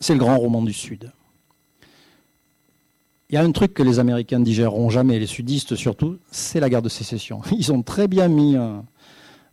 c'est 0.00 0.14
le 0.14 0.18
grand 0.18 0.38
roman 0.38 0.62
du 0.62 0.72
Sud. 0.72 1.12
Il 3.28 3.34
y 3.34 3.38
a 3.38 3.42
un 3.42 3.50
truc 3.50 3.74
que 3.74 3.82
les 3.82 3.98
Américains 3.98 4.38
ne 4.38 4.44
digéreront 4.44 4.88
jamais, 4.88 5.18
les 5.18 5.26
sudistes 5.26 5.74
surtout, 5.74 6.18
c'est 6.30 6.60
la 6.60 6.70
guerre 6.70 6.82
de 6.82 6.88
sécession. 6.88 7.40
Ils 7.50 7.72
ont 7.72 7.82
très 7.82 8.06
bien 8.06 8.28
mis 8.28 8.56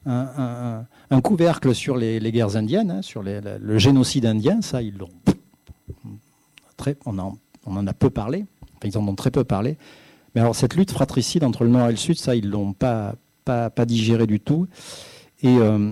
un, 0.05 1.21
couvercle 1.23 1.73
sur 1.73 1.97
les, 1.97 2.19
guerres 2.31 2.55
indiennes, 2.55 2.91
hein, 2.91 3.01
sur 3.01 3.23
le 3.23 3.77
génocide 3.77 4.25
indien, 4.25 4.61
ça 4.61 4.81
ils 4.81 4.97
l'ont. 4.97 5.09
On, 7.05 7.17
en, 7.17 7.87
a 7.87 7.93
peu 7.93 8.09
parlé, 8.09 8.45
ils 8.83 8.97
en 8.97 9.07
ont 9.07 9.15
très 9.15 9.31
peu 9.31 9.43
parlé. 9.43 9.77
Mais 10.35 10.41
alors 10.41 10.55
cette 10.55 10.75
lutte 10.75 10.91
fratricide 10.91 11.43
entre 11.43 11.63
le 11.63 11.69
Nord 11.69 11.87
et 11.87 11.91
le 11.91 11.97
Sud, 11.97 12.17
ça 12.17 12.35
ils 12.35 12.49
l'ont 12.49 12.73
pas, 12.73 13.15
pas, 13.45 13.85
digéré 13.85 14.27
du 14.27 14.39
tout. 14.39 14.67
Et 15.41 15.57
euh, 15.57 15.91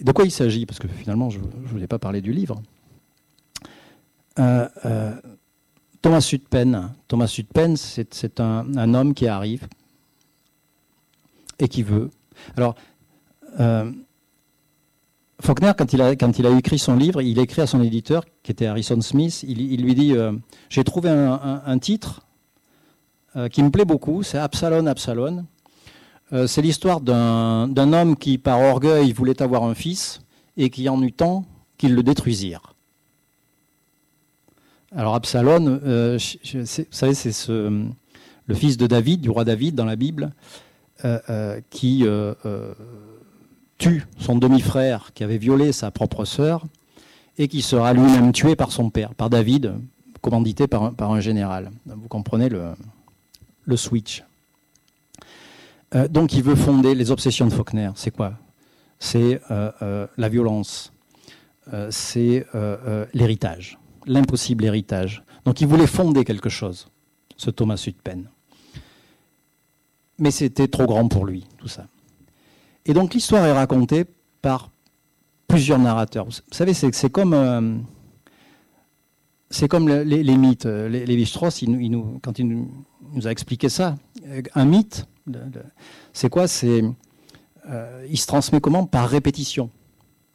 de 0.00 0.12
quoi 0.12 0.24
il 0.24 0.30
s'agit? 0.30 0.66
Parce 0.66 0.78
que 0.78 0.88
finalement, 0.88 1.30
je 1.30 1.38
ne 1.38 1.66
voulais 1.68 1.86
pas 1.86 1.98
parler 1.98 2.20
du 2.20 2.32
livre. 2.32 2.60
Euh, 4.38 4.68
euh, 4.84 5.12
Thomas 6.02 6.20
Sudpen. 6.20 6.90
Thomas 7.08 7.28
Sudpen, 7.28 7.76
c'est 7.76 8.40
un, 8.40 8.94
homme 8.94 9.14
qui 9.14 9.26
arrive 9.26 9.66
et 11.58 11.68
qui 11.68 11.82
veut. 11.82 12.10
Alors, 12.56 12.74
euh, 13.60 13.90
Faulkner, 15.40 15.72
quand 15.78 15.92
il, 15.92 16.02
a, 16.02 16.10
écrit 16.50 16.78
son 16.78 16.96
livre, 16.96 17.22
il 17.22 17.38
écrit 17.38 17.62
à 17.62 17.66
son 17.66 17.82
éditeur, 17.82 18.24
qui 18.42 18.52
était 18.52 18.66
Harrison 18.66 19.00
Smith, 19.00 19.44
il, 19.46 19.82
lui 19.82 19.94
dit 19.94 20.14
J'ai 20.68 20.84
trouvé 20.84 21.10
un, 21.10 21.78
titre 21.78 22.22
qui 23.50 23.62
me 23.62 23.70
plaît 23.70 23.84
beaucoup, 23.84 24.22
c'est 24.22 24.38
Absalon, 24.38 24.86
Absalon. 24.86 25.46
c'est 26.46 26.62
l'histoire 26.62 27.00
d'un 27.00 27.92
homme 27.92 28.16
qui, 28.16 28.38
par 28.38 28.60
orgueil, 28.60 29.12
voulait 29.12 29.40
avoir 29.42 29.64
un 29.64 29.74
fils 29.74 30.20
et 30.56 30.70
qui 30.70 30.88
en 30.88 31.02
eut 31.02 31.12
tant 31.12 31.44
qu'il 31.78 31.94
le 31.94 32.02
détruisirent. 32.02 32.73
Alors 34.96 35.16
Absalom, 35.16 35.80
euh, 35.84 36.18
vous 36.54 36.66
savez, 36.90 37.14
c'est 37.14 37.48
le 37.48 38.54
fils 38.54 38.76
de 38.76 38.86
David, 38.86 39.22
du 39.22 39.30
roi 39.30 39.44
David 39.44 39.74
dans 39.74 39.84
la 39.84 39.96
Bible, 39.96 40.32
euh, 41.04 41.18
euh, 41.28 41.60
qui 41.70 42.04
tue 43.78 44.06
son 44.18 44.36
demi-frère 44.36 45.10
qui 45.12 45.24
avait 45.24 45.38
violé 45.38 45.72
sa 45.72 45.90
propre 45.90 46.24
sœur 46.24 46.64
et 47.38 47.48
qui 47.48 47.60
sera 47.60 47.92
lui-même 47.92 48.30
tué 48.30 48.54
par 48.54 48.70
son 48.70 48.88
père, 48.90 49.14
par 49.14 49.30
David, 49.30 49.74
commandité 50.20 50.68
par 50.68 51.10
un, 51.10 51.20
général. 51.20 51.72
Vous 51.86 52.08
comprenez 52.08 52.48
le, 52.48 53.76
switch. 53.76 54.22
donc 56.08 56.34
il 56.34 56.44
veut 56.44 56.54
fonder 56.54 56.94
les 56.94 57.10
obsessions 57.10 57.46
de 57.46 57.52
Faulkner. 57.52 57.90
C'est 57.96 58.12
quoi? 58.12 58.34
C'est 59.00 59.40
la 59.50 60.28
violence, 60.28 60.92
c'est 61.90 62.46
l'héritage, 63.12 63.76
l'impossible 64.06 64.64
héritage. 64.64 65.24
Donc 65.44 65.60
il 65.60 65.66
voulait 65.66 65.86
fonder 65.86 66.24
quelque 66.24 66.48
chose, 66.48 66.88
ce 67.36 67.50
Thomas 67.50 67.76
Sutpen. 67.76 68.28
Mais 70.18 70.30
c'était 70.30 70.68
trop 70.68 70.86
grand 70.86 71.08
pour 71.08 71.26
lui, 71.26 71.46
tout 71.58 71.68
ça. 71.68 71.86
Et 72.86 72.94
donc 72.94 73.14
l'histoire 73.14 73.44
est 73.46 73.52
racontée 73.52 74.04
par 74.42 74.70
plusieurs 75.48 75.78
narrateurs. 75.78 76.26
Vous 76.26 76.32
savez, 76.50 76.74
c'est 76.74 77.10
comme, 77.10 77.84
c'est 79.50 79.68
comme 79.68 79.88
les, 79.88 80.36
mythes. 80.36 80.66
Lévi-Strauss, 80.66 81.64
quand 82.22 82.38
il 82.38 82.48
nous, 82.48 83.26
a 83.26 83.30
expliqué 83.30 83.68
ça, 83.68 83.96
un 84.54 84.64
mythe, 84.64 85.06
c'est 86.12 86.28
quoi? 86.28 86.46
Euh, 87.70 88.06
il 88.10 88.18
se 88.18 88.26
transmet 88.26 88.60
comment? 88.60 88.84
Par 88.86 89.08
répétition. 89.08 89.70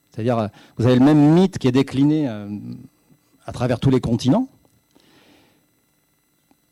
C'est-à-dire, 0.10 0.50
vous 0.78 0.86
avez 0.86 0.96
le 0.96 1.06
même 1.06 1.34
mythe 1.34 1.58
qui 1.58 1.68
est 1.68 1.72
décliné 1.72 2.28
euh, 2.28 2.50
à 3.50 3.52
travers 3.52 3.80
tous 3.80 3.90
les 3.90 4.00
continents. 4.00 4.48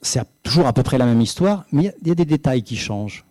C'est 0.03 0.21
toujours 0.43 0.67
à 0.67 0.73
peu 0.73 0.83
près 0.83 0.99
la 0.99 1.07
même 1.07 1.21
histoire, 1.21 1.65
mais 1.71 1.91
il 2.01 2.07
y 2.07 2.11
a 2.11 2.15
des 2.15 2.23
détails 2.23 2.61
qui 2.61 2.77
changent. 2.77 3.25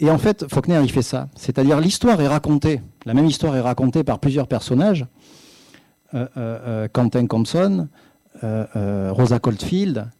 Et 0.00 0.10
en 0.10 0.18
fait, 0.18 0.52
Faulkner, 0.52 0.80
il 0.82 0.90
fait 0.90 1.02
ça. 1.02 1.28
C'est-à-dire, 1.36 1.80
l'histoire 1.80 2.20
est 2.20 2.26
racontée, 2.26 2.82
la 3.06 3.14
même 3.14 3.26
histoire 3.26 3.54
est 3.54 3.60
racontée 3.60 4.02
par 4.02 4.18
plusieurs 4.18 4.48
personnages. 4.48 5.06
Euh, 6.14 6.88
Quentin 6.92 7.28
Compson, 7.28 7.88
Rosa 8.42 9.38
Coldfield, 9.38 10.10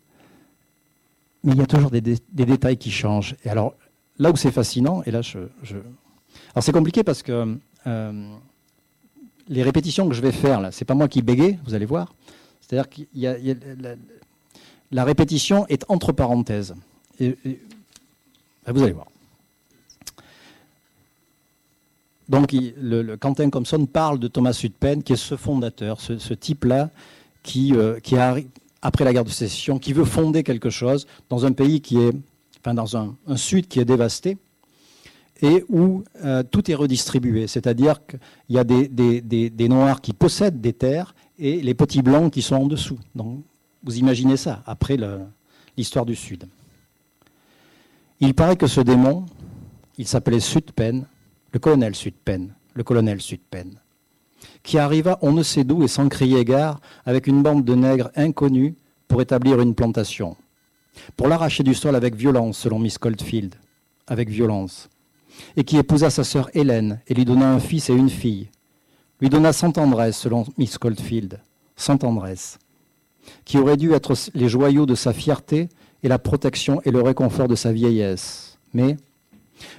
mais 1.42 1.52
il 1.52 1.58
y 1.58 1.62
a 1.62 1.66
toujours 1.66 1.90
des, 1.90 2.00
détails 2.00 2.76
qui 2.76 2.92
changent. 2.92 3.34
Et 3.44 3.50
alors, 3.50 3.74
là 4.20 4.30
où 4.30 4.36
c'est 4.36 4.52
fascinant, 4.52 5.02
et 5.06 5.10
là, 5.10 5.22
je. 5.22 5.38
Alors, 6.54 6.62
c'est 6.62 6.72
compliqué 6.72 7.02
parce 7.02 7.24
que 7.24 7.58
euh, 7.88 8.36
les 9.48 9.62
répétitions 9.62 10.08
que 10.08 10.14
je 10.14 10.20
vais 10.20 10.32
faire, 10.32 10.60
là, 10.60 10.72
c'est 10.72 10.84
pas 10.84 10.94
moi 10.94 11.08
qui 11.08 11.22
bégaye, 11.22 11.58
vous 11.64 11.74
allez 11.74 11.86
voir. 11.86 12.14
C'est-à-dire 12.60 12.88
a, 13.26 13.96
la, 14.90 15.04
répétition 15.04 15.66
est 15.68 15.84
entre 15.88 16.12
parenthèses. 16.12 16.74
Ben, 17.20 17.34
vous 18.66 18.82
allez 18.82 18.92
voir. 18.92 19.06
Donc, 22.28 22.54
Quentin 23.20 23.50
Compson 23.50 23.84
parle 23.86 24.18
de 24.18 24.28
Thomas 24.28 24.52
Sudpen, 24.52 25.02
qui 25.02 25.12
est 25.12 25.16
ce 25.16 25.36
fondateur, 25.36 26.00
ce, 26.00 26.32
type-là, 26.32 26.90
qui, 27.42 27.74
euh, 27.74 28.00
qui, 28.00 28.16
a, 28.16 28.36
après 28.80 29.04
la 29.04 29.12
guerre 29.12 29.24
de 29.24 29.30
sécession, 29.30 29.78
qui 29.78 29.92
veut 29.92 30.04
fonder 30.04 30.42
quelque 30.42 30.70
chose 30.70 31.06
dans 31.28 31.44
un 31.44 31.52
pays 31.52 31.80
qui 31.80 31.98
est, 31.98 32.12
enfin 32.60 32.74
dans 32.74 32.96
un, 32.96 33.14
sud 33.36 33.68
qui 33.68 33.80
est 33.80 33.84
dévasté 33.84 34.38
et 35.42 35.64
où 35.68 36.04
euh, 36.24 36.42
tout 36.42 36.70
est 36.70 36.74
redistribué. 36.74 37.46
C'est-à-dire 37.46 38.06
qu'il 38.06 38.20
y 38.48 38.58
a 38.58 38.64
des, 38.64 38.88
des, 38.88 39.68
Noirs 39.68 40.00
qui 40.00 40.12
possèdent 40.12 40.60
des 40.60 40.72
terres 40.72 41.14
et 41.38 41.60
les 41.60 41.74
petits 41.74 42.02
Blancs 42.02 42.32
qui 42.32 42.42
sont 42.42 42.56
en 42.56 42.66
dessous. 42.66 42.98
Donc, 43.14 43.42
vous 43.82 43.98
imaginez 43.98 44.36
ça, 44.36 44.62
après 44.66 44.96
l'histoire 45.76 46.06
du 46.06 46.14
Sud. 46.14 46.44
Il 48.20 48.34
paraît 48.34 48.56
que 48.56 48.68
ce 48.68 48.80
démon, 48.80 49.26
il 49.98 50.06
s'appelait 50.06 50.40
Sudpen, 50.40 51.04
le 51.50 51.58
colonel 51.58 51.94
Sudpen, 51.94 52.54
le 52.74 52.84
colonel 52.84 53.20
Sudpen 53.20 53.76
qui 54.62 54.78
arriva 54.78 55.18
on 55.22 55.32
ne 55.32 55.42
sait 55.42 55.64
d'où 55.64 55.82
et 55.82 55.88
sans 55.88 56.08
crier 56.08 56.44
gare 56.44 56.80
avec 57.04 57.26
une 57.26 57.42
bande 57.42 57.64
de 57.64 57.74
nègres 57.74 58.10
inconnus 58.16 58.74
pour 59.08 59.20
établir 59.20 59.60
une 59.60 59.74
plantation. 59.74 60.36
Pour 61.16 61.28
l'arracher 61.28 61.62
du 61.62 61.74
sol 61.74 61.96
avec 61.96 62.14
violence, 62.14 62.58
selon 62.58 62.78
Miss 62.78 62.98
Coldfield, 62.98 63.54
avec 64.06 64.28
violence. 64.28 64.88
Et 65.56 65.64
qui 65.64 65.76
épousa 65.76 66.10
sa 66.10 66.24
sœur 66.24 66.50
Hélène 66.54 67.00
et 67.06 67.14
lui 67.14 67.24
donna 67.24 67.50
un 67.50 67.60
fils 67.60 67.90
et 67.90 67.94
une 67.94 68.10
fille. 68.10 68.48
Lui 69.20 69.28
donna 69.28 69.52
sans 69.52 69.72
tendresse, 69.72 70.18
selon 70.18 70.44
Miss 70.58 70.78
Coldfield, 70.78 71.40
sans 71.76 71.98
tendresse. 71.98 72.58
Qui 73.44 73.58
aurait 73.58 73.76
dû 73.76 73.92
être 73.92 74.14
les 74.34 74.48
joyaux 74.48 74.86
de 74.86 74.94
sa 74.94 75.12
fierté 75.12 75.68
et 76.02 76.08
la 76.08 76.18
protection 76.18 76.80
et 76.84 76.90
le 76.90 77.00
réconfort 77.00 77.48
de 77.48 77.54
sa 77.54 77.72
vieillesse. 77.72 78.58
Mais 78.74 78.96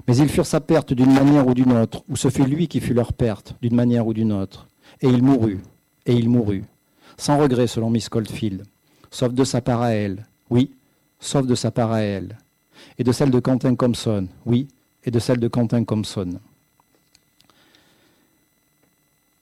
mais 0.08 0.18
ils 0.18 0.30
furent 0.30 0.46
sa 0.46 0.62
perte 0.62 0.94
d'une 0.94 1.14
manière 1.14 1.48
ou 1.48 1.54
d'une 1.54 1.74
autre, 1.74 2.04
ou 2.10 2.16
ce 2.16 2.30
fut 2.30 2.46
lui 2.46 2.68
qui 2.68 2.80
fut 2.80 2.94
leur 2.94 3.14
perte 3.14 3.56
d'une 3.62 3.76
manière 3.76 4.08
ou 4.08 4.14
d'une 4.14 4.32
autre. 4.32 4.68
Et 5.02 5.08
il 5.08 5.24
mourut, 5.24 5.60
et 6.06 6.14
il 6.14 6.30
mourut, 6.30 6.64
sans 7.18 7.38
regret 7.38 7.68
selon 7.68 7.90
Miss 7.90 8.10
Coldfield, 8.10 8.64
sauf 9.12 9.34
de 9.34 9.44
sa 9.44 9.62
part 9.62 9.82
à 9.82 9.92
elle, 9.92 10.26
oui, 10.50 10.72
sauf 11.20 11.46
de 11.46 11.56
sa 11.56 11.72
part 11.72 11.92
à 11.92 12.02
elle, 12.02 12.38
et 12.98 13.04
de 13.04 13.12
celle 13.12 13.32
de 13.32 13.40
Quentin 13.40 13.76
Compson, 13.76 14.28
oui, 14.46 14.68
et 15.06 15.12
de 15.12 15.20
celle 15.20 15.40
de 15.40 15.48
Quentin 15.48 15.84
Compson. 15.84 16.40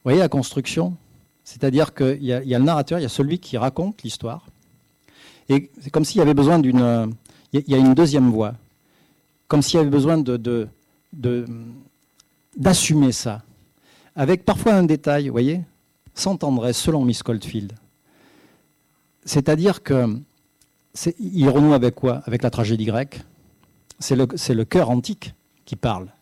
Vous 0.03 0.05
voyez 0.05 0.19
la 0.19 0.29
construction? 0.29 0.95
C'est-à-dire 1.43 1.93
qu'il 1.93 2.23
y, 2.23 2.33
a 2.33 2.59
le 2.59 2.65
narrateur, 2.65 2.99
il 2.99 3.03
y 3.03 3.05
a 3.05 3.09
celui 3.09 3.39
qui 3.39 3.57
raconte 3.57 4.03
l'histoire, 4.03 4.45
et 5.49 5.69
c'est 5.81 5.89
comme 5.89 6.05
s'il 6.05 6.19
y 6.19 6.21
avait 6.21 6.33
besoin 6.33 6.59
d'une... 6.59 7.13
Il 7.53 7.63
y 7.67 7.73
a 7.73 7.77
une 7.77 7.93
deuxième 7.93 8.29
voix, 8.29 8.53
comme 9.49 9.61
s'il 9.61 9.77
y 9.77 9.81
avait 9.81 9.89
besoin 9.89 10.17
de, 10.17 10.69
d'assumer 12.55 13.11
ça, 13.11 13.43
avec 14.15 14.45
parfois 14.45 14.75
un 14.75 14.83
détail, 14.83 15.27
vous 15.27 15.33
voyez, 15.33 15.61
sans 16.15 16.37
tendresse, 16.37 16.77
selon 16.77 17.03
Miss 17.03 17.21
Coldfield. 17.23 17.73
C'est-à-dire 19.25 19.83
que 19.83 20.17
il 21.19 21.49
renoue 21.49 21.73
avec 21.73 21.95
quoi? 21.95 22.21
Avec 22.25 22.43
la 22.43 22.49
tragédie 22.49 22.85
grecque. 22.85 23.21
C'est 23.99 24.15
le, 24.15 24.27
c'est 24.35 24.53
le 24.53 24.65
cœur 24.65 24.89
antique 24.89 25.33
parle. 25.75 26.13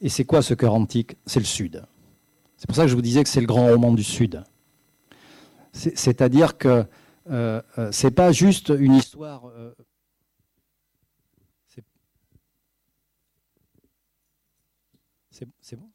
Et 0.00 0.08
c'est 0.08 0.24
quoi 0.24 0.42
ce 0.42 0.54
cœur 0.54 0.74
antique? 0.74 1.16
C'est 1.26 1.40
le 1.40 1.46
Sud. 1.46 1.84
C'est 2.56 2.66
pour 2.66 2.76
ça 2.76 2.82
que 2.82 2.88
je 2.88 2.94
vous 2.94 3.02
disais 3.02 3.22
que 3.22 3.28
c'est 3.28 3.40
le 3.40 3.46
grand 3.46 3.66
roman 3.66 3.92
du 3.92 4.04
Sud. 4.04 4.42
C'est, 5.72 6.22
à 6.22 6.28
dire 6.28 6.56
que 6.56 6.86
euh, 7.30 7.60
euh, 7.78 7.90
c'est 7.90 8.12
pas 8.12 8.30
juste 8.30 8.68
une 8.68 8.94
histoire. 8.94 9.48
Euh, 9.48 9.74
c'est, 15.60 15.76
bon? 15.76 15.90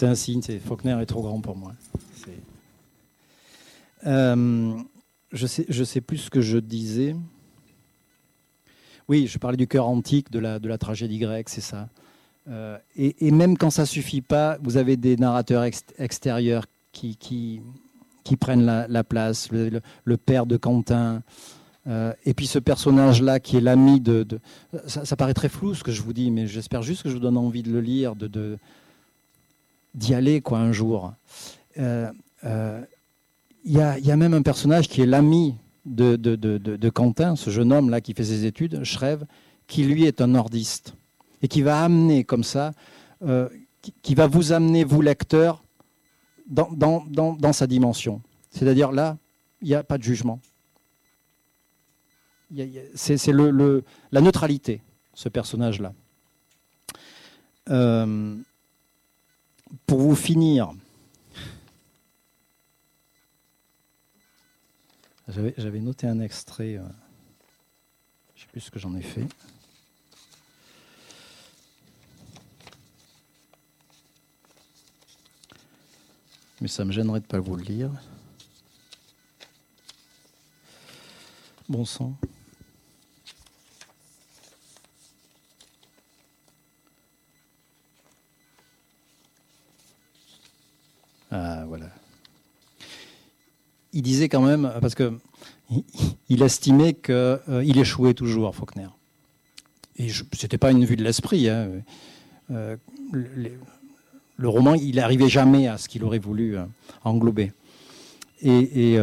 C'est 0.00 0.06
un 0.06 0.14
signe, 0.14 0.40
Faulkner 0.64 0.96
est 1.02 1.04
trop 1.04 1.20
grand 1.20 1.42
pour 1.42 1.54
moi. 1.54 1.74
Euh, 4.06 4.72
je 5.30 5.46
sais, 5.46 5.66
je 5.68 5.84
sais 5.84 6.00
plus 6.00 6.16
ce 6.16 6.30
que 6.30 6.40
je 6.40 6.56
disais. 6.56 7.14
Oui, 9.10 9.26
je 9.26 9.36
parlais 9.36 9.58
du 9.58 9.66
cœur 9.66 9.86
antique 9.86 10.30
de 10.30 10.38
la, 10.38 10.58
de 10.58 10.68
la 10.70 10.78
tragédie 10.78 11.18
grecque, 11.18 11.50
c'est 11.50 11.60
ça. 11.60 11.90
Euh, 12.48 12.78
et, 12.96 13.30
même 13.30 13.58
quand 13.58 13.68
ça 13.68 13.84
suffit 13.84 14.22
pas, 14.22 14.56
vous 14.62 14.78
avez 14.78 14.96
des 14.96 15.18
narrateurs 15.18 15.64
extérieurs 15.98 16.64
qui, 16.92 17.18
qui, 17.18 18.36
prennent 18.38 18.64
la, 18.64 19.04
place. 19.04 19.50
Le, 19.52 20.16
père 20.16 20.46
de 20.46 20.56
Quentin, 20.56 21.22
euh, 21.88 22.14
et 22.24 22.32
puis 22.32 22.46
ce 22.46 22.58
personnage-là 22.58 23.38
qui 23.38 23.58
est 23.58 23.60
l'ami 23.60 24.00
de... 24.00 24.26
Ça, 24.86 25.14
paraît 25.14 25.34
très 25.34 25.50
flou 25.50 25.74
ce 25.74 25.84
que 25.84 25.92
je 25.92 26.00
vous 26.00 26.14
dis, 26.14 26.30
mais 26.30 26.46
j'espère 26.46 26.80
juste 26.80 27.02
que 27.02 27.10
je 27.10 27.14
vous 27.16 27.20
donne 27.20 27.36
envie 27.36 27.62
de 27.62 27.70
le 27.70 27.82
lire, 27.82 28.16
de, 28.16 28.58
d'y 29.94 30.14
aller 30.14 30.40
quoi 30.40 30.58
un 30.58 30.72
jour. 30.72 31.12
Il 31.76 31.82
euh, 31.82 32.10
euh, 32.44 32.84
y, 33.64 33.80
a, 33.80 34.16
même 34.16 34.34
un 34.34 34.42
personnage 34.42 34.88
qui 34.88 35.02
est 35.02 35.06
l'ami 35.06 35.56
de, 35.84 36.88
Quentin, 36.90 37.36
ce 37.36 37.50
jeune 37.50 37.72
homme 37.72 37.90
là 37.90 38.00
qui 38.00 38.14
fait 38.14 38.24
ses 38.24 38.44
études, 38.44 38.84
Shreve, 38.84 39.24
qui 39.66 39.84
lui 39.84 40.04
est 40.04 40.20
un 40.20 40.28
nordiste 40.28 40.94
et 41.42 41.48
qui 41.48 41.62
va 41.62 41.82
amener 41.82 42.24
comme 42.24 42.44
ça, 42.44 42.72
euh, 43.22 43.48
qui, 44.02 44.14
va 44.14 44.26
vous 44.26 44.52
amener 44.52 44.84
vous 44.84 45.00
lecteurs 45.00 45.62
dans, 46.46 47.52
sa 47.52 47.66
dimension. 47.66 48.20
C'est-à-dire 48.50 48.92
là, 48.92 49.16
il 49.62 49.68
n'y 49.68 49.74
a 49.74 49.82
pas 49.82 49.98
de 49.98 50.02
jugement. 50.02 50.40
C'est 52.94 53.32
la 53.32 54.20
neutralité, 54.20 54.82
ce 55.14 55.28
personnage-là. 55.28 55.92
Pour 59.86 59.98
vous 60.00 60.16
finir, 60.16 60.72
j'avais 65.28 65.80
noté 65.80 66.06
un 66.06 66.20
extrait, 66.20 66.76
euh, 66.76 66.82
je 68.34 68.42
ne 68.42 68.46
sais 68.46 68.50
plus 68.50 68.60
ce 68.60 68.70
que 68.70 68.78
j'en 68.78 68.94
ai 68.94 69.02
fait. 69.02 69.26
Mais 76.60 76.68
ça 76.68 76.84
me 76.84 76.92
gênerait 76.92 77.20
de 77.20 77.24
ne 77.24 77.30
pas 77.30 77.40
vous 77.40 77.56
le 77.56 77.62
lire. 77.62 77.90
Bon 81.68 81.84
sang. 81.84 82.16
Ah, 91.30 91.64
voilà. 91.66 91.86
il 93.92 94.02
disait 94.02 94.28
quand 94.28 94.42
même, 94.42 94.72
parce 94.80 94.94
que 94.94 95.12
il 96.28 96.42
estimait 96.42 96.94
qu'il 96.94 97.78
échouait 97.78 98.14
toujours, 98.14 98.54
Faulkner. 98.54 98.88
Et 99.96 100.08
ce 100.08 100.24
n'était 100.42 100.58
pas 100.58 100.72
une 100.72 100.84
vue 100.84 100.96
de 100.96 101.04
l'esprit. 101.04 101.48
Hein. 101.48 101.68
le, 102.48 104.48
roman, 104.48 104.74
il 104.74 104.96
n'arrivait 104.96 105.28
jamais 105.28 105.68
à 105.68 105.78
ce 105.78 105.88
qu'il 105.88 106.02
aurait 106.02 106.18
voulu 106.18 106.56
englober. 107.04 107.52
Et, 108.42 108.98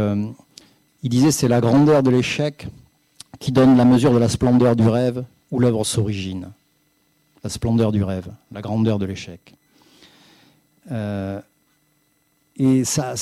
il 1.04 1.10
disait 1.10 1.32
c'est 1.32 1.48
la 1.48 1.62
grandeur 1.62 2.04
de 2.04 2.10
l'échec 2.10 2.68
qui 3.40 3.52
donne 3.52 3.78
la 3.78 3.86
mesure 3.86 4.12
de 4.12 4.18
la 4.18 4.30
splendeur 4.30 4.76
du 4.76 4.88
rêve 4.88 5.24
où 5.52 5.60
l'œuvre 5.60 5.86
s'origine. 5.86 6.52
La 7.44 7.50
splendeur 7.50 7.92
du 7.92 8.04
rêve, 8.04 8.30
la 8.52 8.62
grandeur 8.62 9.00
de 9.00 9.06
l'échec. 9.06 9.54
Euh, 10.92 11.40
et 12.58 12.84
sa, 12.84 13.16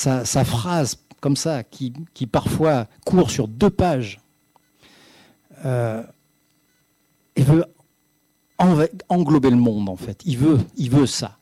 phrase 0.46 0.98
comme 1.22 1.36
ça, 1.36 1.64
qui, 1.64 1.92
parfois 2.32 2.88
court 3.06 3.30
sur 3.30 3.48
deux 3.48 3.70
pages, 3.70 4.20
euh, 5.66 6.04
il 7.36 7.44
veut 7.44 7.66
englober 9.10 9.50
le 9.50 9.58
monde 9.58 9.90
en 9.90 9.96
fait. 9.96 10.22
Il 10.26 10.38
veut, 10.38 10.60
il 10.78 10.90
veut 10.90 11.06
ça. 11.06 11.38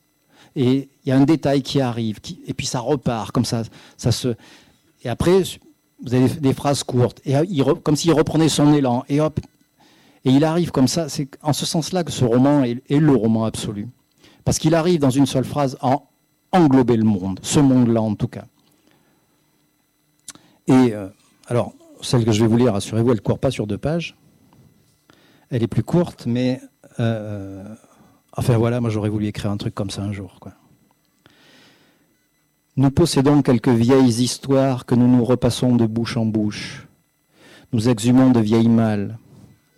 Et 0.56 0.88
il 1.04 1.08
y 1.08 1.12
a 1.12 1.16
un 1.16 1.24
détail 1.24 1.62
qui 1.62 1.80
arrive, 1.80 2.18
et 2.46 2.54
puis 2.54 2.66
ça 2.66 2.80
repart 2.80 3.32
comme 3.32 3.44
ça. 3.44 3.62
et 5.02 5.08
après, 5.08 5.42
vous 6.02 6.14
avez 6.14 6.28
des, 6.28 6.52
phrases 6.52 6.84
courtes, 6.84 7.20
et 7.24 7.34
comme 7.82 7.96
s'il 7.96 8.12
reprenait 8.12 8.48
son 8.48 8.72
élan, 8.72 9.04
et 9.08 9.20
hop, 9.20 9.40
et 10.24 10.30
il 10.30 10.44
arrive 10.44 10.70
comme 10.70 10.88
ça. 10.88 11.08
C'est 11.08 11.28
en 11.42 11.52
ce 11.52 11.66
sens-là 11.66 12.04
que 12.04 12.12
ce 12.12 12.24
roman 12.24 12.62
est, 12.62 12.80
le 12.88 13.14
roman 13.14 13.44
absolu, 13.44 13.88
parce 14.44 14.58
qu'il 14.58 14.74
arrive 14.74 15.00
dans 15.00 15.10
une 15.10 15.26
seule 15.26 15.44
phrase 15.44 15.76
à 15.80 16.00
englober 16.54 16.96
le 16.96 17.04
monde, 17.04 17.40
ce 17.42 17.60
monde-là 17.60 18.00
en 18.00 18.14
tout 18.14 18.28
cas. 18.28 18.44
Et 20.66 20.94
euh, 20.94 21.08
alors, 21.48 21.74
celle 22.00 22.24
que 22.24 22.32
je 22.32 22.42
vais 22.42 22.48
vous 22.48 22.56
lire, 22.56 22.72
rassurez-vous, 22.72 23.10
elle 23.10 23.16
ne 23.16 23.22
court 23.22 23.38
pas 23.38 23.50
sur 23.50 23.66
deux 23.66 23.78
pages. 23.78 24.16
Elle 25.50 25.62
est 25.62 25.68
plus 25.68 25.82
courte, 25.82 26.26
mais 26.26 26.60
euh, 27.00 27.64
enfin 28.36 28.56
voilà, 28.56 28.80
moi 28.80 28.88
j'aurais 28.88 29.10
voulu 29.10 29.26
écrire 29.26 29.50
un 29.50 29.56
truc 29.56 29.74
comme 29.74 29.90
ça 29.90 30.02
un 30.02 30.12
jour. 30.12 30.38
Nous 32.76 32.90
possédons 32.90 33.42
quelques 33.42 33.68
vieilles 33.68 34.22
histoires 34.22 34.86
que 34.86 34.94
nous 34.94 35.08
nous 35.08 35.24
repassons 35.24 35.76
de 35.76 35.86
bouche 35.86 36.16
en 36.16 36.24
bouche. 36.24 36.88
Nous 37.72 37.88
exhumons 37.88 38.30
de 38.30 38.40
vieilles 38.40 38.68
malles, 38.68 39.18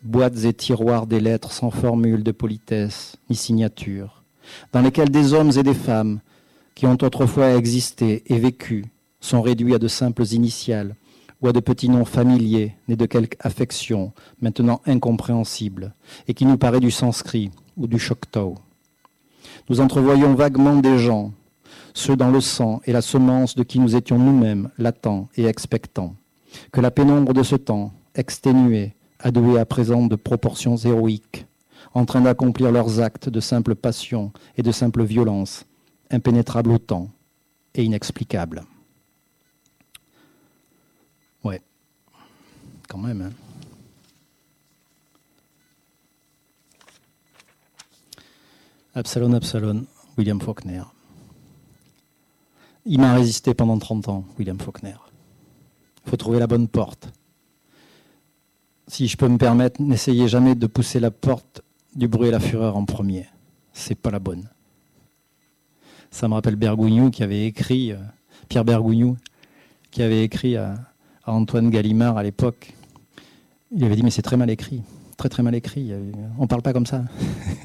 boîtes 0.03 0.45
et 0.45 0.55
tiroirs 0.55 1.07
des 1.07 1.21
lettres 1.21 1.53
sans 1.53 1.71
formule 1.71 2.23
de 2.23 2.33
politesse 2.33 3.17
ni 3.29 3.37
signature, 3.37 4.23
dans 4.73 4.83
lesquelles 4.83 5.11
des 5.11 5.35
hommes 5.35 5.51
et 5.57 5.63
des 5.63 5.75
femmes 5.75 6.21
qui 6.77 6.87
ont 6.87 6.99
autrefois 7.03 7.57
existé 7.57 8.23
et 8.27 8.39
vécu 8.39 8.85
sont 9.21 9.43
réduits 9.43 9.75
à 9.75 9.79
de 9.79 9.89
simples 9.89 10.25
initiales 10.33 10.95
ou 11.41 11.49
à 11.49 11.53
de 11.53 11.59
petits 11.59 11.89
noms 11.89 12.05
familiers 12.05 12.77
nés 12.87 12.97
de 12.97 13.07
quelque 13.07 13.37
affection 13.41 14.13
maintenant 14.41 14.81
incompréhensible 14.87 15.95
et 16.29 16.35
qui 16.35 16.45
nous 16.45 16.59
paraît 16.59 16.81
du 16.81 16.93
sanskrit 16.93 17.51
ou 17.77 17.89
du 17.89 17.99
choctaw. 17.99 18.55
Nous 19.69 19.81
entrevoyons 19.81 20.35
vaguement 20.35 20.77
des 20.77 20.99
gens 20.99 21.33
ceux 21.95 22.15
dans 22.15 22.31
le 22.31 22.43
sang 22.43 22.83
et 22.85 22.93
la 22.93 23.01
semence 23.01 23.55
de 23.55 23.63
qui 23.63 23.81
nous 23.81 23.97
étions 23.97 24.19
nous-mêmes, 24.19 24.71
latents 24.77 25.29
et 25.37 25.47
expectants. 25.47 26.15
Que 26.71 26.83
la 26.83 26.91
pénombre 26.91 27.33
de 27.33 27.43
ce 27.43 27.57
temps, 27.57 27.93
exténuée, 28.15 28.95
adouée 29.19 29.59
à 29.59 29.65
présent 29.65 30.07
de 30.07 30.17
proportions 30.17 30.77
héroïques, 30.77 31.47
en 31.95 32.05
train 32.05 32.21
d'accomplir 32.21 32.71
leurs 32.71 33.01
actes 33.01 33.31
de 33.31 33.41
simple 33.41 33.75
passion 33.75 34.31
et 34.59 34.63
de 34.63 34.73
simple 34.73 35.05
violence, 35.05 35.66
impénétrables 36.11 36.71
au 36.71 36.79
temps 36.79 37.11
et 37.75 37.85
inexplicables. 37.85 38.65
Ouais, 41.45 41.63
quand 42.89 42.99
même. 42.99 43.23
Hein. 43.23 43.33
Absalon, 48.95 49.35
Absalon, 49.35 49.85
William 50.17 50.41
Faulkner. 50.41 50.83
Il 52.87 53.01
m'a 53.01 53.13
résisté 53.13 53.53
pendant 53.53 53.79
30 53.79 54.09
ans, 54.09 54.25
William 54.39 54.59
Faulkner. 54.59 54.97
Il 56.05 56.11
faut 56.11 56.17
trouver 56.17 56.39
la 56.39 56.47
bonne 56.47 56.69
porte. 56.69 57.13
Si 58.89 59.09
je 59.09 59.17
peux 59.17 59.29
me 59.29 59.39
permettre, 59.39 59.83
n'essayez 59.83 60.29
jamais 60.29 60.55
de 60.55 60.67
pousser 60.67 61.01
la 61.01 61.11
porte 61.11 61.63
du 61.95 62.09
bruit 62.09 62.29
et 62.29 62.31
la 62.31 62.41
fureur 62.41 62.77
en 62.77 62.85
premier. 62.85 63.27
C'est 63.73 63.97
pas 63.97 64.11
la 64.11 64.21
bonne. 64.21 64.49
Ça 66.17 66.29
me 66.29 66.33
rappelle 66.33 66.57
Bergogneau 66.57 67.11
qui 67.11 67.23
avait 67.23 67.45
écrit, 67.45 67.93
euh, 67.93 67.97
Pierre 68.49 68.65
Bergogneau, 68.65 69.19
qui 69.91 70.03
avait 70.03 70.25
écrit 70.25 70.57
à, 70.57 70.75
Antoine 71.27 71.69
Gallimard 71.69 72.17
à 72.17 72.23
l'époque. 72.23 72.73
Il 73.71 73.85
avait 73.85 73.97
dit 73.97 74.03
mais 74.03 74.11
c'est 74.11 74.23
très 74.23 74.39
mal 74.39 74.49
écrit, 74.49 74.81
très 75.19 75.29
très 75.29 75.43
mal 75.43 75.55
écrit. 75.55 75.93
On 76.39 76.45
ne 76.45 76.47
parle 76.47 76.63
pas 76.63 76.73
comme 76.73 76.87
ça. 76.87 77.05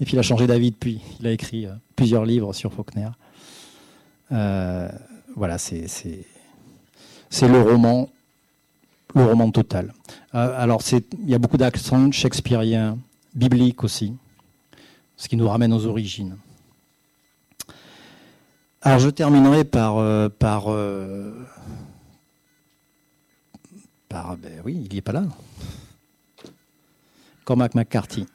et 0.00 0.04
puis 0.04 0.12
il 0.12 0.18
a 0.20 0.22
changé 0.22 0.46
d'avis 0.46 0.70
depuis. 0.70 1.00
Il 1.18 1.26
a 1.26 1.32
écrit 1.32 1.66
euh, 1.66 1.72
plusieurs 1.96 2.24
livres 2.24 2.52
sur 2.52 2.72
Faulkner. 2.72 3.08
Euh, 4.30 4.88
voilà, 5.34 5.58
c'est 5.58 5.88
le 7.42 7.60
roman, 7.60 8.08
le 9.16 9.24
roman 9.24 9.50
total. 9.50 9.92
Euh, 10.36 10.62
alors, 10.62 10.80
il 10.92 11.28
y 11.28 11.34
a 11.34 11.38
beaucoup 11.38 11.56
d'accents 11.56 12.12
shakespeariens, 12.12 12.98
bibliques 13.34 13.82
aussi, 13.82 14.14
ce 15.16 15.26
qui 15.28 15.36
nous 15.36 15.48
ramène 15.48 15.72
aux 15.72 15.86
origines. 15.86 16.36
Alors, 18.84 18.98
je 18.98 19.08
terminerai 19.08 19.64
par. 19.64 19.96
Euh, 19.98 20.28
par, 20.28 20.66
par 24.08 24.36
ben 24.36 24.62
oui, 24.64 24.74
il 24.84 24.90
n'y 24.90 24.98
est 24.98 25.00
pas 25.00 25.12
là. 25.12 25.24
Cormac 27.44 27.74
McCarthy. 27.74 28.26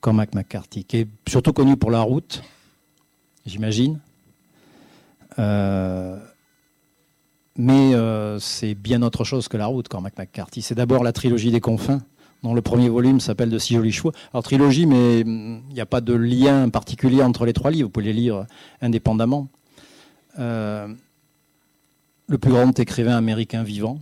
Cormac 0.00 0.34
McCarthy, 0.34 0.84
qui 0.84 0.98
est 0.98 1.08
surtout 1.28 1.52
connu 1.52 1.76
pour 1.76 1.90
La 1.90 2.00
Route, 2.00 2.42
j'imagine. 3.46 4.00
Euh, 5.38 6.18
mais 7.56 7.94
euh, 7.94 8.38
c'est 8.38 8.74
bien 8.74 9.02
autre 9.02 9.24
chose 9.24 9.48
que 9.48 9.56
la 9.56 9.66
route, 9.66 9.88
Cormac 9.88 10.18
McCarthy. 10.18 10.62
C'est 10.62 10.74
d'abord 10.74 11.04
la 11.04 11.12
trilogie 11.12 11.50
des 11.50 11.60
confins, 11.60 12.02
dont 12.44 12.54
le 12.54 12.62
premier 12.62 12.90
volume 12.90 13.20
s'appelle 13.20 13.50
De 13.50 13.58
si 13.58 13.74
jolis 13.74 13.90
chevaux. 13.90 14.12
Alors 14.32 14.44
trilogie, 14.44 14.86
mais 14.86 15.22
hum, 15.22 15.62
il 15.68 15.74
n'y 15.74 15.80
a 15.80 15.86
pas 15.86 16.00
de 16.00 16.14
lien 16.14 16.68
particulier 16.68 17.22
entre 17.22 17.46
les 17.46 17.54
trois 17.54 17.70
livres. 17.70 17.88
Vous 17.88 17.92
pouvez 17.92 18.06
les 18.06 18.12
lire 18.12 18.46
indépendamment. 18.80 19.48
Euh, 20.38 20.86
le 22.26 22.38
plus 22.38 22.52
grand 22.52 22.78
écrivain 22.78 23.16
américain 23.16 23.62
vivant. 23.62 23.98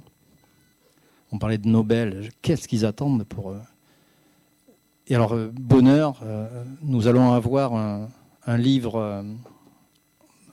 On 1.30 1.38
parlait 1.38 1.58
de 1.58 1.68
Nobel. 1.68 2.30
Qu'est-ce 2.42 2.68
qu'ils 2.68 2.84
attendent 2.84 3.24
pour 3.24 3.54
Et 5.06 5.14
alors, 5.14 5.34
bonheur, 5.52 6.22
nous 6.82 7.06
allons 7.06 7.32
avoir 7.32 7.74
un, 7.74 8.56
livre 8.58 8.96
euh, 8.96 9.22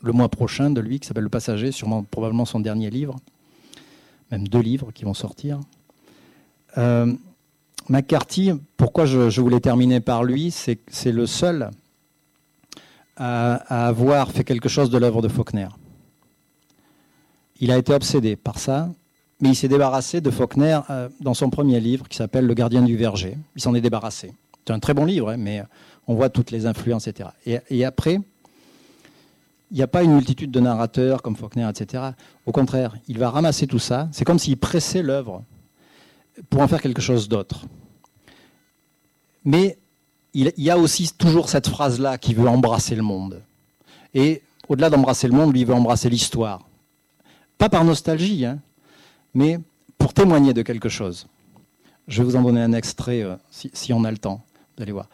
le 0.01 0.11
mois 0.11 0.29
prochain 0.29 0.69
de 0.69 0.79
lui 0.79 0.99
qui 0.99 1.07
s'appelle 1.07 1.23
Le 1.23 1.29
Passager, 1.29 1.71
sûrement 1.71 2.03
probablement 2.03 2.45
son 2.45 2.59
dernier 2.59 2.89
livre, 2.89 3.17
même 4.31 4.47
deux 4.47 4.61
livres 4.61 4.91
qui 4.91 5.05
vont 5.05 5.13
sortir. 5.13 5.59
Euh, 6.77 7.13
McCarthy, 7.89 8.51
pourquoi 8.77 9.05
je, 9.05 9.41
voulais 9.41 9.59
terminer 9.59 9.99
par 9.99 10.23
lui, 10.23 10.51
c'est 10.51 11.11
le 11.11 11.25
seul 11.25 11.71
à, 13.17 13.87
avoir 13.87 14.31
fait 14.31 14.43
quelque 14.43 14.69
chose 14.69 14.89
de 14.89 14.97
l'œuvre 14.97 15.21
de 15.21 15.27
Faulkner. 15.27 15.67
Il 17.59 17.71
a 17.71 17.77
été 17.77 17.93
obsédé 17.93 18.35
par 18.35 18.59
ça, 18.59 18.89
mais 19.41 19.49
il 19.49 19.55
s'est 19.55 19.67
débarrassé 19.67 20.21
de 20.21 20.29
Faulkner 20.29 20.79
euh, 20.89 21.09
dans 21.19 21.33
son 21.33 21.49
premier 21.49 21.79
livre 21.79 22.07
qui 22.07 22.17
s'appelle 22.17 22.45
Le 22.45 22.53
gardien 22.53 22.81
du 22.81 22.95
verger. 22.95 23.37
Il 23.55 23.61
s'en 23.61 23.73
est 23.73 23.81
débarrassé. 23.81 24.33
C'est 24.65 24.73
un 24.73 24.79
très 24.79 24.93
bon 24.93 25.05
livre, 25.05 25.31
hein, 25.31 25.37
mais 25.37 25.63
on 26.07 26.15
voit 26.15 26.29
toutes 26.29 26.51
les 26.51 26.65
influences, 26.65 27.07
etc. 27.07 27.29
Et, 27.45 27.83
après, 27.83 28.19
il 29.71 29.77
n'y 29.77 29.81
a 29.81 29.87
pas 29.87 30.03
une 30.03 30.13
multitude 30.13 30.51
de 30.51 30.59
narrateurs 30.59 31.21
comme 31.21 31.35
Faulkner, 31.35 31.67
etc. 31.67 32.03
Au 32.45 32.51
contraire, 32.51 32.95
il 33.07 33.17
va 33.17 33.29
ramasser 33.29 33.67
tout 33.67 33.79
ça. 33.79 34.07
C'est 34.11 34.25
comme 34.25 34.39
s'il 34.39 34.57
pressait 34.57 35.01
l'œuvre 35.01 35.43
pour 36.49 36.61
en 36.61 36.67
faire 36.67 36.81
quelque 36.81 37.01
chose 37.01 37.27
d'autre. 37.27 37.65
Mais 39.45 39.77
il 40.33 40.51
y 40.57 40.69
a 40.69 40.77
aussi 40.77 41.11
toujours 41.17 41.49
cette 41.49 41.67
phrase-là 41.67 42.17
qui 42.17 42.33
veut 42.33 42.47
embrasser 42.47 42.95
le 42.95 43.01
monde. 43.01 43.41
Et 44.13 44.41
au-delà 44.67 44.89
d'embrasser 44.89 45.27
le 45.27 45.33
monde, 45.33 45.51
lui, 45.51 45.61
il 45.61 45.65
veut 45.65 45.73
embrasser 45.73 46.09
l'histoire. 46.09 46.61
Pas 47.57 47.69
par 47.69 47.83
nostalgie, 47.83 48.45
hein, 48.45 48.59
mais 49.33 49.59
pour 49.97 50.13
témoigner 50.13 50.53
de 50.53 50.61
quelque 50.61 50.89
chose. 50.89 51.27
Je 52.07 52.21
vais 52.21 52.29
vous 52.29 52.35
en 52.35 52.41
donner 52.41 52.61
un 52.61 52.73
extrait 52.73 53.21
euh, 53.21 53.35
si, 53.51 53.93
on 53.93 54.03
a 54.03 54.11
le 54.11 54.17
temps. 54.17 54.41
Vous 54.77 54.83
allez 54.83 54.91
voir. 54.91 55.09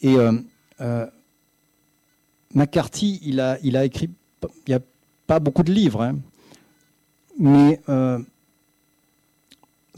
Et 0.00 0.14
euh, 0.14 0.32
euh, 0.80 1.06
McCarthy, 2.54 3.18
il 3.22 3.40
a, 3.40 3.84
écrit, 3.84 4.10
il 4.42 4.68
n'y 4.68 4.74
a 4.74 4.80
pas 5.26 5.40
beaucoup 5.40 5.62
de 5.62 5.72
livres, 5.72 6.02
hein, 6.02 6.16
mais 7.38 7.80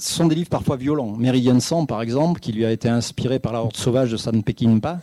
ce 0.01 0.15
sont 0.15 0.27
des 0.27 0.35
livres 0.35 0.49
parfois 0.49 0.77
violents. 0.77 1.17
Meridian 1.17 1.61
Sang, 1.61 1.87
par 1.87 2.03
exemple, 2.03 2.41
qui 2.41 2.53
lui 2.53 2.65
a 2.65 2.73
été 2.73 2.89
inspiré 2.89 3.39
par 3.39 3.53
la 3.53 3.61
horde 3.61 3.77
sauvage 3.77 4.11
de 4.11 4.17
San 4.17 4.43
Peckinpah, 4.43 5.01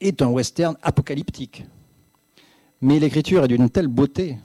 est 0.00 0.22
un 0.22 0.28
western 0.28 0.76
apocalyptique. 0.82 1.64
Mais 2.80 2.98
l'écriture 2.98 3.44
est 3.44 3.48
d'une 3.48 3.70
telle 3.70 3.88
beauté. 3.88 4.38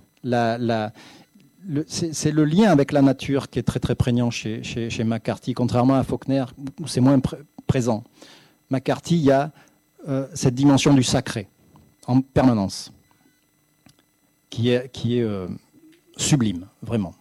c'est 1.88 2.32
le 2.32 2.46
lien 2.46 2.72
avec 2.72 2.92
la 2.92 3.02
nature 3.02 3.50
qui 3.50 3.60
est 3.60 3.64
très 3.64 3.80
très 3.80 3.96
prégnant 3.96 4.32
chez, 4.32 4.64
McCarthy, 5.06 5.54
contrairement 5.54 5.96
à 5.96 6.04
Faulkner, 6.04 6.46
où 6.80 6.88
c'est 6.88 7.02
moins 7.02 7.20
présent. 7.68 8.04
McCarthy, 8.70 9.16
il 9.16 9.24
y 9.24 9.32
a 9.32 9.52
euh, 10.08 10.28
cette 10.34 10.56
dimension 10.56 10.94
du 10.94 11.04
sacré 11.04 11.48
en 12.08 12.22
permanence, 12.22 12.92
qui 14.50 14.70
est, 14.70 14.92
qui 14.92 15.20
est 15.20 15.22
euh, 15.22 15.48
sublime, 16.18 16.68
vraiment. 16.82 17.14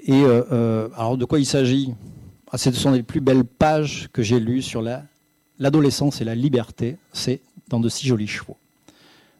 Et 0.00 0.22
euh, 0.22 0.88
alors 0.96 1.16
de 1.16 1.24
quoi 1.24 1.38
il 1.38 1.46
s'agit? 1.46 1.94
Ah, 2.50 2.58
Ce 2.58 2.70
sont 2.72 2.92
les 2.92 3.02
plus 3.02 3.20
belles 3.20 3.44
pages 3.44 4.08
que 4.12 4.22
j'ai 4.22 4.38
lues 4.38 4.62
sur 4.62 4.82
l'adolescence 5.58 6.20
et 6.20 6.24
la 6.24 6.34
liberté. 6.34 6.96
C'est 7.12 7.40
dans 7.68 7.80
de 7.80 7.88
si 7.88 8.06
jolis 8.06 8.28
chevaux. 8.28 8.56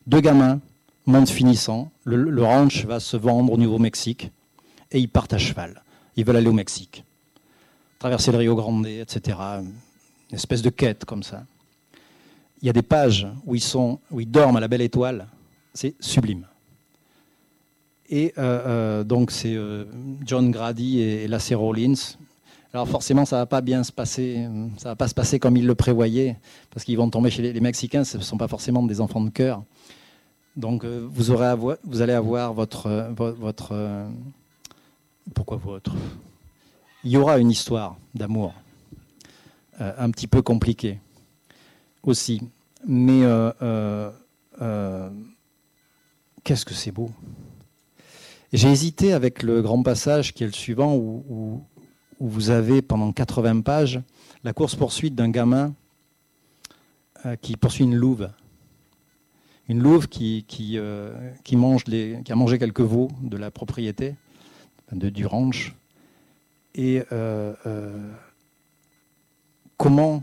Deux 0.07 0.21
gamins, 0.21 0.61
monde 1.07 1.29
finissant, 1.29 1.91
le, 2.05 2.43
ranch 2.43 2.85
va 2.85 3.01
se 3.01 3.17
vendre 3.17 3.53
au 3.53 3.57
Nouveau-Mexique 3.57 4.31
et 4.91 4.99
ils 4.99 5.09
partent 5.09 5.33
à 5.33 5.39
cheval. 5.39 5.83
Ils 6.17 6.25
veulent 6.25 6.37
aller 6.37 6.49
au 6.49 6.53
Mexique, 6.53 7.05
traverser 7.99 8.33
le 8.33 8.39
Rio 8.39 8.57
Grande, 8.57 8.87
etc. 8.87 9.39
Une 9.61 9.73
espèce 10.33 10.63
de 10.63 10.71
quête 10.71 11.05
comme 11.05 11.23
ça. 11.23 11.45
Il 12.63 12.67
y 12.67 12.71
a 12.71 12.73
des 12.73 12.83
pages 12.83 13.29
où 13.45 13.55
ils, 13.55 13.61
sont, 13.61 14.01
où 14.11 14.21
ils 14.21 14.31
dorment 14.31 14.57
à 14.57 14.61
la 14.61 14.69
belle 14.69 14.81
étoile. 14.81 15.29
C'est 15.75 15.95
sublime. 16.01 16.47
Et 18.09 18.33
euh, 18.39 18.43
euh, 18.67 19.05
donc 19.05 19.31
c'est 19.31 19.55
euh, 19.55 19.85
John 20.25 20.51
Grady 20.51 21.01
et, 21.01 21.29
Lasse 21.29 21.53
Rollins. 21.53 21.95
Alors 22.73 22.89
forcément, 22.89 23.25
ça 23.25 23.37
va 23.37 23.47
pas 23.47 23.63
bien 23.63 23.83
se 23.85 23.93
passer, 23.93 24.47
ça 24.77 24.91
va 24.91 24.97
pas 24.97 25.09
se 25.09 25.15
passer 25.15 25.39
comme 25.39 25.57
ils 25.57 25.67
le 25.67 25.75
prévoyaient, 25.75 26.37
parce 26.71 26.85
qu'ils 26.85 26.99
vont 26.99 27.09
tomber 27.09 27.31
chez 27.31 27.41
les, 27.53 27.61
Mexicains. 27.61 28.05
Ce 28.05 28.19
ne 28.19 28.23
sont 28.23 28.37
pas 28.37 28.49
forcément 28.49 28.83
des 28.83 29.01
enfants 29.01 29.23
de 29.23 29.31
cœur. 29.31 29.63
Donc 30.57 30.85
vous, 30.85 31.31
aurez 31.31 31.55
vous 31.85 32.03
allez 32.03 32.13
avoir 32.13 32.53
votre, 32.53 33.09
votre 33.15 34.07
pourquoi 35.35 35.57
votre? 35.57 35.95
Il 37.03 37.11
y 37.11 37.17
aura 37.17 37.39
une 37.39 37.51
histoire 37.51 37.97
d'amour 38.15 38.53
un 39.79 40.11
petit 40.11 40.27
peu 40.27 40.43
compliquée 40.43 41.01
aussi, 42.03 42.43
mais 42.87 43.23
qu'est-ce 46.45 46.65
que 46.67 46.75
c'est 46.75 46.93
beau? 46.93 47.11
J'ai 48.53 48.71
hésité 48.71 49.13
avec 49.13 49.43
le 49.43 49.63
grand 49.63 49.83
passage 49.83 50.33
qui 50.33 50.45
est 50.45 50.47
le 50.47 50.53
suivant 50.53 50.95
où, 50.95 51.25
où, 51.29 51.63
vous 52.19 52.49
avez 52.49 52.81
pendant 52.81 53.13
80 53.13 53.61
pages 53.61 54.01
la 54.43 54.55
course-poursuite 54.55 55.15
d'un 55.15 55.29
gamin 55.29 55.75
qui 57.43 57.57
poursuit 57.57 57.85
une 57.85 57.95
louve 57.95 58.31
une 59.69 59.83
louve 59.83 60.09
qui, 60.09 60.45
qui, 60.47 60.79
euh, 60.79 61.13
qui, 61.43 61.57
mange 61.57 61.85
les, 61.87 62.21
qui 62.25 62.33
a 62.33 62.37
mangé 62.37 62.59
quelques 62.59 62.81
veaux 62.81 63.09
de 63.21 63.37
la 63.37 63.51
propriété, 63.51 64.15
de, 64.93 65.09
du 65.09 65.27
ranch. 65.27 65.75
Et 66.75 67.03
euh, 67.13 67.55
euh, 67.67 68.11
comment, 69.77 70.23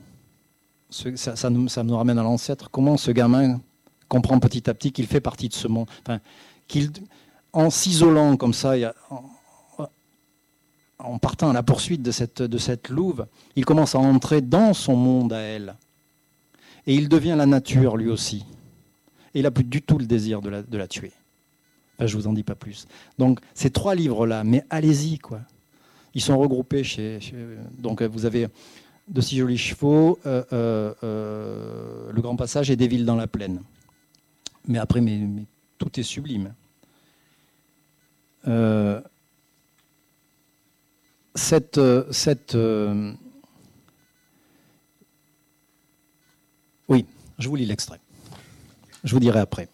ça, 0.90 1.36
ça, 1.36 1.50
nous, 1.50 1.98
ramène 1.98 2.20
à 2.20 2.24
l'ancêtre, 2.24 2.70
comment 2.72 2.96
ce 2.96 3.12
gamin 3.12 3.60
comprend 4.08 4.40
petit 4.40 4.70
à 4.70 4.74
petit 4.74 4.92
qu'il 4.92 5.08
fait 5.08 5.22
partie 5.22 5.50
de 5.50 5.54
ce 5.54 5.68
monde? 5.68 5.90
Enfin, 6.02 6.20
qu'il, 6.68 6.92
en 7.54 7.70
s'isolant 7.70 8.36
comme 8.36 8.54
ça, 8.54 8.74
en, 11.00 11.18
partant 11.20 11.52
à 11.52 11.54
la 11.54 11.64
poursuite 11.64 12.02
de 12.02 12.12
cette, 12.12 12.90
louve, 12.90 13.28
il 13.56 13.64
commence 13.66 13.96
à 13.96 14.00
entrer 14.00 14.42
dans 14.42 14.74
son 14.74 14.96
monde 14.96 15.34
à 15.34 15.40
elle. 15.40 15.76
Et 16.88 16.96
il 16.96 17.08
devient 17.08 17.36
la 17.38 17.46
nature 17.46 17.96
lui 17.96 18.10
aussi. 18.10 18.46
Et 19.34 19.40
il 19.40 19.44
n'a 19.44 19.52
plus 19.52 19.64
du 19.64 19.82
tout 19.82 19.98
le 19.98 20.06
désir 20.06 20.42
de 20.42 20.78
la, 20.78 20.88
tuer. 20.88 21.12
je 22.00 22.06
ne 22.06 22.22
vous 22.22 22.28
en 22.28 22.34
dis 22.34 22.44
pas 22.44 22.56
plus. 22.56 22.88
Donc, 23.18 23.40
ces 23.54 23.70
trois 23.70 23.96
livres-là, 23.96 24.44
mais 24.44 24.66
allez-y, 24.70 25.20
quoi. 25.20 25.42
Ils 26.16 26.22
sont 26.22 26.38
regroupés 26.38 26.84
chez, 26.84 27.20
Donc, 27.78 28.02
vous 28.04 28.26
avez 28.26 28.48
De 29.08 29.22
si 29.22 29.38
jolis 29.38 29.58
chevaux, 29.58 30.20
euh, 30.26 30.44
euh, 30.54 30.94
euh, 31.04 32.12
Le 32.12 32.22
Grand 32.22 32.36
Passage 32.36 32.70
et 32.70 32.76
Des 32.76 32.88
villes 32.88 33.06
dans 33.06 33.16
la 33.16 33.28
plaine. 33.28 33.62
Mais 34.68 34.80
après, 34.80 35.02
tout 35.78 36.00
est 36.00 36.04
sublime. 36.04 36.54
Cette, 41.36 41.80
cette 42.12 42.58
oui, 46.90 47.06
je 47.40 47.50
vous 47.50 47.56
lis 47.56 47.66
l'extrait. 47.66 48.00
Je 49.04 49.14
vous 49.14 49.20
dirai 49.20 49.40
après. 49.40 49.68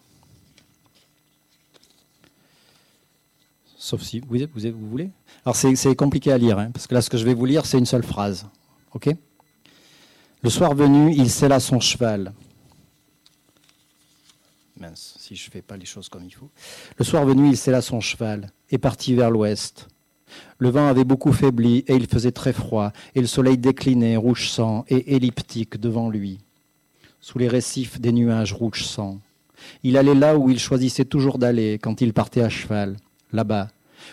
Sauf 3.76 4.02
si 4.02 4.20
vous, 4.20 4.88
voulez. 4.88 5.10
Alors 5.44 5.56
c'est 5.56 5.96
compliqué 5.96 6.30
à 6.30 6.38
lire, 6.38 6.58
hein, 6.58 6.70
parce 6.70 6.86
que 6.86 6.94
là 6.94 7.02
ce 7.02 7.10
que 7.10 7.16
je 7.16 7.24
vais 7.24 7.34
vous 7.34 7.46
lire, 7.46 7.66
c'est 7.66 7.78
une 7.78 7.86
seule 7.86 8.04
phrase. 8.04 8.46
OK? 8.92 9.08
Le 10.42 10.50
soir 10.50 10.74
venu, 10.74 11.12
il 11.12 11.30
sella 11.30 11.60
son 11.60 11.80
cheval. 11.80 12.32
Si 14.94 15.36
je 15.36 15.46
ne 15.46 15.50
fais 15.50 15.62
pas 15.62 15.76
les 15.76 15.84
choses 15.84 16.08
comme 16.08 16.24
il 16.24 16.34
faut. 16.34 16.50
Le 16.96 17.04
soir 17.04 17.24
venu, 17.24 17.48
il 17.48 17.56
sella 17.56 17.82
son 17.82 18.00
cheval 18.00 18.50
et 18.70 18.78
partit 18.78 19.14
vers 19.14 19.30
l'ouest. 19.30 19.88
Le 20.58 20.70
vent 20.70 20.86
avait 20.86 21.04
beaucoup 21.04 21.32
faibli 21.32 21.78
et 21.86 21.94
il 21.94 22.06
faisait 22.06 22.32
très 22.32 22.52
froid, 22.52 22.92
et 23.14 23.20
le 23.20 23.26
soleil 23.26 23.58
déclinait, 23.58 24.16
rouge 24.16 24.48
sang 24.48 24.84
et 24.88 25.16
elliptique 25.16 25.78
devant 25.78 26.08
lui 26.08 26.38
sous 27.20 27.38
les 27.38 27.48
récifs 27.48 28.00
des 28.00 28.12
nuages 28.12 28.52
rouges 28.52 28.84
sang. 28.84 29.18
Il 29.82 29.96
allait 29.96 30.14
là 30.14 30.38
où 30.38 30.50
il 30.50 30.58
choisissait 30.58 31.04
toujours 31.04 31.38
d'aller 31.38 31.78
quand 31.78 32.00
il 32.00 32.14
partait 32.14 32.42
à 32.42 32.48
cheval, 32.48 32.96
là-bas, 33.32 33.68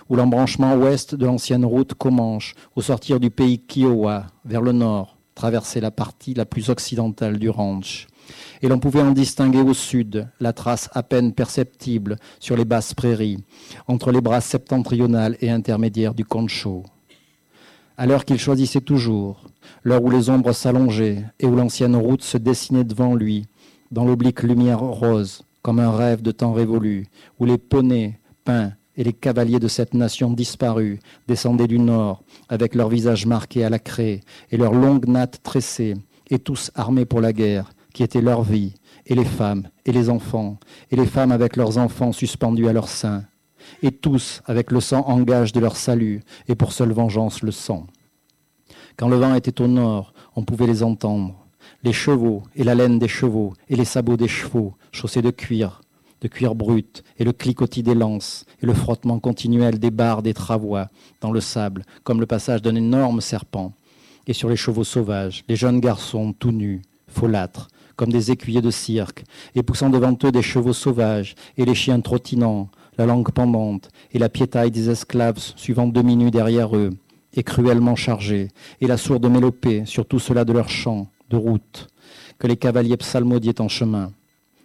où 0.10 0.16
l'embranchement 0.16 0.76
ouest 0.76 1.16
de 1.16 1.26
l'ancienne 1.26 1.66
route 1.66 1.94
Comanche, 1.94 2.54
au 2.76 2.82
sortir 2.82 3.20
du 3.20 3.30
pays 3.30 3.60
Kiowa, 3.60 4.28
vers 4.44 4.62
le 4.62 4.74
nord, 4.74 5.18
traversait 5.36 5.80
la 5.80 5.92
partie 5.92 6.34
la 6.34 6.46
plus 6.46 6.70
occidentale 6.70 7.40
du 7.40 7.50
ranch. 7.50 8.08
Et 8.62 8.68
l'on 8.68 8.80
pouvait 8.80 9.02
en 9.02 9.12
distinguer 9.12 9.62
au 9.62 9.74
sud 9.74 10.28
la 10.40 10.54
trace 10.54 10.90
à 10.94 11.04
peine 11.04 11.34
perceptible 11.34 12.18
sur 12.40 12.56
les 12.56 12.66
basses 12.66 12.94
prairies, 12.94 13.44
entre 13.88 14.12
les 14.12 14.22
bras 14.22 14.42
septentrionales 14.42 15.38
et 15.42 15.50
intermédiaires 15.50 16.14
du 16.14 16.26
Concho. 16.26 16.84
À 17.98 18.06
l'heure 18.06 18.26
qu'il 18.26 18.40
choisissait 18.40 18.82
toujours, 18.82 19.44
l'heure 19.84 20.04
où 20.04 20.12
les 20.12 20.30
ombres 20.30 20.54
s'allongeaient 20.54 21.26
et 21.40 21.48
où 21.48 21.56
l'ancienne 21.56 21.96
route 21.96 22.24
se 22.24 22.38
dessinait 22.38 22.84
devant 22.84 23.16
lui, 23.16 23.48
dans 23.92 24.06
l'oblique 24.06 24.44
lumière 24.44 24.80
rose, 24.80 25.42
comme 25.62 25.80
un 25.80 25.92
rêve 25.92 26.22
de 26.22 26.32
temps 26.32 26.54
révolu, 26.54 27.08
où 27.40 27.46
les 27.46 27.58
poneys, 27.58 28.20
peints 28.46 28.74
et 28.96 29.04
les 29.04 29.14
cavaliers 29.14 29.60
de 29.60 29.68
cette 29.68 29.94
nation 29.94 30.32
disparue 30.32 31.00
descendaient 31.28 31.68
du 31.68 31.80
nord, 31.80 32.24
avec 32.50 32.76
leurs 32.76 32.90
visages 32.90 33.26
marqués 33.26 33.64
à 33.64 33.70
la 33.70 33.80
craie 33.80 34.22
et 34.52 34.58
leurs 34.58 34.74
longues 34.74 35.08
nattes 35.08 35.42
tressées, 35.44 35.96
et 36.30 36.40
tous 36.40 36.72
armés 36.76 37.06
pour 37.06 37.22
la 37.22 37.34
guerre, 37.34 37.72
qui 37.98 38.04
était 38.04 38.22
leur 38.22 38.44
vie, 38.44 38.76
et 39.08 39.16
les 39.16 39.26
femmes, 39.26 39.70
et 39.88 39.92
les 39.92 40.12
enfants, 40.12 40.60
et 40.92 40.96
les 40.96 41.08
femmes 41.08 41.32
avec 41.32 41.56
leurs 41.56 41.80
enfants 41.80 42.12
suspendus 42.12 42.68
à 42.68 42.74
leur 42.74 42.90
sein, 42.90 43.24
et 43.82 43.92
tous 43.92 44.44
avec 44.46 44.70
le 44.70 44.82
sang 44.82 45.02
en 45.08 45.20
gage 45.22 45.52
de 45.52 45.60
leur 45.60 45.76
salut, 45.76 46.22
et 46.48 46.54
pour 46.54 46.74
seule 46.74 46.92
vengeance 46.92 47.42
le 47.42 47.50
sang. 47.50 47.88
Quand 48.98 49.10
le 49.10 49.16
vent 49.16 49.34
était 49.34 49.64
au 49.64 49.68
nord, 49.68 50.14
on 50.36 50.44
pouvait 50.44 50.68
les 50.68 50.84
entendre. 50.84 51.48
Les 51.82 51.92
chevaux 51.92 52.44
et 52.56 52.64
la 52.64 52.76
laine 52.76 53.00
des 53.00 53.08
chevaux 53.08 53.54
et 53.68 53.76
les 53.76 53.84
sabots 53.84 54.16
des 54.16 54.28
chevaux, 54.28 54.76
chaussés 54.92 55.24
de 55.24 55.32
cuir, 55.32 55.82
de 56.22 56.28
cuir 56.28 56.54
brut, 56.54 57.04
et 57.18 57.24
le 57.24 57.34
cliquetis 57.34 57.82
des 57.82 57.96
lances, 57.96 58.46
et 58.62 58.68
le 58.68 58.76
frottement 58.76 59.18
continuel 59.18 59.80
des 59.80 59.90
barres 59.90 60.22
des 60.22 60.36
travois 60.36 60.90
dans 61.20 61.32
le 61.32 61.42
sable, 61.42 61.84
comme 62.04 62.20
le 62.20 62.28
passage 62.28 62.62
d'un 62.62 62.76
énorme 62.76 63.22
serpent. 63.22 63.74
Et 64.28 64.34
sur 64.34 64.50
les 64.50 64.56
chevaux 64.56 64.84
sauvages, 64.84 65.44
les 65.48 65.56
jeunes 65.56 65.80
garçons 65.80 66.32
tout 66.38 66.52
nus, 66.52 66.84
folâtres, 67.08 67.70
comme 67.98 68.12
des 68.12 68.32
écuyers 68.32 68.62
de 68.62 68.72
cirque, 68.72 69.26
et 69.56 69.64
poussant 69.64 69.90
devant 69.90 70.16
eux 70.24 70.32
des 70.32 70.42
chevaux 70.42 70.72
sauvages, 70.72 71.36
et 71.58 71.66
les 71.66 71.76
chiens 71.76 72.00
trottinants, 72.00 72.70
la 72.98 73.06
langue 73.06 73.32
pendante, 73.32 73.90
et 74.14 74.20
la 74.20 74.30
piétaille 74.30 74.72
des 74.72 74.90
esclaves 74.90 75.40
suivant 75.58 75.88
demi-nus 75.88 76.32
derrière 76.32 76.76
eux, 76.78 76.92
et 77.34 77.44
cruellement 77.44 77.96
chargés, 77.96 78.50
et 78.80 78.88
la 78.88 78.98
sourde 78.98 79.30
mélopée 79.30 79.84
sur 79.86 80.06
tout 80.06 80.20
cela 80.20 80.46
de 80.46 80.54
leurs 80.54 80.70
champs, 80.70 81.08
de 81.30 81.36
route, 81.36 81.88
que 82.40 82.48
les 82.48 82.56
cavaliers 82.56 82.98
psalmodiaient 82.98 83.62
en 83.62 83.68
chemin. 83.68 84.12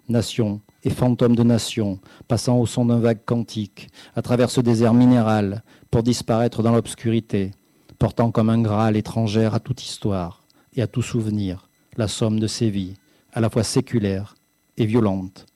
Nations 0.08 0.60
et 0.84 0.90
fantômes 0.90 1.36
de 1.36 1.42
nations, 1.42 1.98
passant 2.28 2.58
au 2.58 2.66
son 2.66 2.86
d'un 2.86 2.98
vague 2.98 3.24
cantique, 3.24 3.88
à 4.14 4.22
travers 4.22 4.50
ce 4.50 4.60
désert 4.60 4.94
minéral, 4.94 5.62
pour 5.90 6.02
disparaître 6.02 6.62
dans 6.62 6.72
l'obscurité, 6.72 7.52
portant 7.98 8.30
comme 8.30 8.50
un 8.50 8.60
graal 8.60 8.96
étrangère 8.96 9.54
à 9.54 9.60
toute 9.60 9.82
histoire 9.82 10.42
et 10.74 10.82
à 10.82 10.86
tout 10.86 11.02
souvenir 11.02 11.68
la 11.96 12.08
somme 12.08 12.40
de 12.40 12.46
ces 12.46 12.70
vies, 12.70 12.94
à 13.32 13.40
la 13.40 13.50
fois 13.50 13.64
séculaires 13.64 14.34
et 14.76 14.86
violentes 14.86 15.46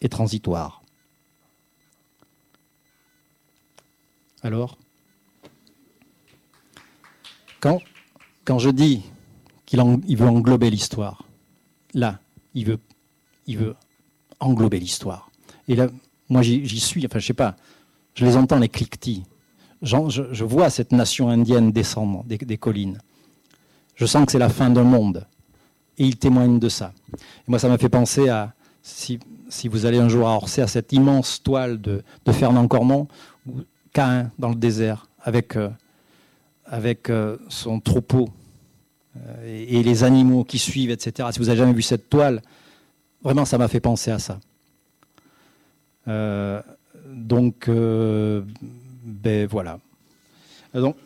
et 0.00 0.08
transitoires. 0.08 0.82
Alors 4.42 4.78
quand, 8.44 8.58
je 8.58 8.68
dis 8.68 9.02
qu'il 9.64 9.80
veut 9.80 10.26
englober 10.26 10.68
l'histoire, 10.68 11.24
là, 11.94 12.18
il 12.54 12.66
veut, 12.66 13.76
englober 14.40 14.78
l'histoire. 14.78 15.30
Et 15.68 15.74
là, 15.74 15.88
moi, 16.28 16.42
j'y 16.42 16.80
suis, 16.80 17.06
enfin, 17.06 17.18
je 17.18 17.26
sais 17.26 17.32
pas, 17.32 17.56
je 18.14 18.26
les 18.26 18.36
entends, 18.36 18.58
les 18.58 18.68
cliquetis. 18.68 19.24
Je, 19.82 20.44
vois 20.44 20.70
cette 20.70 20.92
nation 20.92 21.28
indienne 21.28 21.72
descendre 21.72 22.24
des, 22.24 22.58
collines. 22.58 22.98
Je 23.94 24.06
sens 24.06 24.26
que 24.26 24.32
c'est 24.32 24.38
la 24.38 24.48
fin 24.48 24.70
d'un 24.70 24.84
monde. 24.84 25.26
Et 25.98 26.06
ils 26.06 26.16
témoignent 26.16 26.58
de 26.58 26.68
ça. 26.68 26.92
Et 27.12 27.48
moi, 27.48 27.58
ça 27.58 27.68
m'a 27.68 27.78
fait 27.78 27.88
penser 27.88 28.28
à, 28.28 28.52
si, 28.84 29.18
vous 29.68 29.86
allez 29.86 29.98
un 29.98 30.08
jour 30.08 30.28
à 30.28 30.36
Orsay, 30.36 30.62
à 30.62 30.66
cette 30.66 30.92
immense 30.92 31.42
toile 31.42 31.80
de, 31.80 32.02
Fernand 32.30 32.68
Cormont, 32.68 33.08
Cain 33.92 34.30
dans 34.38 34.50
le 34.50 34.54
désert, 34.54 35.06
avec, 35.22 35.56
euh, 35.56 35.70
avec 36.66 37.08
euh, 37.08 37.38
son 37.48 37.80
troupeau 37.80 38.28
euh, 39.16 39.66
et, 39.68 39.82
les 39.82 40.04
animaux 40.04 40.44
qui 40.44 40.58
suivent, 40.58 40.90
etc. 40.90 41.28
Si 41.32 41.38
vous 41.38 41.46
n'avez 41.46 41.58
jamais 41.58 41.72
vu 41.72 41.82
cette 41.82 42.10
toile, 42.10 42.42
vraiment, 43.22 43.44
ça 43.44 43.56
m'a 43.56 43.68
fait 43.68 43.80
penser 43.80 44.10
à 44.10 44.18
ça. 44.18 44.38
donc, 47.06 47.68
ben 47.68 49.46
voilà. 49.46 49.78
Donc, 50.74 50.96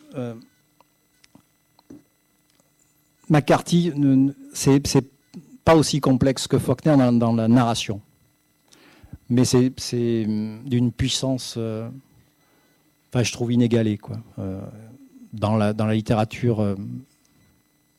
McCarthy, 3.29 3.91
c'est 4.53 5.05
pas 5.63 5.75
aussi 5.75 5.99
complexe 5.99 6.47
que 6.47 6.57
Faulkner 6.57 6.95
dans, 7.13 7.33
la 7.33 7.47
narration. 7.47 8.01
Mais 9.29 9.45
c'est 9.45 9.71
d'une 10.25 10.91
puissance, 10.91 11.57
enfin, 11.57 13.23
je 13.23 13.31
trouve 13.31 13.51
inégalée, 13.51 13.97
quoi 13.97 14.17
dans 15.33 15.55
la, 15.57 15.73
dans 15.73 15.85
la 15.85 15.93
littérature 15.93 16.61
euh, 16.61 16.75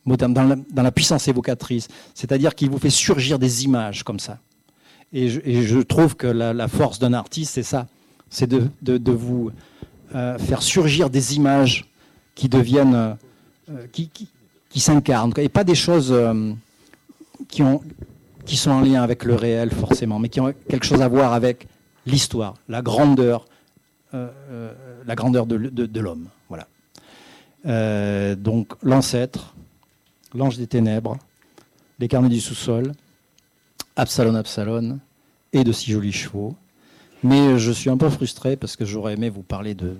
moderne, 0.05 0.35
dans 0.35 0.83
la, 0.83 0.93
puissance 0.93 1.29
évocatrice. 1.29 1.89
C'est-à-dire 2.15 2.55
qu'il 2.55 2.71
vous 2.71 2.79
fait 2.79 2.91
surgir 2.91 3.39
des 3.39 3.65
images 3.65 4.03
comme 4.03 4.21
ça. 4.21 4.39
Et 5.13 5.29
je, 5.29 5.81
trouve 5.81 6.15
que 6.15 6.27
la, 6.27 6.69
force 6.69 7.01
d'un 7.01 7.13
artiste, 7.13 7.55
c'est 7.55 7.65
ça. 7.65 7.89
C'est 8.29 8.49
de, 8.49 9.13
vous 9.13 9.51
euh, 10.15 10.39
faire 10.39 10.63
surgir 10.63 11.11
des 11.11 11.37
images 11.37 11.87
qui 12.35 12.49
deviennent. 12.49 13.17
Euh, 13.69 13.87
qui 14.71 14.81
s'incarnent. 14.81 15.33
Et 15.37 15.51
pas 15.51 15.65
des 15.65 15.75
choses 15.75 16.15
qui, 17.49 17.63
ont, 17.63 17.83
qui 18.47 18.57
sont 18.57 18.71
en 18.71 18.81
lien 18.81 19.03
avec 19.03 19.25
le 19.25 19.35
réel, 19.35 19.71
forcément, 19.71 20.19
mais 20.19 20.29
qui 20.29 20.41
ont 20.41 20.55
quelque 20.69 20.87
chose 20.87 21.03
à 21.03 21.09
voir 21.09 21.35
avec 21.35 21.67
l'histoire, 22.07 22.55
la 22.69 22.81
grandeur, 22.81 23.47
la 24.13 25.15
grandeur 25.15 25.47
de, 25.47 26.01
l'homme. 26.01 26.29
Voilà. 26.49 26.67
Euh, 27.67 28.35
donc 28.37 28.73
l'ancêtre, 28.83 29.55
l'ange 30.35 30.57
des 30.57 30.67
ténèbres, 30.67 31.19
les 31.99 32.09
carnets 32.09 32.29
du 32.29 32.41
sous-sol, 32.41 32.93
Absalon, 33.97 34.35
Absalon, 34.35 34.99
et 35.53 35.65
de 35.65 35.73
six 35.73 35.93
jolis 35.93 36.13
chevaux. 36.13 36.55
Mais 37.23 37.59
je 37.59 37.71
suis 37.71 37.91
un 37.91 37.99
peu 37.99 38.09
frustré 38.09 38.57
parce 38.57 38.77
que 38.77 38.85
j'aurais 38.85 39.15
aimé 39.15 39.29
vous 39.29 39.43
parler 39.43 39.75
de, 39.75 39.97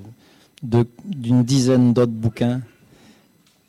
d'une 1.05 1.43
dizaine 1.43 1.93
d'autres 1.93 2.13
bouquins. 2.13 2.61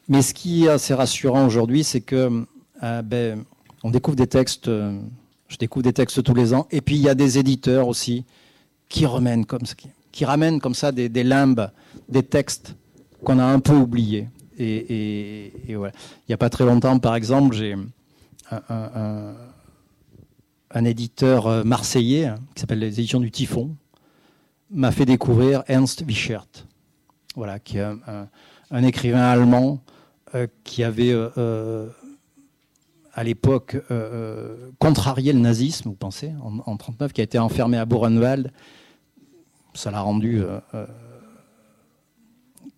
Mais 0.07 0.21
ce 0.21 0.33
qui 0.33 0.65
est 0.65 0.69
assez 0.69 0.93
rassurant 0.93 1.45
aujourd'hui, 1.45 1.83
c'est 1.83 2.01
que 2.01 2.45
euh, 2.83 3.01
ben, 3.01 3.43
on 3.83 3.91
découvre 3.91 4.17
des 4.17 4.27
textes, 4.27 4.67
euh, 4.67 4.99
je 5.47 5.57
découvre 5.57 5.83
des 5.83 5.93
textes 5.93 6.23
tous 6.23 6.33
les 6.33 6.53
ans, 6.53 6.67
et 6.71 6.81
puis 6.81 6.95
il 6.95 7.01
y 7.01 7.09
a 7.09 7.15
des 7.15 7.37
éditeurs 7.37 7.87
aussi 7.87 8.25
qui 8.89 9.05
ramènent 9.05 9.45
comme, 9.45 9.65
ça 10.73 10.91
des, 10.91 11.23
limbes, 11.23 11.69
des 12.09 12.23
textes 12.23 12.75
qu'on 13.23 13.39
a 13.39 13.45
un 13.45 13.59
peu 13.59 13.75
oublié. 13.75 14.27
Et, 14.57 15.53
Il 15.69 15.77
n'y 16.27 16.33
a 16.33 16.37
pas 16.37 16.49
très 16.49 16.65
longtemps, 16.65 16.99
par 16.99 17.15
exemple, 17.15 17.55
j'ai 17.55 17.75
un, 18.69 19.35
éditeur 20.85 21.47
euh, 21.47 21.63
marseillais 21.63 22.25
hein, 22.25 22.39
qui 22.53 22.61
s'appelle 22.61 22.79
les 22.79 22.99
éditions 22.99 23.19
du 23.19 23.31
Typhon 23.31 23.75
m'a 24.71 24.91
fait 24.91 25.05
découvrir 25.05 25.63
Ernst 25.67 26.03
Wichert, 26.07 26.47
voilà, 27.35 27.59
qui 27.59 27.77
est 27.77 27.81
un, 27.81 28.27
écrivain 28.77 29.21
allemand 29.21 29.79
euh, 30.35 30.47
qui 30.63 30.83
avait 30.83 31.11
euh, 31.11 31.87
à 33.13 33.23
l'époque 33.23 33.77
contrarié 34.79 35.33
le 35.33 35.39
nazisme, 35.39 35.89
vous 35.89 35.95
pensez, 35.95 36.27
en, 36.41 36.49
1939, 36.51 37.13
qui 37.13 37.21
a 37.21 37.23
été 37.23 37.39
enfermé 37.39 37.77
à 37.77 37.85
Buchenwald. 37.85 38.51
Ça 39.73 39.91
l'a 39.91 40.01
rendu 40.01 40.43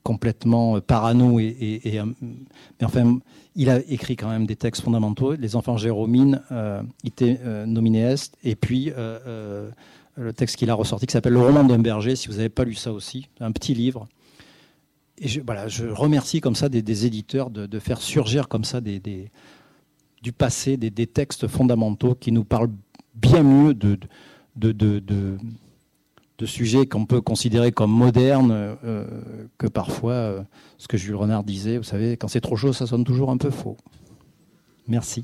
complètement 0.04 0.78
euh, 0.78 0.82
parano 0.82 1.40
et, 1.40 1.82
euh, 1.86 2.06
mais 2.20 2.86
enfin 2.86 3.20
il 3.56 3.70
a 3.70 3.80
écrit 3.88 4.16
quand 4.16 4.30
même 4.30 4.46
des 4.46 4.56
textes 4.56 4.84
fondamentaux 4.84 5.34
les 5.34 5.56
enfants 5.56 5.78
jérômines 5.78 6.42
euh, 6.52 6.82
était 7.06 7.40
nominé 7.66 8.02
est 8.02 8.32
et 8.44 8.56
puis 8.56 8.92
le 10.16 10.34
texte 10.34 10.58
qu'il 10.58 10.70
a 10.70 10.74
ressorti 10.74 11.06
qui 11.06 11.14
s'appelle 11.14 11.34
le 11.34 11.42
roman 11.42 11.64
d'un 11.64 11.80
berger 11.80 12.16
si 12.16 12.28
vous 12.28 12.36
n'avez 12.36 12.50
pas 12.50 12.64
lu 12.64 12.76
ça 12.76 12.92
aussi 12.92 13.28
un 13.40 13.52
petit 13.52 13.74
livre 13.74 14.08
et 15.20 15.28
je, 15.28 15.42
voilà 15.42 15.68
je 15.68 15.86
remercie 15.86 16.42
comme 16.42 16.56
ça 16.56 16.70
des, 16.70 17.06
éditeurs 17.06 17.50
de, 17.50 17.80
faire 17.80 18.02
surgir 18.02 18.48
comme 18.48 18.64
ça 18.64 18.82
des, 18.82 19.32
du 20.22 20.32
passé 20.32 20.78
des, 20.78 21.08
textes 21.08 21.48
fondamentaux 21.48 22.16
qui 22.16 22.32
nous 22.32 22.44
parlent 22.44 22.72
bien 23.16 23.44
mieux 23.44 23.74
de, 23.74 23.98
de, 24.56 24.72
de 24.72 25.38
de 26.38 26.46
sujets 26.46 26.88
qu'on 26.88 27.06
peut 27.06 27.22
considérer 27.22 27.72
comme 27.72 27.92
modernes 27.92 28.52
euh, 28.52 29.06
que 29.58 29.68
parfois 29.68 30.14
euh, 30.14 30.44
ce 30.78 30.88
que 30.88 30.98
Jules 30.98 31.16
Renard 31.16 31.44
disait, 31.44 31.78
vous 31.78 31.84
savez, 31.84 32.18
quand 32.18 32.28
c'est 32.28 32.42
trop 32.42 32.56
chaud, 32.56 32.74
ça 32.74 32.88
sonne 32.88 33.04
toujours 33.04 33.30
un 33.30 33.38
peu 33.38 33.50
faux. 33.50 33.78
Merci. 34.88 35.24